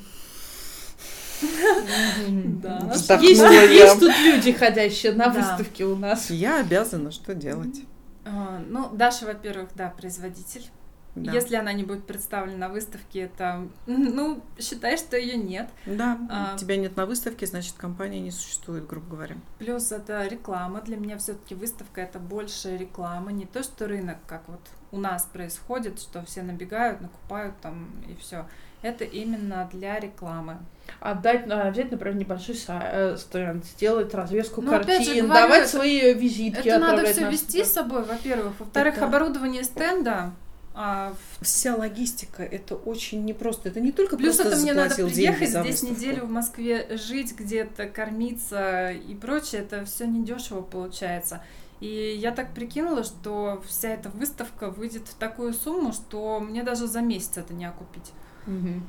[2.62, 2.92] Да.
[3.22, 6.30] Есть, тут люди, ходящие на выставке у нас.
[6.30, 7.82] Я обязана что делать?
[8.26, 10.70] А, Ну, Даша, во-первых, да, производитель.
[11.16, 11.34] Да.
[11.34, 15.70] Если она не будет представлена на выставке, это, ну, считай, что ее нет.
[15.86, 16.58] Да, А.
[16.58, 19.36] тебя нет на выставке, значит, компания не существует, грубо говоря.
[19.60, 20.82] Плюс это реклама.
[20.82, 24.62] Для меня все-таки выставка это больше реклама, не то, что рынок, как вот
[24.92, 28.48] у нас происходит, что все набегают, накупают там и все.
[28.82, 30.58] Это именно для рекламы.
[30.99, 35.62] Отдать, а, взять, например, небольшой э, стенд, сделать развеску Ну, опять же картин, говорю, давать
[35.62, 38.53] это- свои визитки, это надо все на вести с собой, во-первых.
[38.60, 40.32] Во-вторых, Это- оборудование стенда.
[40.74, 43.70] а, Вся логистика это очень непросто.
[43.70, 45.94] Это не только Плюс просто это мне надо приехать здесь выставку.
[45.95, 49.62] неделю в Москве, жить где-то, кормиться и прочее.
[49.62, 51.41] Это все недешево получается.
[51.82, 56.88] И я так прикинула, что вся эта выставка выйдет в такую сумму, что мне даже
[56.88, 58.12] за месяц это не окупить.
[58.46, 58.84] Мгм.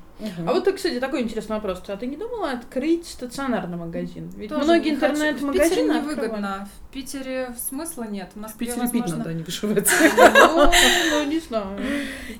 [0.46, 1.82] А вот, кстати, такой интересный вопрос.
[1.88, 4.30] А ты не думала открыть стационарный магазин?
[4.36, 5.14] Ведь Тоже многие не хочу.
[5.14, 6.68] В Питере интернет-магазины невыгодно.
[6.88, 8.30] В Питере смысла нет.
[8.34, 9.94] В в Москве, Питере пить возможно, надо, не вышиваться.
[10.42, 10.70] Ну,
[11.10, 11.78] ну, не знаю.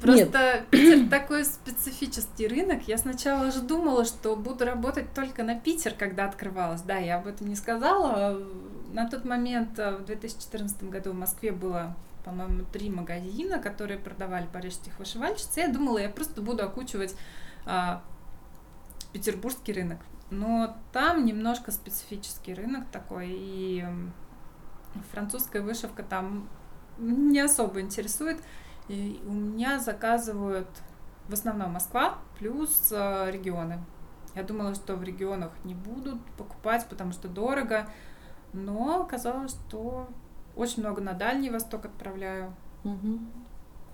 [0.01, 2.83] Просто Питер такой специфический рынок.
[2.87, 6.83] Я сначала же думала, что буду работать только на Питер, когда открывалась.
[6.83, 8.39] Да, я об этом не сказала.
[8.93, 14.47] На тот момент, э, в 2014 году в Москве было, по-моему, три магазина, которые продавали
[14.47, 15.57] парижских вышивальщиц.
[15.57, 17.15] Я думала, я просто буду окучивать
[17.66, 18.03] а,
[19.12, 19.99] петербургский рынок.
[20.31, 23.85] Но там немножко специфический рынок такой, и
[25.11, 26.49] французская вышивка там
[26.99, 28.40] не особо интересует.
[28.89, 30.69] И у меня заказывают
[31.28, 33.78] в основном Москва плюс э, регионы.
[34.35, 37.89] Я думала, что в регионах не будут покупать, потому что дорого.
[38.53, 40.09] Но оказалось, что
[40.57, 42.55] очень много на Дальний Восток отправляю.
[42.85, 43.29] Мгм.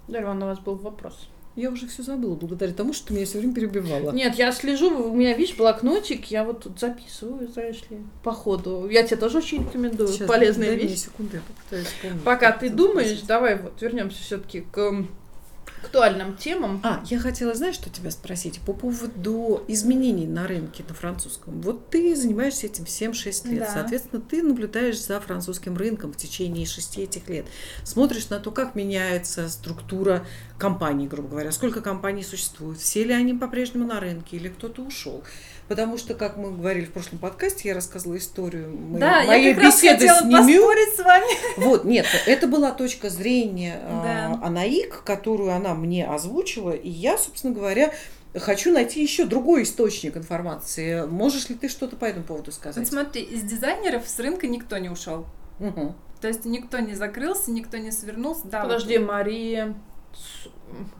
[0.09, 1.29] Дарья у вас был вопрос.
[1.57, 4.13] Я уже все забыла, благодаря тому, что ты меня все время перебивала.
[4.13, 8.89] Нет, я слежу, у меня, видишь, блокнотик, я вот тут записываю, знаешь ли, по ходу.
[8.89, 11.01] Я тебе тоже очень рекомендую, Сейчас, полезная дай мне вещь.
[11.01, 13.27] секунду, я попытаюсь вспомнить, Пока ты думаешь, спросить.
[13.27, 15.05] давай вот вернемся все-таки к
[15.83, 16.81] актуальным темам.
[16.83, 18.61] А, я хотела, знаешь, что тебя спросить?
[18.61, 21.61] По поводу изменений на рынке на французском.
[21.61, 23.61] Вот ты занимаешься этим 7-6 лет.
[23.61, 23.73] Да.
[23.73, 27.47] Соответственно, ты наблюдаешь за французским рынком в течение 6 этих лет.
[27.85, 30.27] Смотришь на то, как меняется структура
[30.59, 31.53] компаний, грубо говоря.
[31.53, 35.23] Сколько компаний существует, все ли они по-прежнему на рынке или кто-то ушел.
[35.69, 39.55] Потому что, как мы говорили в прошлом подкасте, я рассказывала историю моей, да, моей я
[39.55, 40.61] как раз беседы хотела с Немю.
[40.63, 41.59] поспорить с вами.
[41.59, 44.47] Вот, нет, это была точка зрения а, Да.
[44.47, 47.93] Анаик, которую она мне озвучила, и я, собственно говоря,
[48.35, 51.07] хочу найти еще другой источник информации.
[51.07, 52.89] Можешь ли ты что-то по этому поводу Вот сказать?
[52.89, 55.27] смотри, из дизайнеров с рынка никто не ушел.
[55.59, 55.95] Мгм.
[56.21, 58.47] То есть никто не закрылся, никто не свернулся.
[58.47, 59.75] Да, Подожди, вот Мария...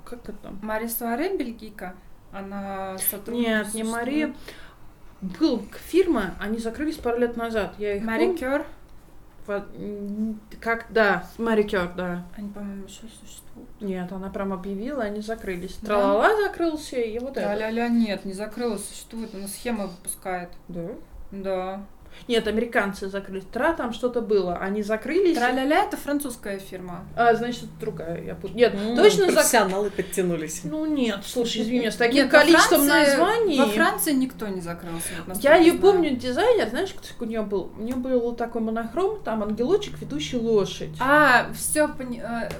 [0.05, 0.59] Как это там?
[0.63, 1.95] Мари Суаре, бельгийка.
[2.39, 3.67] Она сотрудничает.
[3.67, 4.35] Нет, не Мари.
[5.21, 7.75] Был фирма, они закрылись пару лет назад.
[7.79, 8.39] Я их Мари помню.
[8.39, 8.67] Кёр.
[9.47, 12.25] Во- м, Как, да, Мари Кёр, да.
[12.37, 13.69] Они, по-моему, еще существуют.
[13.81, 15.79] Нет, она прям объявила, они закрылись.
[15.81, 15.87] Да?
[15.89, 17.41] Тралала закрылся, и вот это.
[17.41, 20.51] Ля-ля-ля, нет, не закрылась, существует, она схема выпускает.
[20.69, 20.89] Да?
[21.33, 21.83] Да.
[22.27, 23.45] Нет, американцы закрылись.
[23.53, 24.57] Тра там что-то было.
[24.57, 25.37] Они закрылись.
[25.37, 27.05] Тра-ля-ля это французская фирма.
[27.17, 28.23] А, значит, это другая.
[28.25, 29.93] Я пут- Нет, М, точно закрылись.
[29.93, 30.61] подтянулись.
[30.65, 33.59] Ну нет, слушай, извини, с таким Нет, во количеством Франции- названий.
[33.59, 35.09] Во Франции никто не закрылся.
[35.27, 37.71] вот, Я ее помню, дизайнер, знаешь, кто у нее был?
[37.79, 40.91] У нее был такой монохром, там ангелочек, ведущий лошадь.
[41.01, 41.89] А, все,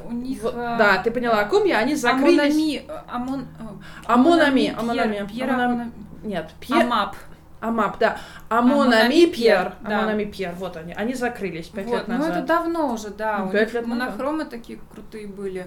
[0.09, 0.43] у них...
[0.43, 1.79] Вот, э, да, ты поняла, о ком я?
[1.79, 2.39] Они закрылись.
[2.39, 3.65] Амонами, э, Амон, э,
[4.07, 5.73] Амонами, Пьер- Амонами, Пьер Амонами.
[5.73, 5.93] Амонами-
[6.25, 6.81] Нет, Пьер.
[6.81, 7.17] Амап.
[7.61, 8.19] Амап, да.
[8.49, 9.75] Амонами Амонами Пьер.
[9.83, 10.93] Амонами Пьер, вот они.
[10.93, 12.37] Они закрылись пять Вот, лет ну назад.
[12.37, 13.39] это давно уже, да.
[13.39, 14.07] Ну, У пять них лет назад.
[14.07, 15.67] монохромы такие крутые были.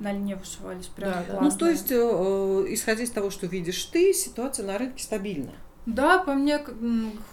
[0.00, 1.32] На льне вышивались прям Да, да.
[1.34, 1.58] Ну, классные.
[1.58, 5.52] то есть, э, э, исходя из того, что видишь ты, ситуация на рынке стабильна.
[5.86, 6.60] Да, по мне,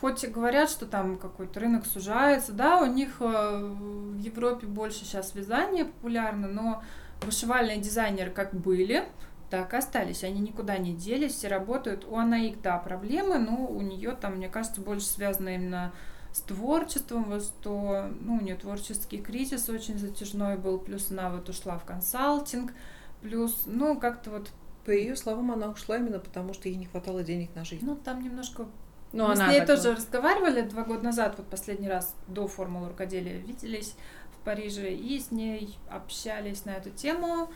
[0.01, 5.05] хоть и говорят, что там какой-то рынок сужается, да, у них э, в Европе больше
[5.05, 6.83] сейчас вязание популярно, но
[7.21, 9.05] вышивальные дизайнеры как были,
[9.51, 10.23] так и остались.
[10.23, 12.05] Они никуда не делись, все работают.
[12.05, 15.93] У Анаик, да, проблемы, но у нее там, мне кажется, больше связано именно
[16.31, 21.49] с творчеством, вот что, ну, у нее творческий кризис очень затяжной был, плюс она вот
[21.49, 22.73] ушла в консалтинг,
[23.21, 24.51] плюс, ну, как-то вот,
[24.85, 27.85] По ее словам, она ушла именно потому, что ей не хватало денег на жизнь.
[27.85, 28.67] ну, там немножко
[29.11, 32.47] Ну, Мы она с ней так тоже разговаривали два года назад, вот последний раз до
[32.47, 33.95] формулы рукоделия виделись
[34.31, 37.49] в Париже, и с ней общались на эту тему.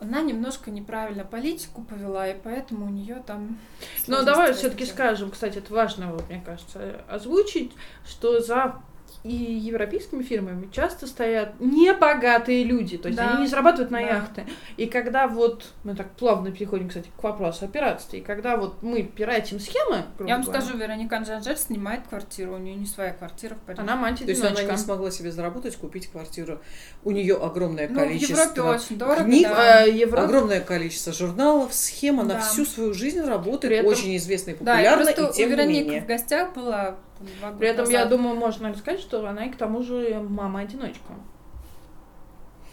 [0.00, 3.58] Она немножко неправильно политику повела, и поэтому у нее там...
[4.06, 7.72] Ну, давай все-таки скажем, кстати, это важно, вот, мне кажется, озвучить,
[8.06, 8.80] что за
[9.28, 14.06] и европейскими фирмами часто стоят небогатые люди, то есть Да, они не зарабатывают на да.
[14.06, 14.46] яхты.
[14.76, 18.82] И когда вот, мы так плавно переходим, кстати, к вопросу о пиратстве, и когда вот
[18.82, 22.86] мы пиратим схемы, грубо Я вам говоря, скажу, Вероника Анжанжель снимает квартиру, у нее не
[22.86, 23.82] своя квартира в Париже.
[23.82, 26.60] она мантия То есть она не смогла себе заработать, купить квартиру.
[27.04, 29.84] У нее огромное ну, в количество Европе очень дорого, книг, да.
[29.86, 32.20] Э, Европа- огромное количество журналов, схем.
[32.20, 32.40] Она Да.
[32.40, 35.46] всю свою жизнь работает, При этом- очень известна и Да, и популярна, просто и тем
[35.46, 36.00] у не Вероники менее.
[36.02, 38.08] в гостях была там, два года При этом, я назад.
[38.10, 41.14] думаю, можно сказать, что она и к тому же мама-одиночка.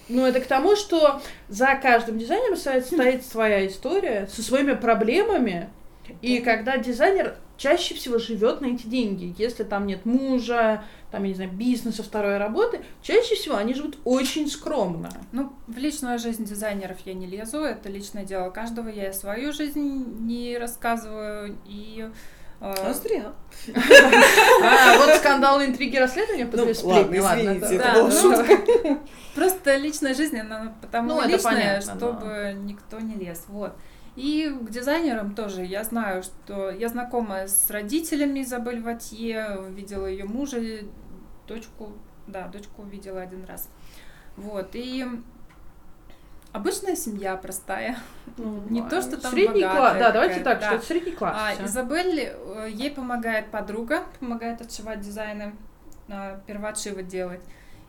[0.07, 5.69] Ну, это к тому, что за каждым дизайнером стоит, стоит своя история со своими проблемами.
[6.21, 11.29] И когда дизайнер чаще всего живет на эти деньги, если там нет мужа, там, я
[11.29, 15.09] не знаю, бизнеса, второй работы, чаще всего они живут очень скромно.
[15.31, 18.89] Ну, в личную жизнь дизайнеров я не лезу, это личное дело каждого.
[18.89, 22.09] Я и свою жизнь не рассказываю, и...
[22.73, 23.33] А зря.
[24.63, 27.73] А, вот скандалы, интриги, расследования, Ну, подвес- ладно, сплетни, ладно, извините, да.
[27.75, 28.99] это Да, была ну, шутка.
[29.35, 31.39] Просто личная жизнь, она потому Ну, личная,
[31.81, 33.43] понятно, чтобы никто не лез.
[33.49, 33.73] Вот.
[34.15, 35.63] И к дизайнерам тоже.
[35.65, 40.59] Я знаю, что я знакома с родителями Изабель Ватье, видела ее мужа,
[41.47, 41.91] дочку,
[42.27, 43.69] да, дочку видела один раз.
[44.37, 44.69] Вот.
[44.73, 45.05] И
[46.55, 47.97] обычная семья простая.
[48.37, 50.65] Ну, Не то, что там Средний класс, да, давайте так, да.
[50.67, 51.37] что это средний класс.
[51.37, 51.65] А.
[51.65, 55.55] Изабель, э, ей помогает подруга, помогает отшивать дизайны,
[56.09, 57.39] а, первоотшивы делать.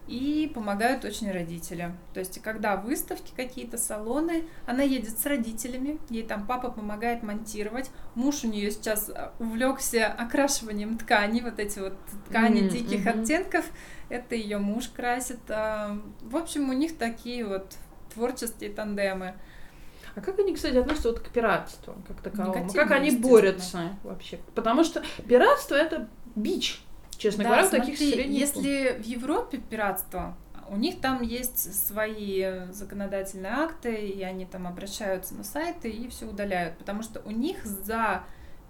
[0.06, 1.90] И помогают очень родители.
[2.14, 7.90] То есть, когда выставки какие-то, салоны, она едет с родителями, ей там папа помогает монтировать.
[8.14, 9.10] Муж у нее сейчас
[9.40, 11.94] увлекся окрашиванием тканей, вот эти вот
[12.28, 13.64] ткани М, диких оттенков.
[14.10, 15.40] Это ее муж красит.
[15.48, 17.74] А, В общем, у них такие вот
[18.16, 19.34] творческие тандемы.
[20.16, 22.72] А как они, кстати, относятся вот к пиратству как таковому?
[22.72, 24.40] Как они борются вообще?
[24.54, 26.82] Потому что пиратство это бич,
[27.18, 28.40] честно Да, говоря, в таких смотри, средних...
[28.40, 30.34] Если в Европе пиратство,
[30.68, 36.26] у них там есть свои законодательные акты, и они там обращаются на сайты и все
[36.26, 38.24] удаляют, потому что у них за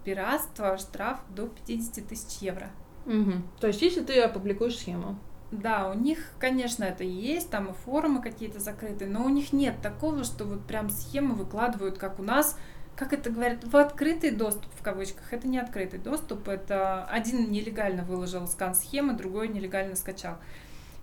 [0.05, 2.70] пиратство штраф до 50 тысяч евро.
[3.05, 3.48] Мгм.
[3.60, 5.18] То есть, если ты опубликуешь схему.
[5.52, 9.77] Да, у них, конечно, это есть, там и форумы какие-то закрытые, но у них нет
[9.81, 12.59] такого, что вот прям схемы выкладывают, как у нас,
[12.97, 15.32] как это говорят, в открытый доступ, в кавычках.
[15.32, 20.39] Это не открытый доступ, это один нелегально выложил скан схемы, другой нелегально скачал.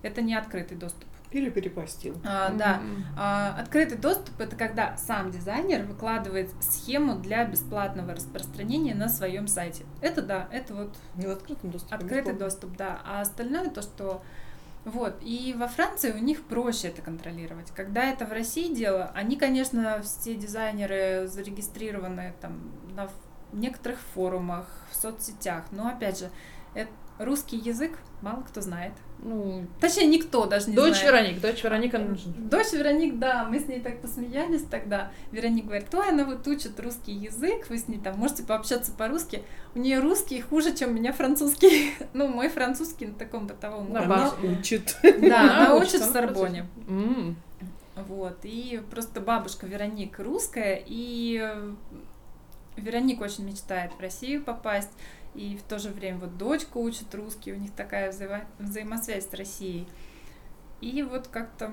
[0.02, 1.08] Это не открытый доступ.
[1.34, 2.16] Или перепостил.
[2.24, 2.76] А, да.
[2.78, 3.04] Мгм.
[3.18, 9.84] А, открытый доступ это когда сам дизайнер выкладывает схему для бесплатного распространения на своем сайте.
[10.00, 11.96] Это да, это вот Не в открытом доступе.
[11.96, 12.38] Открытый бесплатно.
[12.46, 13.00] доступ, да.
[13.04, 14.22] А остальное то, что
[14.84, 15.16] вот.
[15.22, 17.72] И во Франции у них проще это контролировать.
[17.74, 22.60] Когда это в России дело, они, конечно, все дизайнеры зарегистрированы там
[22.94, 23.08] на
[23.52, 25.64] некоторых форумах, в соцсетях.
[25.72, 26.30] Но опять же,
[26.76, 26.88] эт-
[27.18, 28.92] русский язык мало кто знает.
[29.18, 31.06] Ну, Точнее, никто даже не дочь знает.
[31.06, 31.98] Вероник, дочь Вероника.
[32.36, 35.12] Дочь Вероник, да, мы с ней так посмеялись тогда.
[35.30, 39.42] Вероник говорит, ой, она вот учит русский язык, вы с ней там можете пообщаться по-русски.
[39.74, 41.92] У нее русский хуже, чем у меня французский.
[42.12, 44.14] Ну, мой французский на таком бытовом уровне.
[44.14, 44.96] Она учит.
[45.02, 46.66] Да, она учит в Сорбоне.
[47.96, 51.48] Вот, и просто бабушка Вероник русская, и
[52.76, 54.90] Вероника очень мечтает в Россию попасть,
[55.34, 59.34] и в то же время вот дочка учит русский, у них такая взаимо- взаимосвязь с
[59.34, 59.86] Россией.
[60.80, 61.70] И вот как-то,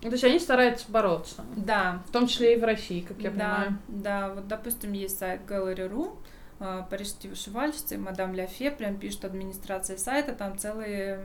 [0.00, 1.44] То есть они стараются бороться.
[1.56, 3.78] да, В том числе и в России, как я да, понимаю.
[3.88, 6.16] да, вот, допустим, есть сайт Gallery.ru,
[6.60, 11.24] э, парижские вышивальщицы, мадам Ляфе прям пишет администрация сайта, там целые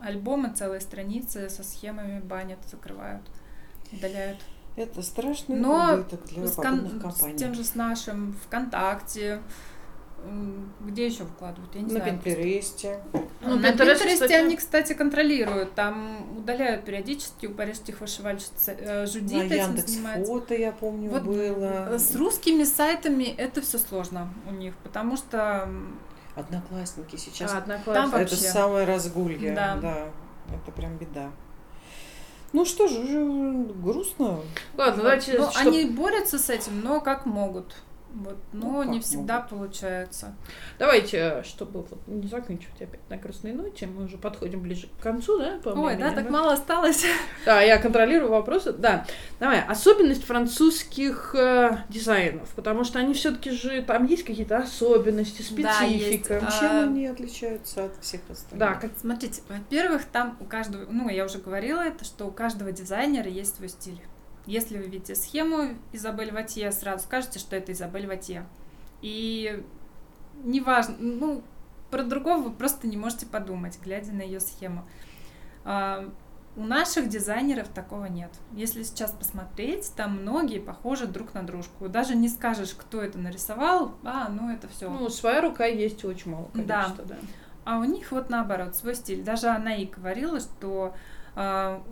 [0.00, 3.22] альбомы, целые страницы со схемами банят, закрывают,
[3.92, 4.38] удаляют.
[4.76, 7.36] Это страшный Но убыток для с, кон- компаний.
[7.36, 9.40] с тем же с нашим ВКонтакте,
[10.80, 12.18] где еще выкладывают, я не На знаю.
[12.18, 13.00] Пинтересте.
[13.40, 19.06] Ну, На Пинтересте кстати- они, кстати, контролируют, там удаляют периодически у парижских вышивальщиц э, На
[19.06, 20.26] Жудит этим Яндекс занимается.
[20.32, 21.96] Фото, я помню, Вот было.
[21.98, 25.68] С русскими сайтами это все сложно у них, потому что
[26.34, 27.52] Одноклассники сейчас.
[27.52, 27.94] А, одноклассники.
[28.10, 28.48] Там это вообще.
[28.48, 29.52] самое разгулье.
[29.54, 29.76] Да.
[29.76, 30.08] Да.
[30.54, 31.30] Это прям беда.
[32.52, 34.38] Ну что же, уже грустно.
[34.76, 35.38] Ладно, давайте...
[35.38, 37.74] ну, чтоб- они борются с этим, но как могут.
[38.14, 40.34] Вот, но Ну, не всегда получается.
[40.78, 45.38] Давайте, чтобы вот не заканчивать опять на грустной ноте, мы уже подходим ближе к концу,
[45.38, 45.58] да?
[45.62, 47.04] по Ой, да, так мало осталось.
[47.44, 48.72] Да, я контролирую вопросы.
[48.72, 49.06] Да,
[49.40, 49.62] давай.
[49.62, 56.04] Особенность французских э, дизайнов, потому что они все-таки же там есть какие-то особенности, Да, есть.
[56.04, 56.42] специфика.
[56.46, 58.58] А, Чем они отличаются от всех остальных?
[58.58, 62.72] Да, как Смотрите, во-первых, там у каждого, ну, я уже говорила это, что у каждого
[62.72, 64.00] дизайнера есть свой стиль.
[64.48, 68.46] Если вы видите схему Изабель Ватье, сразу скажете, что это Изабель Ватье.
[69.02, 69.62] И
[70.42, 71.42] неважно, ну,
[71.90, 74.84] про другого вы просто не можете подумать, глядя на ее схему.
[75.66, 76.10] А,
[76.56, 78.30] у наших дизайнеров такого нет.
[78.52, 81.88] Если сейчас посмотреть, там многие похожи друг на дружку.
[81.90, 84.88] Даже не скажешь, кто это нарисовал, а, ну это все.
[84.88, 86.84] ну, своя рука есть очень мало Да.
[86.84, 87.16] количества, да.
[87.66, 89.22] А у них вот наоборот, свой стиль.
[89.22, 90.94] Даже она и говорила, что
[91.36, 91.82] а,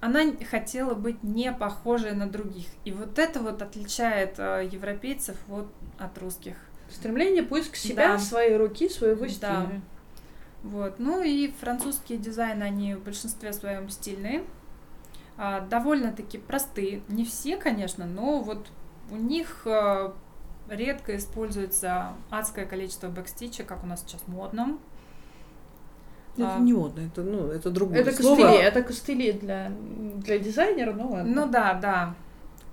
[0.00, 0.20] она
[0.50, 2.66] хотела быть не похожей на других.
[2.84, 6.56] И вот это вот отличает а, европейцев вот от русских.
[6.90, 8.18] Стремление поиск себя, Да.
[8.18, 9.28] своей руки, своего Да.
[9.28, 9.80] стиля.
[10.62, 10.98] Вот.
[10.98, 14.44] Ну и французские дизайны, они в большинстве своем стильные.
[15.36, 17.02] А, довольно-таки простые.
[17.08, 18.68] Не все, конечно, но вот
[19.10, 20.14] у них а,
[20.68, 24.78] редко используется адское количество бэкстича, как у нас сейчас модно.
[26.36, 26.58] Это А.
[26.58, 28.36] не модно, это, ну, это другое Это слово.
[28.36, 29.72] костыли, это костыли для,
[30.16, 31.32] для дизайнера, ну ладно.
[31.44, 32.14] Ну да, да.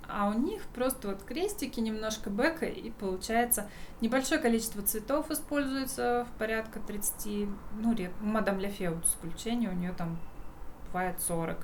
[0.10, 3.68] А у них просто вот крестики, немножко бэка, и получается
[4.00, 7.50] небольшое количество цветов используется в порядка 30,
[7.82, 10.18] ну, ред, мадам Ляфе вот исключение, у нее там
[10.88, 11.58] бывает 40.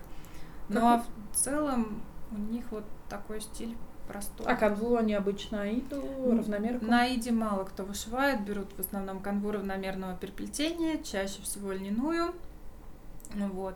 [0.69, 2.01] Ну а в целом
[2.31, 3.77] у них вот такой стиль
[4.13, 4.45] простой.
[4.47, 6.85] А канву они обычно аиду, равномерку?
[6.85, 12.33] На Иде мало кто вышивает, берут в основном канву равномерного переплетения, чаще всего льняную.
[13.33, 13.75] Ну Вот.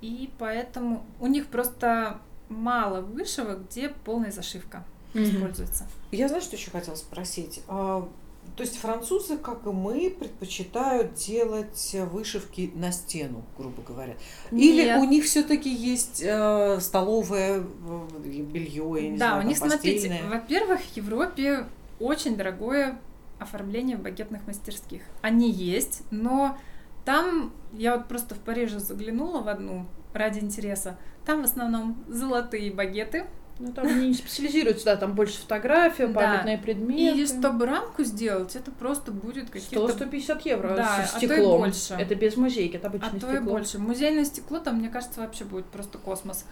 [0.00, 2.18] И поэтому у них просто
[2.48, 4.84] мало вышивок, где полная зашивка
[5.14, 5.24] Мгм.
[5.24, 5.86] используется.
[6.10, 7.62] Я знаю, что еще хотела спросить.
[7.68, 8.08] А,
[8.56, 14.14] то есть французы, как и мы, предпочитают делать вышивки на стену, грубо говоря.
[14.52, 15.00] Или Нет.
[15.00, 20.22] у них все-таки есть э, столовое э, белье, я не да, знаю, у них, смотрите,
[20.28, 21.66] во-первых, в Европе
[21.98, 23.00] очень дорогое
[23.40, 25.02] оформление в багетных мастерских.
[25.20, 26.56] Они есть, но
[27.04, 32.72] там, я вот просто в Париже заглянула в одну ради интереса, там в основном золотые
[32.72, 33.26] багеты,
[33.60, 36.14] Ну, там они не специализируются, да, там больше фотография, Да.
[36.20, 37.20] памятные предметы.
[37.22, 39.86] И чтобы рамку сделать, это просто будет какие-то...
[39.86, 41.60] 100-150 евро Да, со а то и стеклом.
[41.60, 41.94] больше.
[41.94, 43.50] Это без музейки, это А обычное то и стекло.
[43.52, 43.78] больше.
[43.78, 46.44] Музейное стекло там, мне кажется, вообще будет просто космос.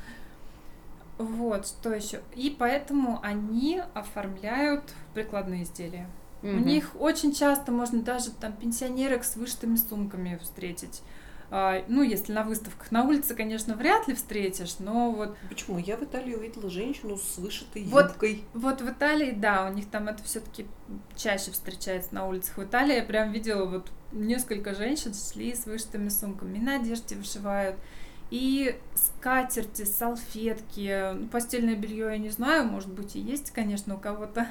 [1.18, 2.20] Вот, что еще.
[2.34, 4.84] И поэтому они оформляют
[5.14, 6.08] прикладные изделия.
[6.42, 6.64] У Мгм.
[6.66, 11.02] них очень часто можно даже там пенсионерок с вышитыми сумками встретить.
[11.54, 12.90] А, ну, если на выставках.
[12.90, 15.76] На улице, конечно, вряд ли встретишь, но вот Почему?
[15.76, 18.42] Я в Италии увидела женщину с вышитой юбкой.
[18.54, 20.66] Вот в Италии, да, у них там это все-таки
[21.14, 22.56] чаще встречается на улицах.
[22.56, 27.76] В Италии я прям видела вот несколько женщин шли с вышитыми сумками, на одежде вышивают.
[28.30, 33.98] И скатерти, салфетки, ну, постельное белье я не знаю, может быть и есть, конечно, у
[33.98, 34.48] кого-то.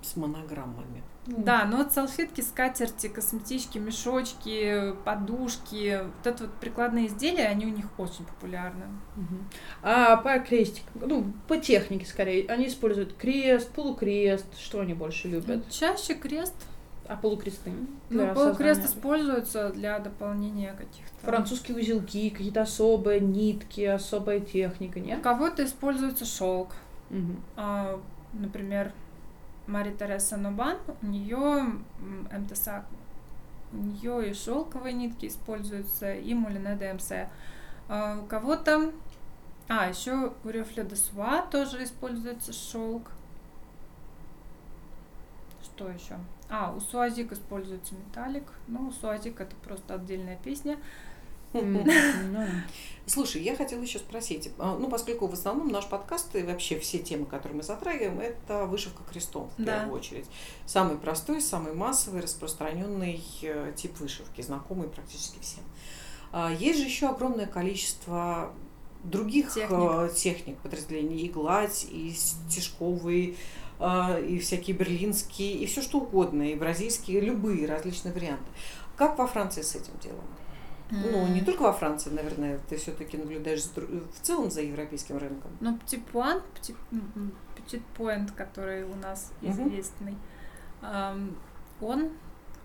[0.00, 1.02] С монограммами.
[1.26, 1.44] Мгм.
[1.44, 7.70] Да, но вот салфетки, скатерти, косметички, мешочки, подушки, вот это вот прикладные изделия, они у
[7.70, 8.86] них очень популярны.
[9.82, 15.68] А по крестикам, ну, по технике скорее, они используют крест, полукрест, что они больше любят?
[15.70, 16.54] Чаще крест.
[17.08, 17.72] А полукресты?
[18.10, 21.26] Ну, полукрест используется для дополнения каких-то...
[21.26, 25.20] Французские узелки, какие-то особые нитки, особая техника, У нет?
[25.20, 26.70] кого-то используется шелк.
[27.10, 27.42] Мгм.
[27.56, 28.00] А,
[28.32, 28.92] например,
[29.66, 31.66] Мария Тереса Нобан, у нее
[32.30, 32.84] МТСА,
[33.72, 37.12] у нее и шелковые нитки используются, и мулине ДМС.
[37.88, 38.92] А, у кого-то...
[39.68, 43.10] А, еще у Рефля де Суа тоже используется шелк.
[45.62, 46.16] Что еще?
[46.50, 48.44] А, у Суазик используется металлик.
[48.66, 50.76] Ну, Суазик это просто отдельная песня.
[53.04, 56.98] Слушай, я хотела еще спросить, а, ну, поскольку в основном наш подкаст и вообще все
[56.98, 59.80] темы, которые мы затрагиваем, это вышивка крестом в Да.
[59.80, 60.26] первую очередь.
[60.66, 65.64] Самый простой, самый массовый, распространенный э, тип вышивки, знакомый практически всем.
[66.30, 68.52] А, Есть же еще огромное количество
[69.02, 69.70] других Техник.
[69.72, 73.34] э, техник подразделений, и гладь, и стежковые,
[73.80, 78.44] а, и всякие берлинские, и все что угодно, и бразильские, любые различные варианты.
[78.96, 80.24] Как во Франции с этим делом?
[80.92, 85.50] Ну, не только во Франции, наверное, ты все-таки наблюдаешь в целом за европейским рынком.
[85.60, 85.78] Ну,
[87.16, 90.16] м, Petit Point, который у нас известный,
[90.82, 91.34] ам,
[91.80, 92.10] он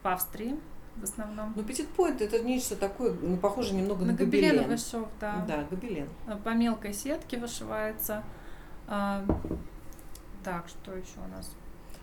[0.03, 0.59] в Австрии
[0.97, 1.53] в основном.
[1.55, 4.49] Но Petit Point это нечто такое, ну, похоже немного на, На гобелен.
[4.49, 5.45] гобеленовый шов, да.
[5.47, 6.09] Да, гобелен.
[6.27, 8.23] А, По мелкой сетке вышивается.
[8.87, 9.23] А,
[10.43, 11.51] Так, что еще у нас?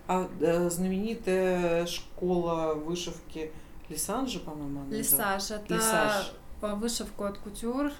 [0.06, 3.51] А э, знаменитая школа вышивки
[3.89, 4.90] Лисанжи, по-моему, она.
[4.97, 5.51] Лисаж.
[5.51, 6.32] Это Лисаж.
[6.61, 7.93] по вышивку от кутюр.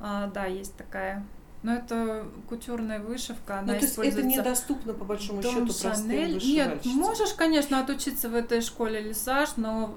[0.00, 1.24] А, Да, есть такая.
[1.62, 5.94] Но это кутюрная вышивка, она Ну, то есть это недоступно, по большому Дом счету, простым
[5.94, 6.32] Шанель.
[6.34, 6.92] Нет, вышивальщицам.
[6.92, 9.94] можешь, конечно, отучиться в этой школе лисаж, но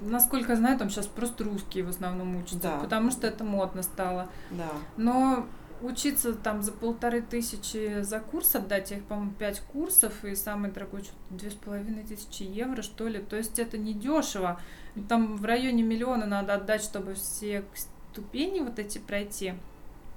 [0.00, 2.76] насколько я знаю, там сейчас просто русские в основном учатся, Да.
[2.78, 4.28] потому что это модно стало.
[4.50, 4.68] Да.
[4.96, 5.46] Но
[5.84, 11.02] учиться там за полторы тысячи за курс отдать, их, по-моему, пять курсов, и самый дорогой
[11.02, 13.20] что-то две с половиной тысячи евро, что ли.
[13.20, 14.60] То есть это недешево.
[15.08, 19.54] Там в районе миллиона надо отдать, чтобы все ступени вот эти пройти.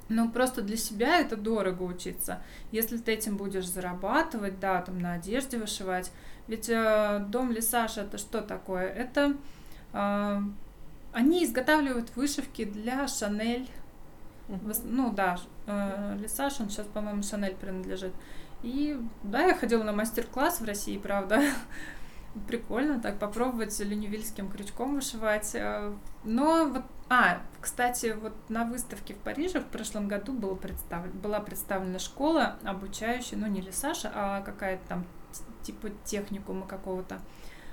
[0.10, 2.42] Но просто для себя это дорого учиться.
[2.72, 6.12] Если ты этим будешь зарабатывать, да, там на одежде вышивать.
[6.48, 8.88] Ведь э, дом Лисаша это что такое?
[8.88, 9.36] Это
[9.92, 10.42] э,
[11.12, 13.68] они изготавливают вышивки для Шанель,
[14.48, 18.14] Ну да, э, Лисаж, он сейчас, по-моему, Шанель принадлежит.
[18.64, 21.42] И да, я ходила на мастер-класс в России, правда.
[22.48, 25.52] Прикольно так попробовать люневильским крючком вышивать.
[25.54, 25.94] э,
[26.24, 31.40] Но вот, а, кстати, вот на выставке в Париже в прошлом году было представлен, была
[31.40, 35.06] представлена школа, обучающая, ну не Лисаша, а какая-то там
[35.64, 37.20] типа техникума какого-то,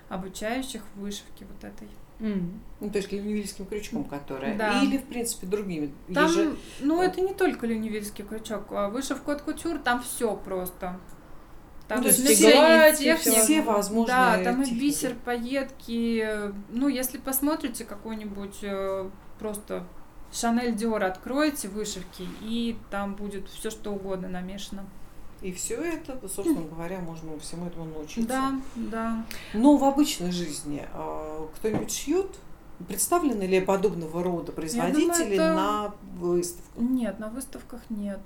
[0.09, 1.89] обучающих вышивке вот этой.
[2.19, 4.57] Ну, то есть люневильским крючком, которая.
[4.57, 4.83] Да.
[4.83, 5.93] Или, в принципе, другими.
[6.13, 10.99] Там, Еже- ну, это не только люневильский крючок, а вышивку от кутюр, там все просто.
[11.89, 13.31] Там Ну, то есть гладь и всё.
[13.33, 14.81] все возможные Да, там и техники.
[14.83, 16.23] бисер, пайетки.
[16.25, 19.87] э, Ну, если посмотрите какой-нибудь э, просто
[20.33, 24.85] Шанель Диор откроете вышивки, и там будет все что угодно намешано.
[25.45, 28.27] И все это, собственно говоря, можно всему этому научиться.
[28.27, 29.25] Да, да.
[29.53, 32.31] Но в обычной жизни а, кто-нибудь шьет?
[32.89, 36.77] Представлены ли подобного рода производители это- на выставках?
[36.83, 38.21] Нет, на выставках нет.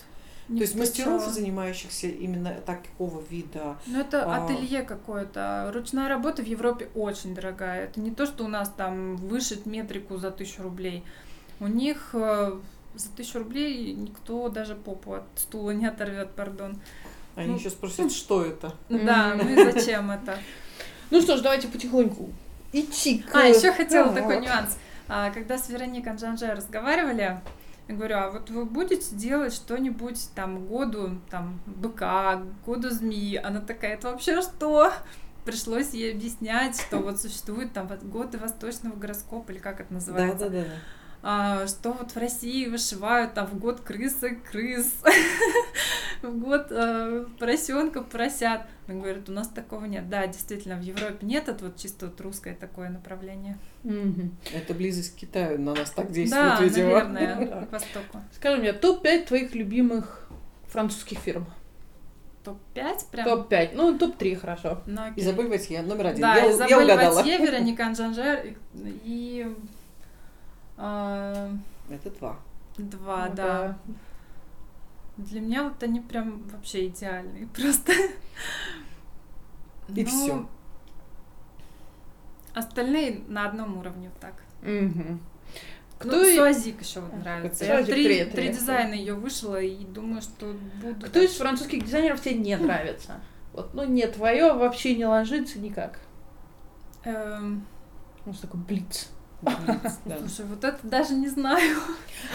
[0.48, 3.76] Не То есть мастеров, занимающихся именно такого вида.
[3.86, 4.44] Ну, это А.
[4.44, 5.72] ателье какое-то.
[5.74, 7.84] Ручная работа в Европе очень дорогая.
[7.86, 11.02] Это не то, что у нас там вышить метрику за тысячу рублей.
[11.58, 12.58] У них э,
[12.94, 16.80] за тысячу рублей никто даже попу от стула не оторвет, пардон.
[17.38, 18.74] Они Ну, еще спросят, что это?
[18.88, 20.36] Да, ну и зачем это?
[21.10, 22.28] Ну что ж, давайте потихоньку
[22.72, 23.34] идти к...
[23.34, 24.16] А, еще хотела Так.
[24.16, 24.76] такой нюанс.
[25.08, 27.40] А, Когда с Вероникой Анжанже разговаривали,
[27.88, 33.36] я говорю, а вот вы будете делать что-нибудь там году там быка, году змеи?
[33.36, 34.92] Она такая, это вообще что?
[35.46, 39.94] Пришлось ей объяснять, что вот существует там вот годы восточного гороскопа, или как это Да,
[39.94, 40.64] называется, да, да.
[40.64, 40.74] А,
[41.20, 44.94] что вот в России вышивают там в год крысы крыс,
[46.22, 48.62] в год э, поросенка поросят.
[48.86, 50.08] Она говорит, у нас такого нет.
[50.08, 53.58] Да, действительно, в Европе нет, это вот чисто вот русское такое направление.
[54.54, 57.04] Это близость к Китаю на нас так действует, Да, видимо.
[57.04, 58.20] наверное, к востоку.
[58.34, 60.28] Скажи мне, топ-5 твоих любимых
[60.68, 61.46] французских фирм?
[62.44, 63.24] Топ-5 прям?
[63.26, 64.82] Топ-5, ну топ-3, хорошо.
[64.86, 65.02] Ну.
[65.16, 66.22] Изабель Ватье, номер один.
[66.22, 67.14] Да, я, я Изабель угадала.
[67.16, 68.56] Ватье, Вероника Анжанжер и,
[69.04, 69.56] и,
[70.78, 71.50] а,
[71.90, 72.36] Это два.
[72.78, 73.78] два, Ну да.
[75.16, 77.92] Для меня вот они прям вообще идеальные, просто.
[79.88, 80.48] И Ну, всё.
[82.54, 84.34] Остальные на одном уровне вот так.
[84.62, 85.20] Мгм.
[85.98, 87.64] Кто Кто, и- Суазик еще вот нравится.
[87.64, 90.94] Я три, три, дизайна ее вышла и думаю, что буду.
[91.06, 91.38] кто из дальше.
[91.38, 93.20] французских дизайнеров тебе не нравится?
[93.52, 95.98] Вот, ну не твое вообще не ложится никак.
[97.04, 97.64] Эм,
[98.24, 99.08] У нас такой блиц.
[99.42, 100.18] Блиц, да.
[100.18, 101.78] Слушай, вот это даже не знаю.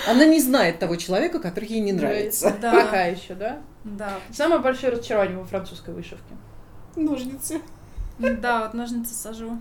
[0.07, 2.55] Она не знает того человека, который ей не нравится.
[2.61, 3.59] Да, Пока еще, да?
[3.83, 4.13] да.
[4.31, 6.33] Самое большое разочарование во французской вышивке.
[6.95, 7.61] Ножницы.
[8.19, 9.59] Да, вот ножницы сажу.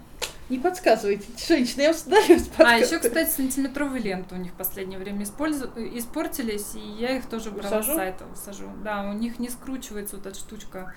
[0.49, 4.99] Не подсказывайте, женщины, я вам даю А еще, кстати, сантиметровые ленты у них в последнее
[4.99, 7.93] время использу- испортились, и я их тоже брала Сажу?
[7.93, 8.25] с сайта.
[8.37, 8.67] Сажу.
[8.85, 10.93] Да, у них не скручивается вот эта штучка.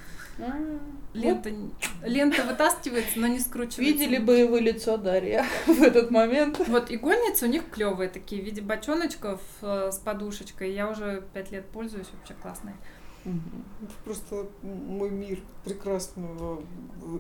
[1.14, 1.50] Лента,
[2.04, 3.82] лента вытаскивается, но не скручивается.
[3.82, 6.60] Видели бы вы лицо Дарья в этот момент.
[6.68, 10.74] Вот игольницы у них клевые такие, в виде бочоночков э, с подушечкой.
[10.74, 12.76] Я уже пять лет пользуюсь, вообще классные.
[13.26, 16.62] Это просто мой мир прекрасного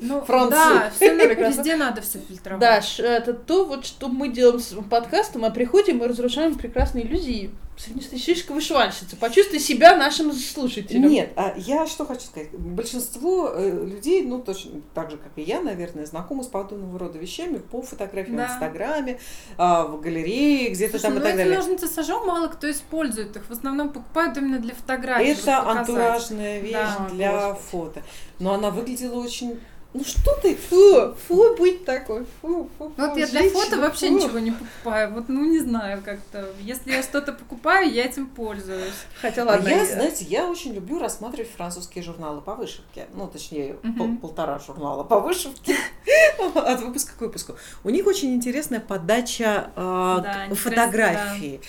[0.01, 0.51] Ну, Франции.
[0.51, 1.57] Да, все, Прекрасно.
[1.57, 2.61] везде надо все фильтровать.
[2.61, 7.49] Даш, это то, вот что мы делаем с подкастом, мы приходим и разрушаем прекрасные иллюзии
[7.77, 9.15] среднестатистической вышивальщицы.
[9.17, 11.09] Почувствуй себя нашим слушателем.
[11.09, 12.51] Нет, а я что хочу сказать.
[12.51, 17.17] Большинство э, людей, ну, точно так же, как и я, наверное, знакомы с подобного рода
[17.19, 18.47] вещами по фотографиям Да.
[18.47, 19.19] в Инстаграме,
[19.57, 21.55] а, в галерее, где-то там и ну так далее.
[21.57, 23.45] ножницы сажу, мало кто использует их.
[23.45, 25.31] В основном покупают именно для фотографий.
[25.31, 27.09] Это антуражная вещь Да.
[27.11, 27.61] для Господи.
[27.71, 28.03] фото.
[28.39, 29.59] Но она выглядела очень...
[29.97, 30.55] Ну что ты?
[30.57, 32.25] Фу, фу, быть такой.
[32.41, 34.13] Фу, фу, Вот фу, я для женщина, фото вообще фу.
[34.17, 35.13] ничего не покупаю.
[35.13, 36.49] Вот, ну, не знаю как-то.
[36.59, 38.91] Если я что-то покупаю, я этим пользуюсь.
[39.21, 39.69] Хотя А ладно.
[39.69, 43.07] я, я- знаете, я очень люблю рассматривать французские журналы по вышивке.
[43.13, 43.95] Ну, точнее, Мгм.
[43.97, 45.77] пол- полтора журнала по вышивке
[46.55, 47.55] от выпуска к выпуску.
[47.85, 51.61] У них очень интересная подача э, Да, фотографии.
[51.61, 51.65] Пре-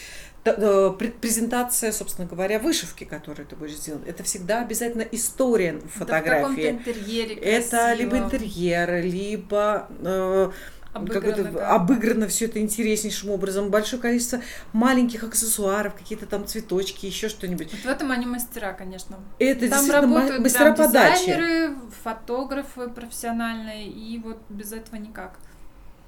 [0.52, 6.70] Презентация, собственно говоря, вышивки, которую ты будешь делать, это всегда обязательно история Да в фотографии.
[6.70, 10.50] интерьере Это либо интерьер, либо э,
[10.92, 11.70] обыграно как.
[11.72, 14.40] обыграно все это интереснейшим образом, большое количество
[14.72, 17.72] маленьких аксессуаров, какие-то там цветочки, еще что-нибудь.
[17.72, 19.16] Вот в этом они мастера, конечно.
[19.38, 21.18] Это Там действительно работают мастера прям подачи.
[21.26, 25.38] дизайнеры, фотографы профессиональные, и вот без этого никак.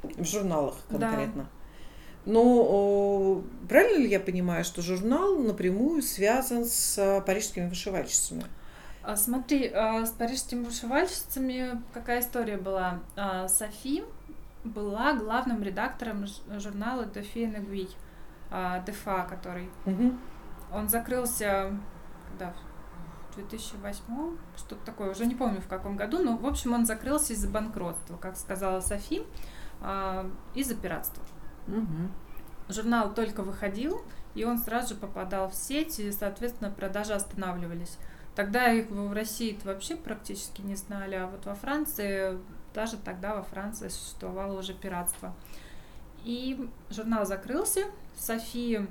[0.02, 1.10] В журналах Да.
[2.28, 8.44] Но о, правильно ли я понимаю, что журнал напрямую связан с а, парижскими вышивальщицами?
[9.02, 13.00] А, смотри, а, с парижскими вышивальщицами какая история была?
[13.16, 14.05] А, Софи
[14.62, 16.26] была главным редактором
[16.59, 17.88] журнала Дефи Нагуи,
[18.84, 20.20] Дефа, который Мгм.
[20.70, 21.72] Он закрылся
[22.28, 22.52] когда
[23.32, 27.32] в 2008 что-то такое, уже не помню в каком году, но в общем он закрылся
[27.32, 29.22] из-за банкротства, как сказала Софи,
[29.80, 31.22] а, из-за пиратства.
[31.68, 32.10] Мгм.
[32.68, 34.02] Журнал только выходил,
[34.34, 37.96] и он сразу же попадал в сеть, и, соответственно, продажи останавливались.
[38.34, 42.38] Тогда их в России вообще практически не знали, а вот во Франции,
[42.74, 45.34] даже тогда во Франции существовало уже пиратство.
[46.24, 47.84] И журнал закрылся.
[48.16, 48.86] София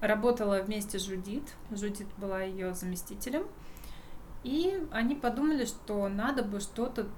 [0.00, 1.54] работала вместе с Жудит.
[1.70, 3.46] Жудит была ее заместителем.
[4.42, 7.08] И они подумали, что надо бы что-то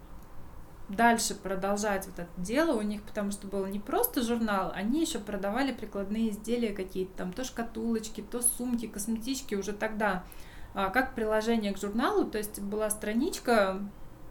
[0.88, 5.18] дальше продолжать вот это дело у них, потому что был не просто журнал, они еще
[5.18, 10.24] продавали прикладные изделия какие-то, там то шкатулочки, то сумки, косметички уже тогда,
[10.74, 13.80] а, как приложение к журналу, то есть была страничка,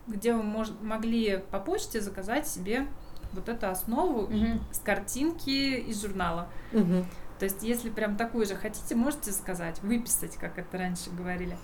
[0.08, 2.88] где вы мож- могли по почте заказать себе
[3.34, 4.62] вот эту основу Мгм.
[4.72, 6.48] с картинки из журнала.
[6.72, 7.06] Мгм.
[7.40, 11.56] То есть, если прям такую же хотите, можете заказать, выписать, как это раньше говорили.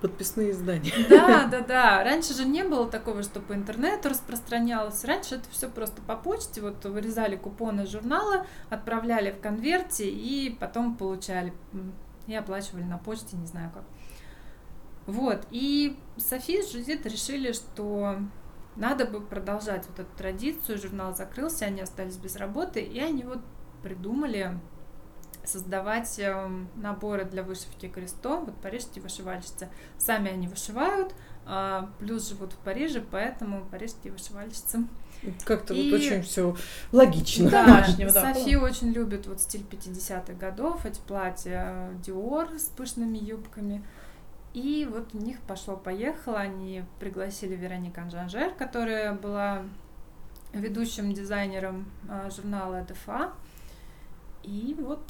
[0.00, 0.92] Подписные издания.
[1.08, 2.04] Да, да, да.
[2.04, 5.04] Раньше же не было такого, что по интернету распространялось.
[5.04, 6.60] Раньше это все просто по почте.
[6.60, 11.52] Вот вырезали купоны журнала, отправляли в конверте и потом получали.
[12.26, 13.84] И оплачивали на почте, не знаю как.
[15.06, 15.46] Вот.
[15.50, 18.18] И София с Жюдит решили, что
[18.76, 20.78] надо бы продолжать вот эту традицию.
[20.78, 23.40] Журнал закрылся, они остались без работы, и они вот
[23.82, 24.58] придумали
[25.48, 29.68] создавать эм, наборы для вышивки крестом, вот парижские вышивальщицы.
[29.98, 31.14] Сами они вышивают,
[31.46, 34.86] а, плюс живут в Париже, поэтому парижские вышивальщицы.
[35.44, 36.54] Как-то И- вот очень все
[36.92, 37.50] логично.
[37.50, 37.84] Да,
[38.34, 43.82] София очень любит вот стиль 50-х годов, эти платья Диор с пышными юбками.
[44.54, 49.62] И вот у них пошло-поехало, они пригласили Веронику Анжанжер, которая была
[50.52, 53.32] ведущим дизайнером а, журнала ДФА.
[54.42, 55.02] И вот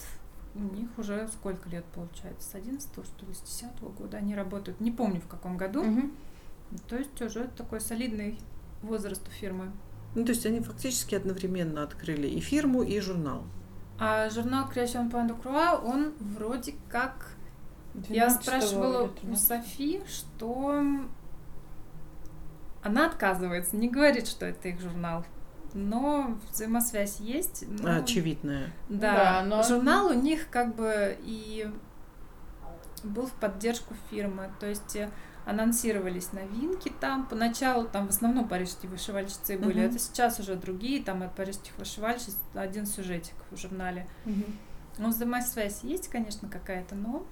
[0.55, 2.51] у них уже сколько лет получается?
[2.51, 4.81] С 11 что ли, с 10 года они работают.
[4.81, 5.83] Не помню в каком году.
[5.83, 6.13] Мгм.
[6.89, 8.39] То есть уже такой солидный
[8.83, 9.73] возраст у фирмы.
[10.15, 13.45] Ну, то есть они фактически одновременно открыли и фирму, и журнал.
[13.99, 17.33] А журнал Creation Point Croix, он вроде как...
[18.09, 19.47] Я 12 спрашивала у 13.
[19.47, 20.83] Софи, что
[22.83, 25.25] она отказывается, не говорит, что это их журнал.
[25.75, 27.65] Но взаимосвязь есть.
[27.69, 28.73] но- Очевидная.
[28.89, 31.69] Да, Да, но- журнал у них как бы и
[33.05, 34.51] был в поддержку фирмы.
[34.61, 35.09] То есть э,
[35.47, 37.27] анонсировались новинки там.
[37.27, 39.79] Поначалу там в основном парижские вышивальщицы были.
[39.81, 39.91] Мгм.
[39.91, 44.07] Это сейчас уже другие, там от парижских вышивальщиц один сюжетик в журнале.
[44.99, 47.25] Ну, взаимосвязь есть, конечно, какая-то, но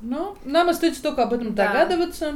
[0.00, 1.68] Но нам остается только об этом Да.
[1.68, 2.34] догадываться.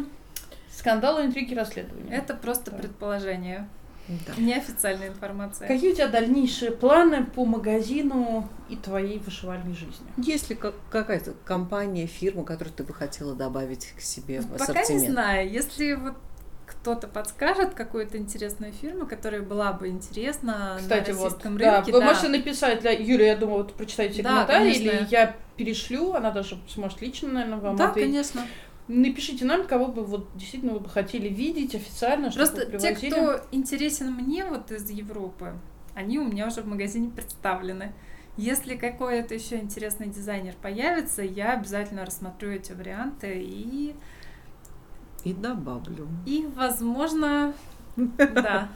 [0.71, 2.15] Скандалы, интриги, расследования.
[2.15, 2.77] это просто Да.
[2.77, 3.69] предположение,
[4.09, 4.41] Да.
[4.41, 5.69] неофициальная информация.
[5.69, 10.07] Какие у тебя дальнейшие планы по магазину и твоей вышивальной жизни?
[10.17, 14.73] Есть ли как- какая-то компания, фирма, которую ты бы хотела добавить к себе в Пока
[14.73, 15.11] не ассортимент?
[15.11, 15.51] знаю.
[15.51, 16.15] Если вот
[16.67, 21.93] кто-то подскажет какую-то интересную фирму, которая была бы интересна Кстати, на вот, российском да, рынке,
[21.93, 22.07] вы да.
[22.07, 24.83] можете написать для Юли, я думаю, вот прочитайте Да, комментарии, конечно.
[24.83, 28.11] или я перешлю, она даже сможет лично, наверное, вам Да, ответить.
[28.11, 28.43] конечно.
[28.89, 32.89] Напишите нам, кого бы вот действительно вы бы хотели видеть официально, чтобы Просто вы те,
[32.95, 33.11] привозили.
[33.11, 35.53] кто интересен мне вот из Европы,
[35.95, 37.93] они у меня уже в магазине представлены.
[38.39, 43.95] Если какой-то еще интересный дизайнер появится, я обязательно рассмотрю эти варианты и,
[45.25, 46.09] И добавлю.
[46.25, 47.53] и возможно,
[47.97, 48.69] да.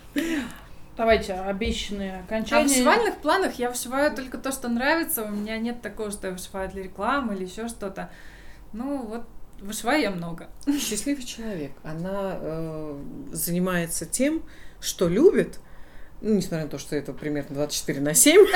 [0.97, 2.69] Давайте обещанные А в окончания.
[2.69, 5.25] вышивальных планах я вышиваю только то, что нравится.
[5.25, 8.11] У меня нет такого, что я вышиваю для рекламы или еще что-то.
[8.75, 9.25] Ну вот,
[9.63, 10.49] вышиваю я много.
[10.81, 11.73] Счастливый человек.
[11.83, 13.03] Она э,
[13.33, 14.43] занимается тем,
[14.81, 15.59] что любит,
[16.21, 18.47] ну, несмотря на то, что это примерно 24 на 7,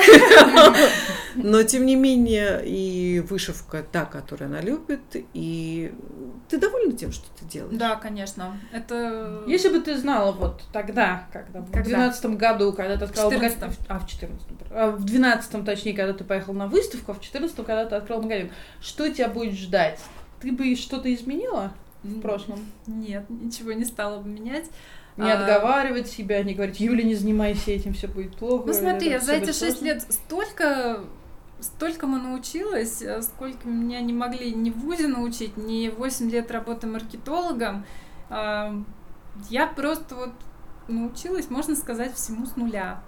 [1.36, 5.00] но тем не менее и вышивка та, которую она любит,
[5.34, 5.92] и
[6.48, 7.76] ты довольна тем, что ты делаешь?
[7.76, 8.60] Да, конечно.
[8.72, 9.42] Это...
[9.48, 11.82] Если бы ты знала вот тогда, когда, в Когда?
[11.82, 13.86] двенадцатом году, когда ты открыла В магазин, 14-м.
[13.88, 17.64] а в четырнадцатом, а в двенадцатом, точнее, когда ты поехал на выставку, а в четырнадцатом,
[17.64, 19.98] когда ты открыл магазин, что тебя будет ждать?
[20.40, 21.72] Ты бы что-то изменила
[22.02, 22.60] в прошлом?
[22.86, 24.70] Нет, ничего не стала бы менять.
[25.16, 28.64] Не А, отговаривать себя, не говорить, Юля, не занимайся этим, все будет плохо.
[28.66, 29.84] Ну смотри, я за эти шесть сложно».
[29.84, 31.04] лет столько
[31.60, 36.86] столькому научилась, э, сколько меня не могли ни в ВУЗе научить, ни 8 лет работы
[36.86, 37.86] маркетологом.
[38.28, 40.32] Я просто вот
[40.88, 43.02] научилась, можно сказать, всему с нуля.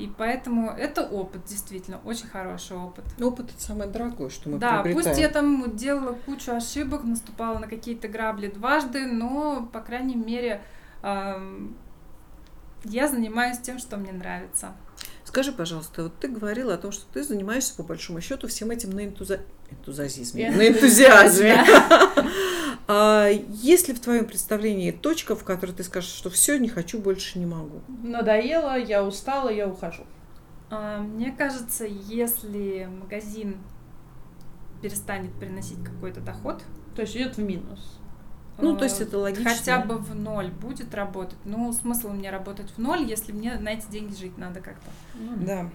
[0.00, 3.04] И поэтому это опыт, действительно, очень хороший опыт.
[3.20, 4.96] Опыт это самое дорогое, что мы да, приобретаем.
[4.96, 10.62] пусть я там делала кучу ошибок, наступала на какие-то грабли дважды, но, по крайней мере,
[11.02, 11.38] я
[12.84, 14.72] занимаюсь тем, что мне нравится.
[15.30, 18.90] Скажи, пожалуйста, вот ты говорила о том, что ты занимаешься по большому счету всем этим
[18.90, 19.38] на энтуза...
[19.70, 21.64] энтузиазме, Я- на энтузиазме.
[22.88, 26.98] А Есть ли в твоем представлении точка, в которой ты скажешь, что все, не хочу,
[26.98, 27.80] больше не могу?
[28.02, 30.02] Надоело, я устала, я ухожу.
[30.68, 33.58] А, Мне кажется, если магазин
[34.82, 36.64] перестанет приносить какой-то доход,
[36.96, 37.99] То есть идет в минус.
[38.62, 39.50] Ну, э, то есть это логично.
[39.50, 41.38] хотя бы в ноль будет работать.
[41.44, 44.90] Ну, смысл мне работать в ноль, если мне на эти деньги жить надо как-то.
[45.36, 45.70] Да.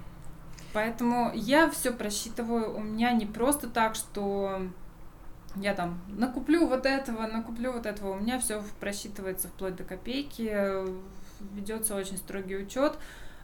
[0.73, 2.75] Поэтому я все просчитываю.
[2.75, 4.61] У меня не просто так, что
[5.55, 8.11] я там накуплю вот этого, накуплю вот этого.
[8.11, 10.53] У меня все просчитывается вплоть до копейки.
[11.53, 12.97] Ведется очень строгий учет.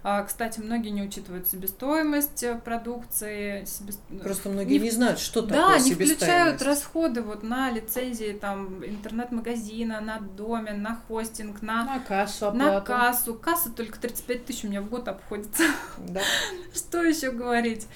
[0.04, 3.64] А, Кстати, многие не учитывают себестоимость э, продукции.
[3.66, 6.62] себес- Просто многие Не не, знают, что да, такое не включают себестоимость.
[6.64, 12.86] расходы вот на лицензии там интернет-магазина, на домен, на хостинг, на, На кассу на оплату.
[12.88, 13.34] кассу.
[13.36, 15.64] Касса только 35 тысяч у меня в год обходится.
[16.00, 16.22] Да.
[16.74, 17.88] Что еще говорить?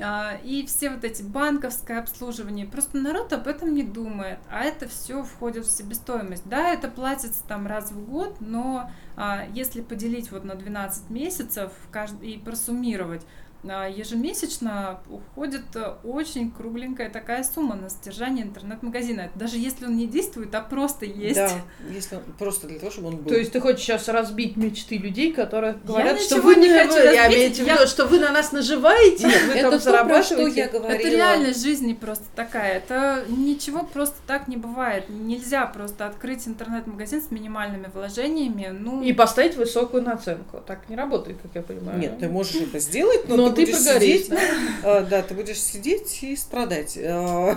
[0.00, 2.66] А, И все вот эти банковское обслуживание.
[2.66, 4.38] Просто народ об этом не думает.
[4.50, 6.44] А это все входит в себестоимость.
[6.46, 11.72] Да, это платится там раз в год, но а, если поделить вот на 12 месяцев
[11.92, 13.22] кажд- и просуммировать,
[13.62, 19.30] ежемесячно уходит э, очень кругленькая такая сумма на содержание интернет-магазина.
[19.34, 21.36] Даже если он не действует, а просто есть.
[21.36, 21.50] Да,
[21.90, 23.30] если он- просто для того, чтобы он был.
[23.30, 26.92] То есть ты хочешь сейчас разбить мечты людей, которые говорят, что ничего вы не хочу
[26.94, 29.70] вы- я имею в я- виду, что вы на нас наживаете, вы это там то,
[29.70, 30.60] про что зарабатываете.
[30.60, 30.98] я говорила.
[30.98, 32.78] Это реальность жизни просто такая.
[32.78, 35.08] Это ничего просто так не бывает.
[35.08, 38.68] Нельзя просто открыть интернет-магазин с минимальными вложениями.
[38.72, 40.60] Ну, И поставить высокую наценку.
[40.66, 41.98] Так не работает, как я понимаю.
[41.98, 44.38] Нет, ты можешь это сделать, но, Но ты, будешь прогоришь, сидеть.
[44.84, 46.98] а, Да, ты будешь сидеть и страдать.
[47.02, 47.56] А,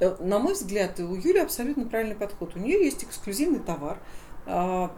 [0.00, 2.56] э, На мой взгляд, у Юли абсолютно правильный подход.
[2.56, 3.98] У нее есть эксклюзивный товар.
[4.46, 4.90] а,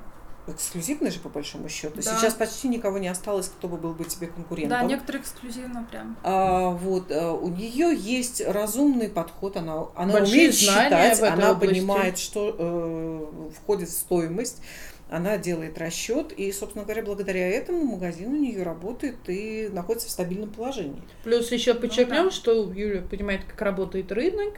[0.46, 2.02] Эксклюзивный же, по большому счету.
[2.02, 2.02] Да.
[2.02, 4.78] Сейчас почти никого не осталось, кто бы был бы тебе конкурентом.
[4.78, 6.18] да, некоторые эксклюзивно прям.
[6.22, 11.74] А, вот, а, у нее есть разумный подход, она, она Большие умеет считать, она области.
[11.74, 14.60] понимает, что э, входит в стоимость,
[15.10, 20.10] она делает расчет, и, собственно говоря, благодаря этому магазин у нее работает и находится в
[20.10, 21.02] стабильном положении.
[21.22, 22.30] Плюс еще подчеркнем, да.
[22.30, 24.54] что Юля понимает, как работает рынок,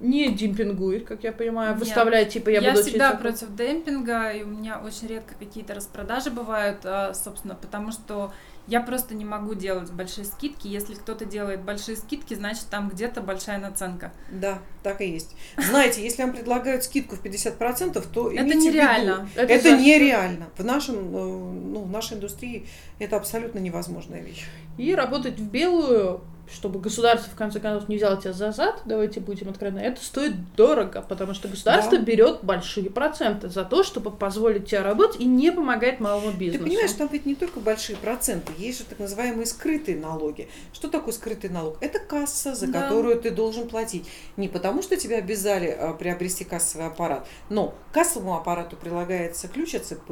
[0.00, 1.80] не демпингует, как я понимаю, Нет.
[1.80, 5.74] выставляет, типа, я, Я, буду всегда учиться- против демпинга, и у меня очень редко какие-то
[5.74, 8.32] распродажи бывают, а, собственно, потому что
[8.66, 10.66] Я просто не могу делать большие скидки.
[10.66, 14.12] Если кто-то делает большие скидки, значит там где-то большая наценка.
[14.30, 15.36] Да, так и есть.
[15.56, 19.28] Знаете, если вам предлагают скидку в 50%, то Это нереально.
[19.36, 20.48] Это Это, нереально.
[20.56, 22.66] В нашем, э, ну, в нашей индустрии
[22.98, 24.44] это абсолютно невозможная вещь.
[24.78, 26.22] И работать в белую,
[26.52, 30.32] чтобы государство, в конце концов, не взяло тебя за зад, давайте будем откровенны, это стоит
[30.54, 32.04] дорого, потому что государство Да.
[32.04, 36.64] берет большие проценты за то, чтобы позволить тебе работать и не помогать малому Ты бизнесу.
[36.64, 40.48] понимаешь, там ведь не только большие проценты, есть же так называемые скрытые налоги.
[40.72, 41.78] Что такое скрытый налог?
[41.80, 42.82] Это касса, за Да.
[42.82, 44.06] которую ты должен платить.
[44.36, 49.74] Не потому, что тебя обязали а, приобрести кассовый аппарат, но к кассовому аппарату прилагается ключ
[49.74, 50.10] АЦП,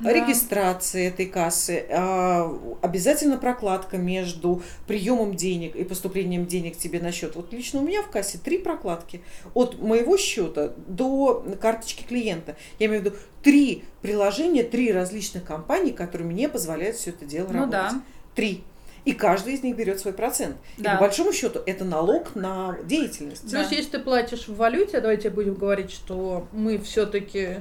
[0.00, 0.12] Да.
[0.12, 2.52] регистрация этой кассы, а,
[2.82, 7.36] обязательно прокладка между приемом денег и поступлением денег тебе на счет.
[7.36, 9.22] Вот лично у меня в кассе три прокладки.
[9.54, 12.56] От моего счета до карточки клиента.
[12.78, 17.46] Я имею в виду три приложения, три различных компаний, которые мне позволяют все это дело
[17.48, 17.70] Ну работать.
[17.72, 18.02] да.
[18.34, 18.64] Три.
[19.06, 20.56] И каждый из них берет свой процент.
[20.76, 20.94] И Да.
[20.96, 23.50] по большому счету это налог на деятельность.
[23.50, 23.76] То есть, Да.
[23.76, 27.60] если ты платишь в валюте, давайте будем говорить, что мы все-таки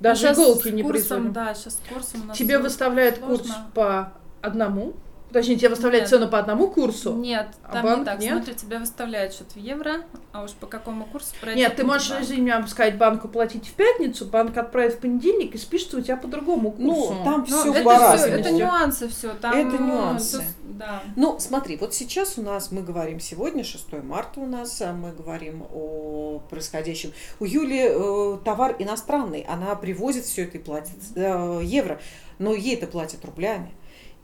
[0.00, 1.32] даже Щас иголки с не курсом, производим.
[1.32, 3.38] Да, сейчас с курсом у нас Тебе выставляют сложно.
[3.38, 4.12] курс по
[4.42, 4.92] одному,
[5.32, 6.10] точнее, тебе выставляют Нет.
[6.10, 7.14] цену по одному курсу.
[7.14, 8.20] Нет, А там банк не так.
[8.20, 8.32] нет?
[8.34, 11.60] Смотри, тебе выставляют счет в евро, а уж по какому курсу пройти.
[11.60, 12.24] Нет, ты можешь, знаю.
[12.24, 16.16] извини меня, сказать банку платить в пятницу, банк отправит в понедельник и спишется у тебя
[16.16, 17.14] по другому курсу.
[17.14, 18.16] Ну, там Ну, все это, по-разному.
[18.16, 19.34] всё- это нюансы все.
[19.34, 20.38] Там Это нюансы.
[20.38, 21.02] всё- да.
[21.16, 25.12] Ну, смотри, вот сейчас у нас, мы говорим сегодня, 6 марта у нас, а мы
[25.12, 27.12] говорим о происходящем.
[27.40, 32.00] У Юли э, товар иностранный, она привозит все это и платит э, евро,
[32.38, 33.72] но ей это платят рублями.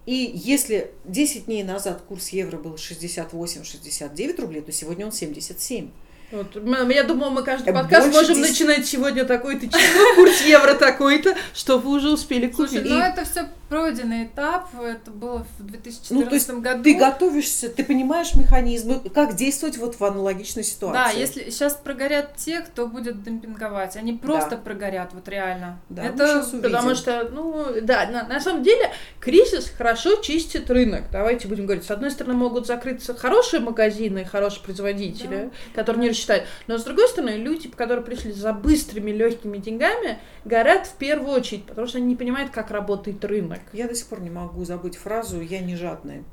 [0.05, 5.91] И если 10 дней назад курс евро был 68-69 рублей, то сегодня он 77.
[6.33, 6.57] Вот,
[6.91, 8.51] я думала, мы каждый Э, подкаст больше можем 10.
[8.51, 12.91] начинать сегодня такой-то число, курс евро такой-то, что вы уже успели Слушай, купить.
[12.91, 14.69] ну И- это все пройденный этап.
[14.78, 16.82] Это было в 2014 Ну, то есть году.
[16.85, 21.15] Ты готовишься, ты понимаешь механизмы, как действовать вот в аналогичной ситуации.
[21.15, 24.57] Да, если сейчас прогорят те, кто будет демпинговать, они просто Да.
[24.59, 25.81] прогорят, вот реально.
[25.89, 26.59] Да, мы это.
[26.62, 28.90] Потому что, ну, да, на, на самом деле
[29.20, 31.05] кризис хорошо чистит рынок.
[31.11, 31.85] Давайте будем говорить.
[31.85, 36.44] С одной стороны, могут закрыться хорошие магазины, хорошие производители, которые не рассчитают.
[36.66, 41.65] Но с другой стороны, люди, которые пришли за быстрыми, легкими деньгами, горят в первую очередь,
[41.65, 43.61] потому что они не понимают, как работает рынок.
[43.72, 46.24] Я до сих пор не могу забыть фразу «я не жадный».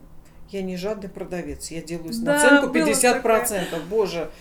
[0.49, 1.69] Я не жадный продавец.
[1.69, 3.83] Я делаю Да, наценку было 50%.
[3.87, 4.31] Боже.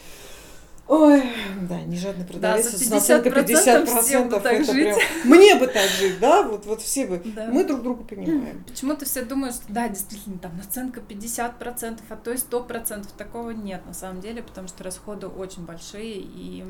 [0.86, 1.22] Ой,
[1.68, 2.70] да, не жадный продавец.
[2.70, 4.94] за с наценкой 50% всем бы так это жить.
[4.96, 6.42] прям- Мне бы так жить, да?
[6.44, 7.20] Вот, вот все бы.
[7.26, 7.48] Да.
[7.48, 8.64] Мы друг друга понимаем.
[8.66, 13.06] Почему-то все думают, что да, действительно, там наценка 50%, а то и 100%.
[13.18, 16.64] Такого нет на самом деле, потому что расходы очень большие и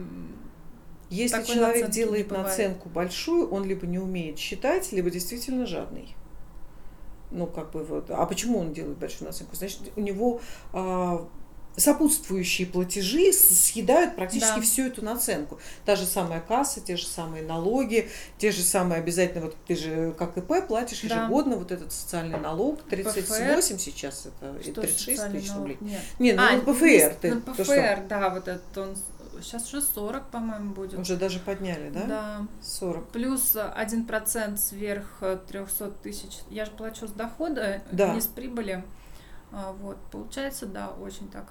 [1.11, 6.15] Если Такой человек наценки делает наценку большую, он либо не умеет считать, либо действительно жадный.
[7.31, 8.11] Ну, как бы вот.
[8.11, 9.55] А почему он делает большую наценку?
[9.57, 10.41] Значит, у него
[10.73, 11.27] а,
[11.77, 14.63] сопутствующие платежи съедают практически Да.
[14.63, 15.59] всю эту наценку.
[15.85, 18.09] Та же самая касса, те же самые налоги,
[18.39, 21.23] те же самые обязательно, вот ты же как ИП платишь Да.
[21.23, 25.77] ежегодно вот этот социальный налог, 38 сейчас это, что 36 социальный тысяч рублей.
[25.81, 26.01] Нет.
[26.19, 27.65] Не, ну А, вот ПФР ты, на то что?
[27.65, 28.97] ПФР, да, вот этот он
[29.43, 30.99] сейчас уже 40, по-моему, будет.
[30.99, 32.05] Уже даже подняли, да?
[32.07, 32.47] Да.
[32.63, 33.09] 40.
[33.09, 36.39] Плюс один процент сверх э, 300 тысяч.
[36.51, 38.15] Я же плачу с дохода, Да.
[38.15, 38.85] не с прибыли.
[39.53, 41.47] А, Вот, получается, да, очень так.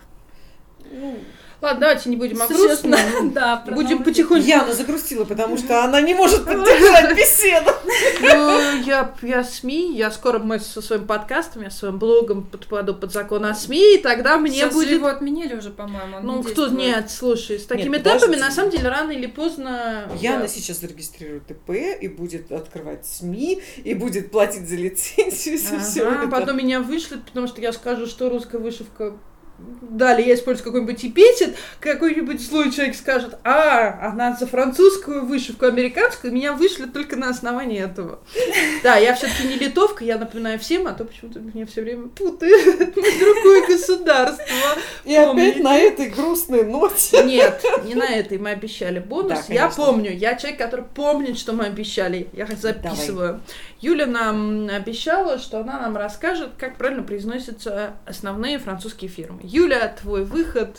[0.92, 1.18] Ну,
[1.60, 3.32] Ладно, давайте не будем о Существенно, грустном.
[3.34, 7.72] да, Будем потихоньку Яна загрустила, потому что она не может поддержать беседу.
[8.22, 13.12] Ну, я, я СМИ, я скоро мы со своим подкастом, я своим блогом подпаду под
[13.12, 14.92] закон о СМИ, и тогда мне Сейчас будет...
[14.92, 16.20] его отменили уже, по-моему.
[16.22, 16.68] Ну, не кто...
[16.68, 18.46] Нет, слушай, с такими Нет, темпами, подождите.
[18.46, 20.12] на самом деле, рано или поздно...
[20.22, 21.72] Яна я- сейчас зарегистрирует ИП
[22.02, 26.28] и будет открывать СМИ, и будет платить за лицензию, Ага, все это.
[26.28, 29.14] потом меня вышлют, потому что я скажу, что русская вышивка
[29.60, 36.32] Далее я использую какой-нибудь эпитет, какой-нибудь злой человек скажет, а, она за французскую вышивку американскую,
[36.32, 38.20] меня вышлют только на основании этого.
[38.84, 42.96] Да, я все-таки не литовка, я напоминаю всем, а то почему-то меня все время путают.
[42.96, 44.46] Мы другое государство.
[45.06, 47.24] И опять на этой грустной ноте.
[47.24, 49.50] Нет, не на этой, мы обещали бонус.
[49.50, 52.28] Я помню, я человек, который помнит, что мы обещали.
[52.34, 53.42] Я записываю.
[53.80, 59.40] Юля нам обещала, что она нам расскажет, как правильно произносятся основные французские фирмы.
[59.44, 60.78] Юля, твой выход,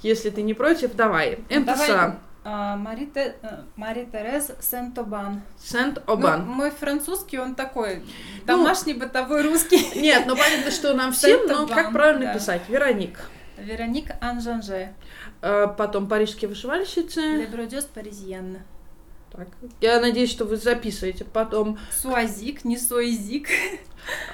[0.00, 1.38] если ты не против, давай.
[1.50, 1.60] Давай.
[1.60, 5.42] МТСА, А, Мари, Те- э, Сент-Обан.
[5.62, 6.46] Сент-Обан.
[6.46, 8.02] Ну, мой французский, он такой
[8.46, 10.00] домашний бытовой русский.
[10.00, 12.34] Нет, ну понятно, что нам всем, но как правильно да.
[12.34, 12.62] писать?
[12.68, 13.18] Вероник.
[13.58, 14.94] Вероник Анжанже.
[15.42, 17.46] Э, Потом парижские вышивальщицы.
[17.52, 18.60] Бродёс Паризьен.
[19.32, 19.48] Так.
[19.80, 21.78] Я надеюсь, что вы записываете потом.
[21.96, 23.48] Суазик, не Суазик.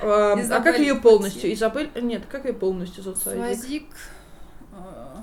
[0.00, 1.52] А, а как ее полностью?
[1.52, 1.90] Изабель?
[2.00, 3.40] Нет, как ее полностью зовут Суазик?
[3.58, 3.84] Суазик.
[4.72, 5.16] э,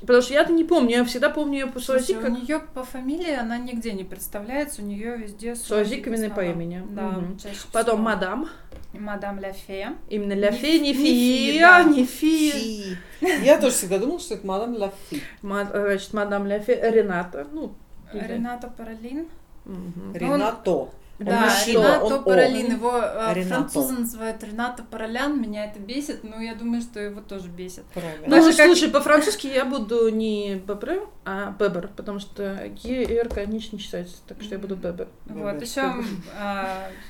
[0.00, 2.58] Потому что я-то не помню, я всегда помню ее по Слушай, Суазик у как нее
[2.74, 6.82] по фамилии она нигде не представляется, у нее везде Суазик в именно по имени.
[6.90, 7.38] Да, Мгм.
[7.38, 8.04] чаще Потом всего.
[8.04, 8.48] мадам.
[8.92, 9.90] Мадам Ля Фе.
[10.10, 11.76] Именно Ля Не Фе, не фи- не Фи, фи, да.
[11.76, 12.50] а, не Фи.
[12.50, 12.98] Фи.
[13.44, 15.22] Я тоже всегда думала, что это мадам Лафи.
[15.42, 17.46] Ма- Значит, мадам Ля Фе, Рената.
[17.52, 17.72] Ну,
[18.12, 18.28] знаю.
[18.28, 19.26] Рената Паралин.
[19.64, 20.12] Мгм.
[20.14, 20.90] Ренато.
[21.20, 22.24] Он да, мужчина, Ренато он.
[22.24, 22.72] Паралин.
[22.72, 23.48] Его э, Ренато.
[23.54, 25.40] французы называют Рената Паралян.
[25.40, 27.84] Меня это бесит, но я думаю, что его тоже бесит.
[27.94, 28.24] Правильно.
[28.26, 32.42] Ну, Даже как- слушай, по-французски я буду не Бебре, а Бебер, потому что
[32.82, 35.06] Е и Р, конечно, не читается, так что я буду Бебер.
[35.26, 35.62] Вот, Бебер.
[35.62, 35.94] еще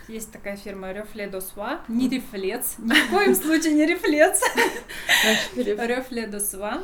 [0.09, 1.81] есть такая фирма Рёфле до Суа.
[1.89, 2.75] Не рефлец.
[2.79, 4.43] Ни в коем случае не рефлец.
[5.25, 6.83] Значит, Ре- Рёфле до Суа.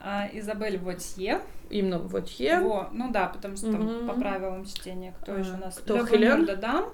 [0.00, 1.40] А, Изабель Вотье.
[1.70, 2.60] именно вот Е.
[2.60, 4.08] Во, ну да, потому что там Мгм.
[4.08, 5.14] по правилам чтения.
[5.22, 5.76] Кто А, еще у нас?
[5.76, 6.42] кто, Ле Хелен?
[6.42, 6.84] Бонheur де Дам.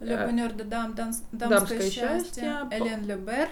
[0.00, 1.48] Ле Э, Бонheur де Дам, дамс- «Дамское
[1.78, 2.54] дамское счастье».
[2.70, 3.48] Элен Лебер.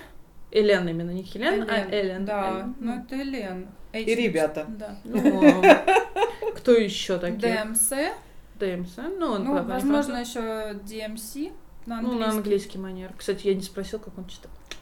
[0.51, 2.25] Элен именно, не Хелен, а Элен.
[2.25, 2.75] Да, Элен.
[2.81, 3.69] ну это Элен.
[3.93, 4.67] И ребята.
[4.69, 4.97] Да.
[5.05, 5.63] Ну,
[6.57, 7.65] кто еще такие?
[7.65, 7.91] ДМС.
[8.59, 8.97] ДМС.
[9.19, 11.53] Ну, Ну, по- возможно, еще DMC.
[11.87, 13.13] На Ну, на английский манер.
[13.17, 14.25] Кстати, я не спросил, как он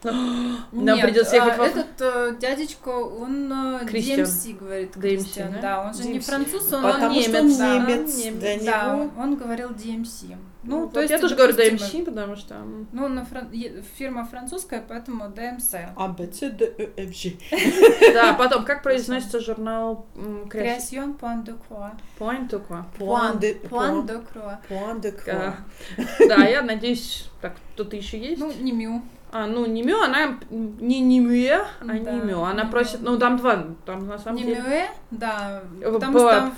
[0.72, 4.20] Нет, Нам придется ехать а, во- этот э, дядечка, он э, Кристиан.
[4.20, 5.52] DMC говорит, DMC, Кристиан.
[5.52, 5.60] да?
[5.60, 7.78] Да, он же не француз, он Потому немец, что он да.
[7.78, 8.16] немец.
[8.24, 8.62] Немец.
[8.62, 10.36] Для Да, него он говорил DMC.
[10.64, 11.54] Ну, Ну, то есть, я тоже говорю.
[11.54, 12.54] DMC, потому что...
[12.92, 13.50] Ну, на фран-
[13.98, 15.88] фирма французская, поэтому DMC.
[15.96, 17.32] А, Б, С, Д, Э, Ф, G.
[18.14, 21.92] Да, потом, как произносится журнал м, Креас- Création point de croix.
[22.18, 22.84] Point to quoi?
[22.96, 24.60] Point de- Point de croix.
[24.68, 25.18] Point de Да.
[25.18, 25.56] croix.
[26.28, 28.38] Да, я надеюсь, так, кто-то еще есть?
[28.40, 29.02] Ну, не мю.
[29.34, 32.42] А, ну, не Мю, она не не Мюэ, а Да, не Мю.
[32.42, 34.60] Она просит, ну, там два, там на самом Не деле...
[34.60, 36.54] мюэ, да, Э, потому что там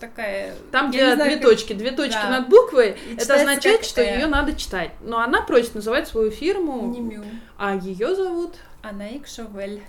[0.00, 0.54] такая...
[0.72, 2.30] Там, где знаю, две как- точки, две точки Да.
[2.30, 4.92] над буквой, И это означает, что ее надо читать.
[5.02, 7.22] Но она просит называть свою фирму, Не мю.
[7.58, 9.82] а ее зовут Анаик Шовель.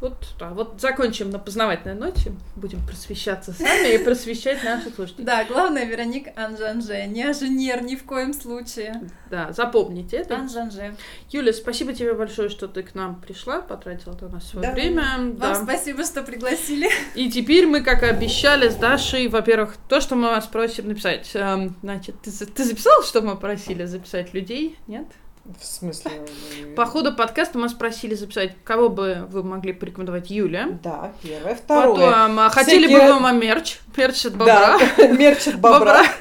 [0.00, 2.32] Вот, да, вот закончим на познавательной ноте.
[2.56, 5.26] Будем просвещаться сами и просвещать наших слушателей.
[5.26, 7.04] Да, главное Вероник Анжанже.
[7.06, 9.10] Не Аженер ни в коем случае.
[9.30, 10.36] Да, запомните это.
[10.36, 10.96] Анжанже.
[11.30, 14.72] Юля, спасибо тебе большое, что ты к нам пришла, потратила на нас свое Да.
[14.72, 15.02] время.
[15.02, 15.54] Вам Да.
[15.54, 16.88] спасибо, что пригласили.
[17.14, 21.30] И теперь мы, как и обещали с Дашей, во-первых, то, что мы вас просим написать.
[21.34, 24.78] эм, значит, ты, ты записал, что мы просили записать людей?
[24.86, 25.06] Нет?
[25.44, 26.10] В смысле?
[26.76, 30.78] По ходу подкаста мы спросили записать, кого бы вы могли порекомендовать Юля.
[30.82, 31.54] Да, первое.
[31.54, 32.10] Второе.
[32.10, 33.78] Потом, а, хотели бы Всякие- вы вам мерч?
[33.96, 34.78] Мерч от бобра.
[34.96, 36.02] Да, мерч от бобра.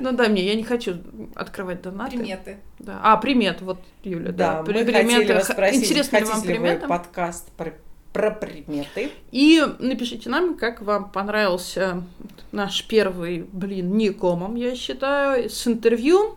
[0.00, 0.96] Ну да, мне, я не хочу
[1.34, 2.16] открывать донаты.
[2.18, 2.58] Приметы.
[2.78, 3.00] Да.
[3.02, 4.54] А, примет, вот, Юля, да.
[4.54, 5.34] Да, мы При- хотели приметы.
[5.34, 6.86] вас спросить, Интересно ли вам хотите ли вы приметы?
[6.88, 7.72] подкаст про,
[8.12, 9.12] про приметы?
[9.30, 12.02] И напишите нам, как вам понравился
[12.52, 16.36] наш первый, блин, не комом, я считаю, с интервью.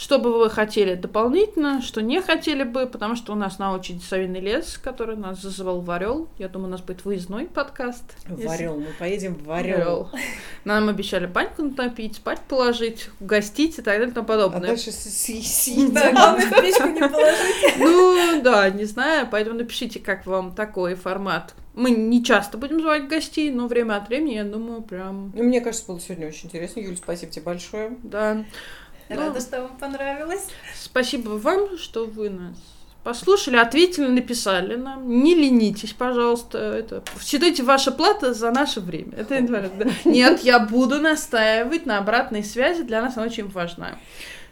[0.00, 4.00] Что бы вы хотели дополнительно, что не хотели бы, потому что у нас на очереди
[4.04, 6.28] Савиный лес, который нас зазывал в Орел.
[6.38, 8.04] Я думаю, у нас будет выездной подкаст.
[8.26, 8.76] В если- Орел.
[8.78, 10.08] Мы поедем в Орел.
[10.64, 14.60] Нам обещали баньку натопить, спать положить, угостить и так далее и тому А подобное.
[14.60, 15.92] дальше с- с- съедим.
[15.92, 17.76] Да, главное в печку не положить.
[17.78, 21.54] Ну, да, не знаю, поэтому напишите, как вам такой формат.
[21.74, 25.60] Мы не часто будем звать гостей, но время от времени, я думаю, прям, Ну, Мне
[25.60, 26.78] кажется, было сегодня очень интересно.
[26.80, 27.96] Юль, спасибо тебе большое.
[28.04, 28.44] да.
[29.08, 30.46] Ну, Рада, что вам понравилось.
[30.74, 32.56] Спасибо вам, что вы нас
[33.08, 35.08] послушали, ответили, написали нам.
[35.22, 36.58] Не ленитесь, пожалуйста.
[36.58, 37.02] Это...
[37.22, 39.14] Считайте ваша плата за наше время.
[39.16, 39.86] Это не говорят, да.
[40.04, 42.82] Нет, я буду настаивать на обратной связи.
[42.82, 43.96] Для нас она очень важна.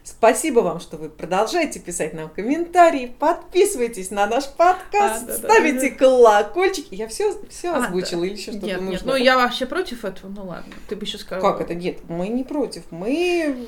[0.07, 5.39] Спасибо вам, что вы продолжаете писать нам комментарии, подписывайтесь на наш подкаст, А, да, да,
[5.39, 6.87] ставите колокольчик.
[6.93, 8.93] Я все, все А, озвучила или еще что-то Нет, нужно?
[8.93, 10.73] нет, ну я вообще против этого, ну ладно.
[10.89, 11.51] Ты бы еще сказала.
[11.53, 11.75] Как это?
[11.75, 12.85] Нет, мы не против.
[12.93, 13.67] Мы...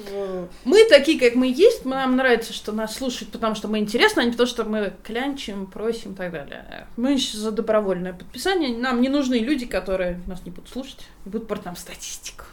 [0.65, 4.24] Мы такие, как мы есть, нам нравится, что нас слушают, потому что мы интересны, а
[4.24, 6.86] не потому, что мы клянчим, просим и так далее.
[6.97, 8.78] Мы щ- за добровольное подписание.
[8.78, 12.44] Нам не нужны люди, которые нас не будут слушать и будут портить нам статистику.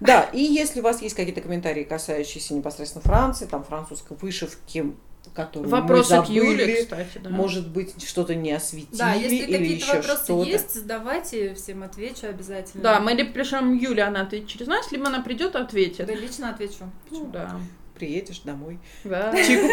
[0.00, 4.92] Да, и если у вас есть какие-то комментарии, касающиеся непосредственно Франции, там французской вышивки,
[5.34, 7.30] которую Вопросы мы к Юле, забыли, кстати, да.
[7.30, 10.48] может быть, что-то не осветили Да, если или какие-то еще вопросы что-то.
[10.48, 12.82] есть, задавайте, всем отвечу обязательно.
[12.82, 16.06] Да, мы либо пишем Юле, она ответит через нас, либо она придет, ответит.
[16.06, 16.90] Да, лично отвечу.
[17.10, 17.60] Ну да.
[17.94, 19.30] Приедешь домой, Да.
[19.34, 19.66] чайку.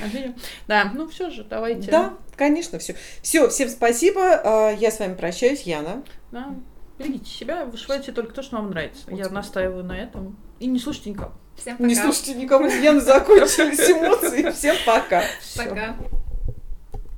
[0.00, 0.34] Ответим.
[0.68, 1.90] Да, ну все же, давайте.
[1.90, 2.94] Да, конечно, все.
[3.22, 4.22] Все, всем спасибо.
[4.22, 6.02] А, Я с вами прощаюсь, Яна.
[6.30, 6.54] Да.
[7.00, 9.02] Берегите себя, вышивайте только то, что вам нравится.
[9.06, 9.36] Вот Я именно.
[9.36, 10.36] настаиваю на этом.
[10.58, 11.32] И не слушайте никого.
[11.56, 11.88] Всем пока.
[11.88, 14.50] Не слушайте никого, Яна, закончились эмоции.
[14.50, 15.22] Всем пока.
[15.56, 15.96] Пока.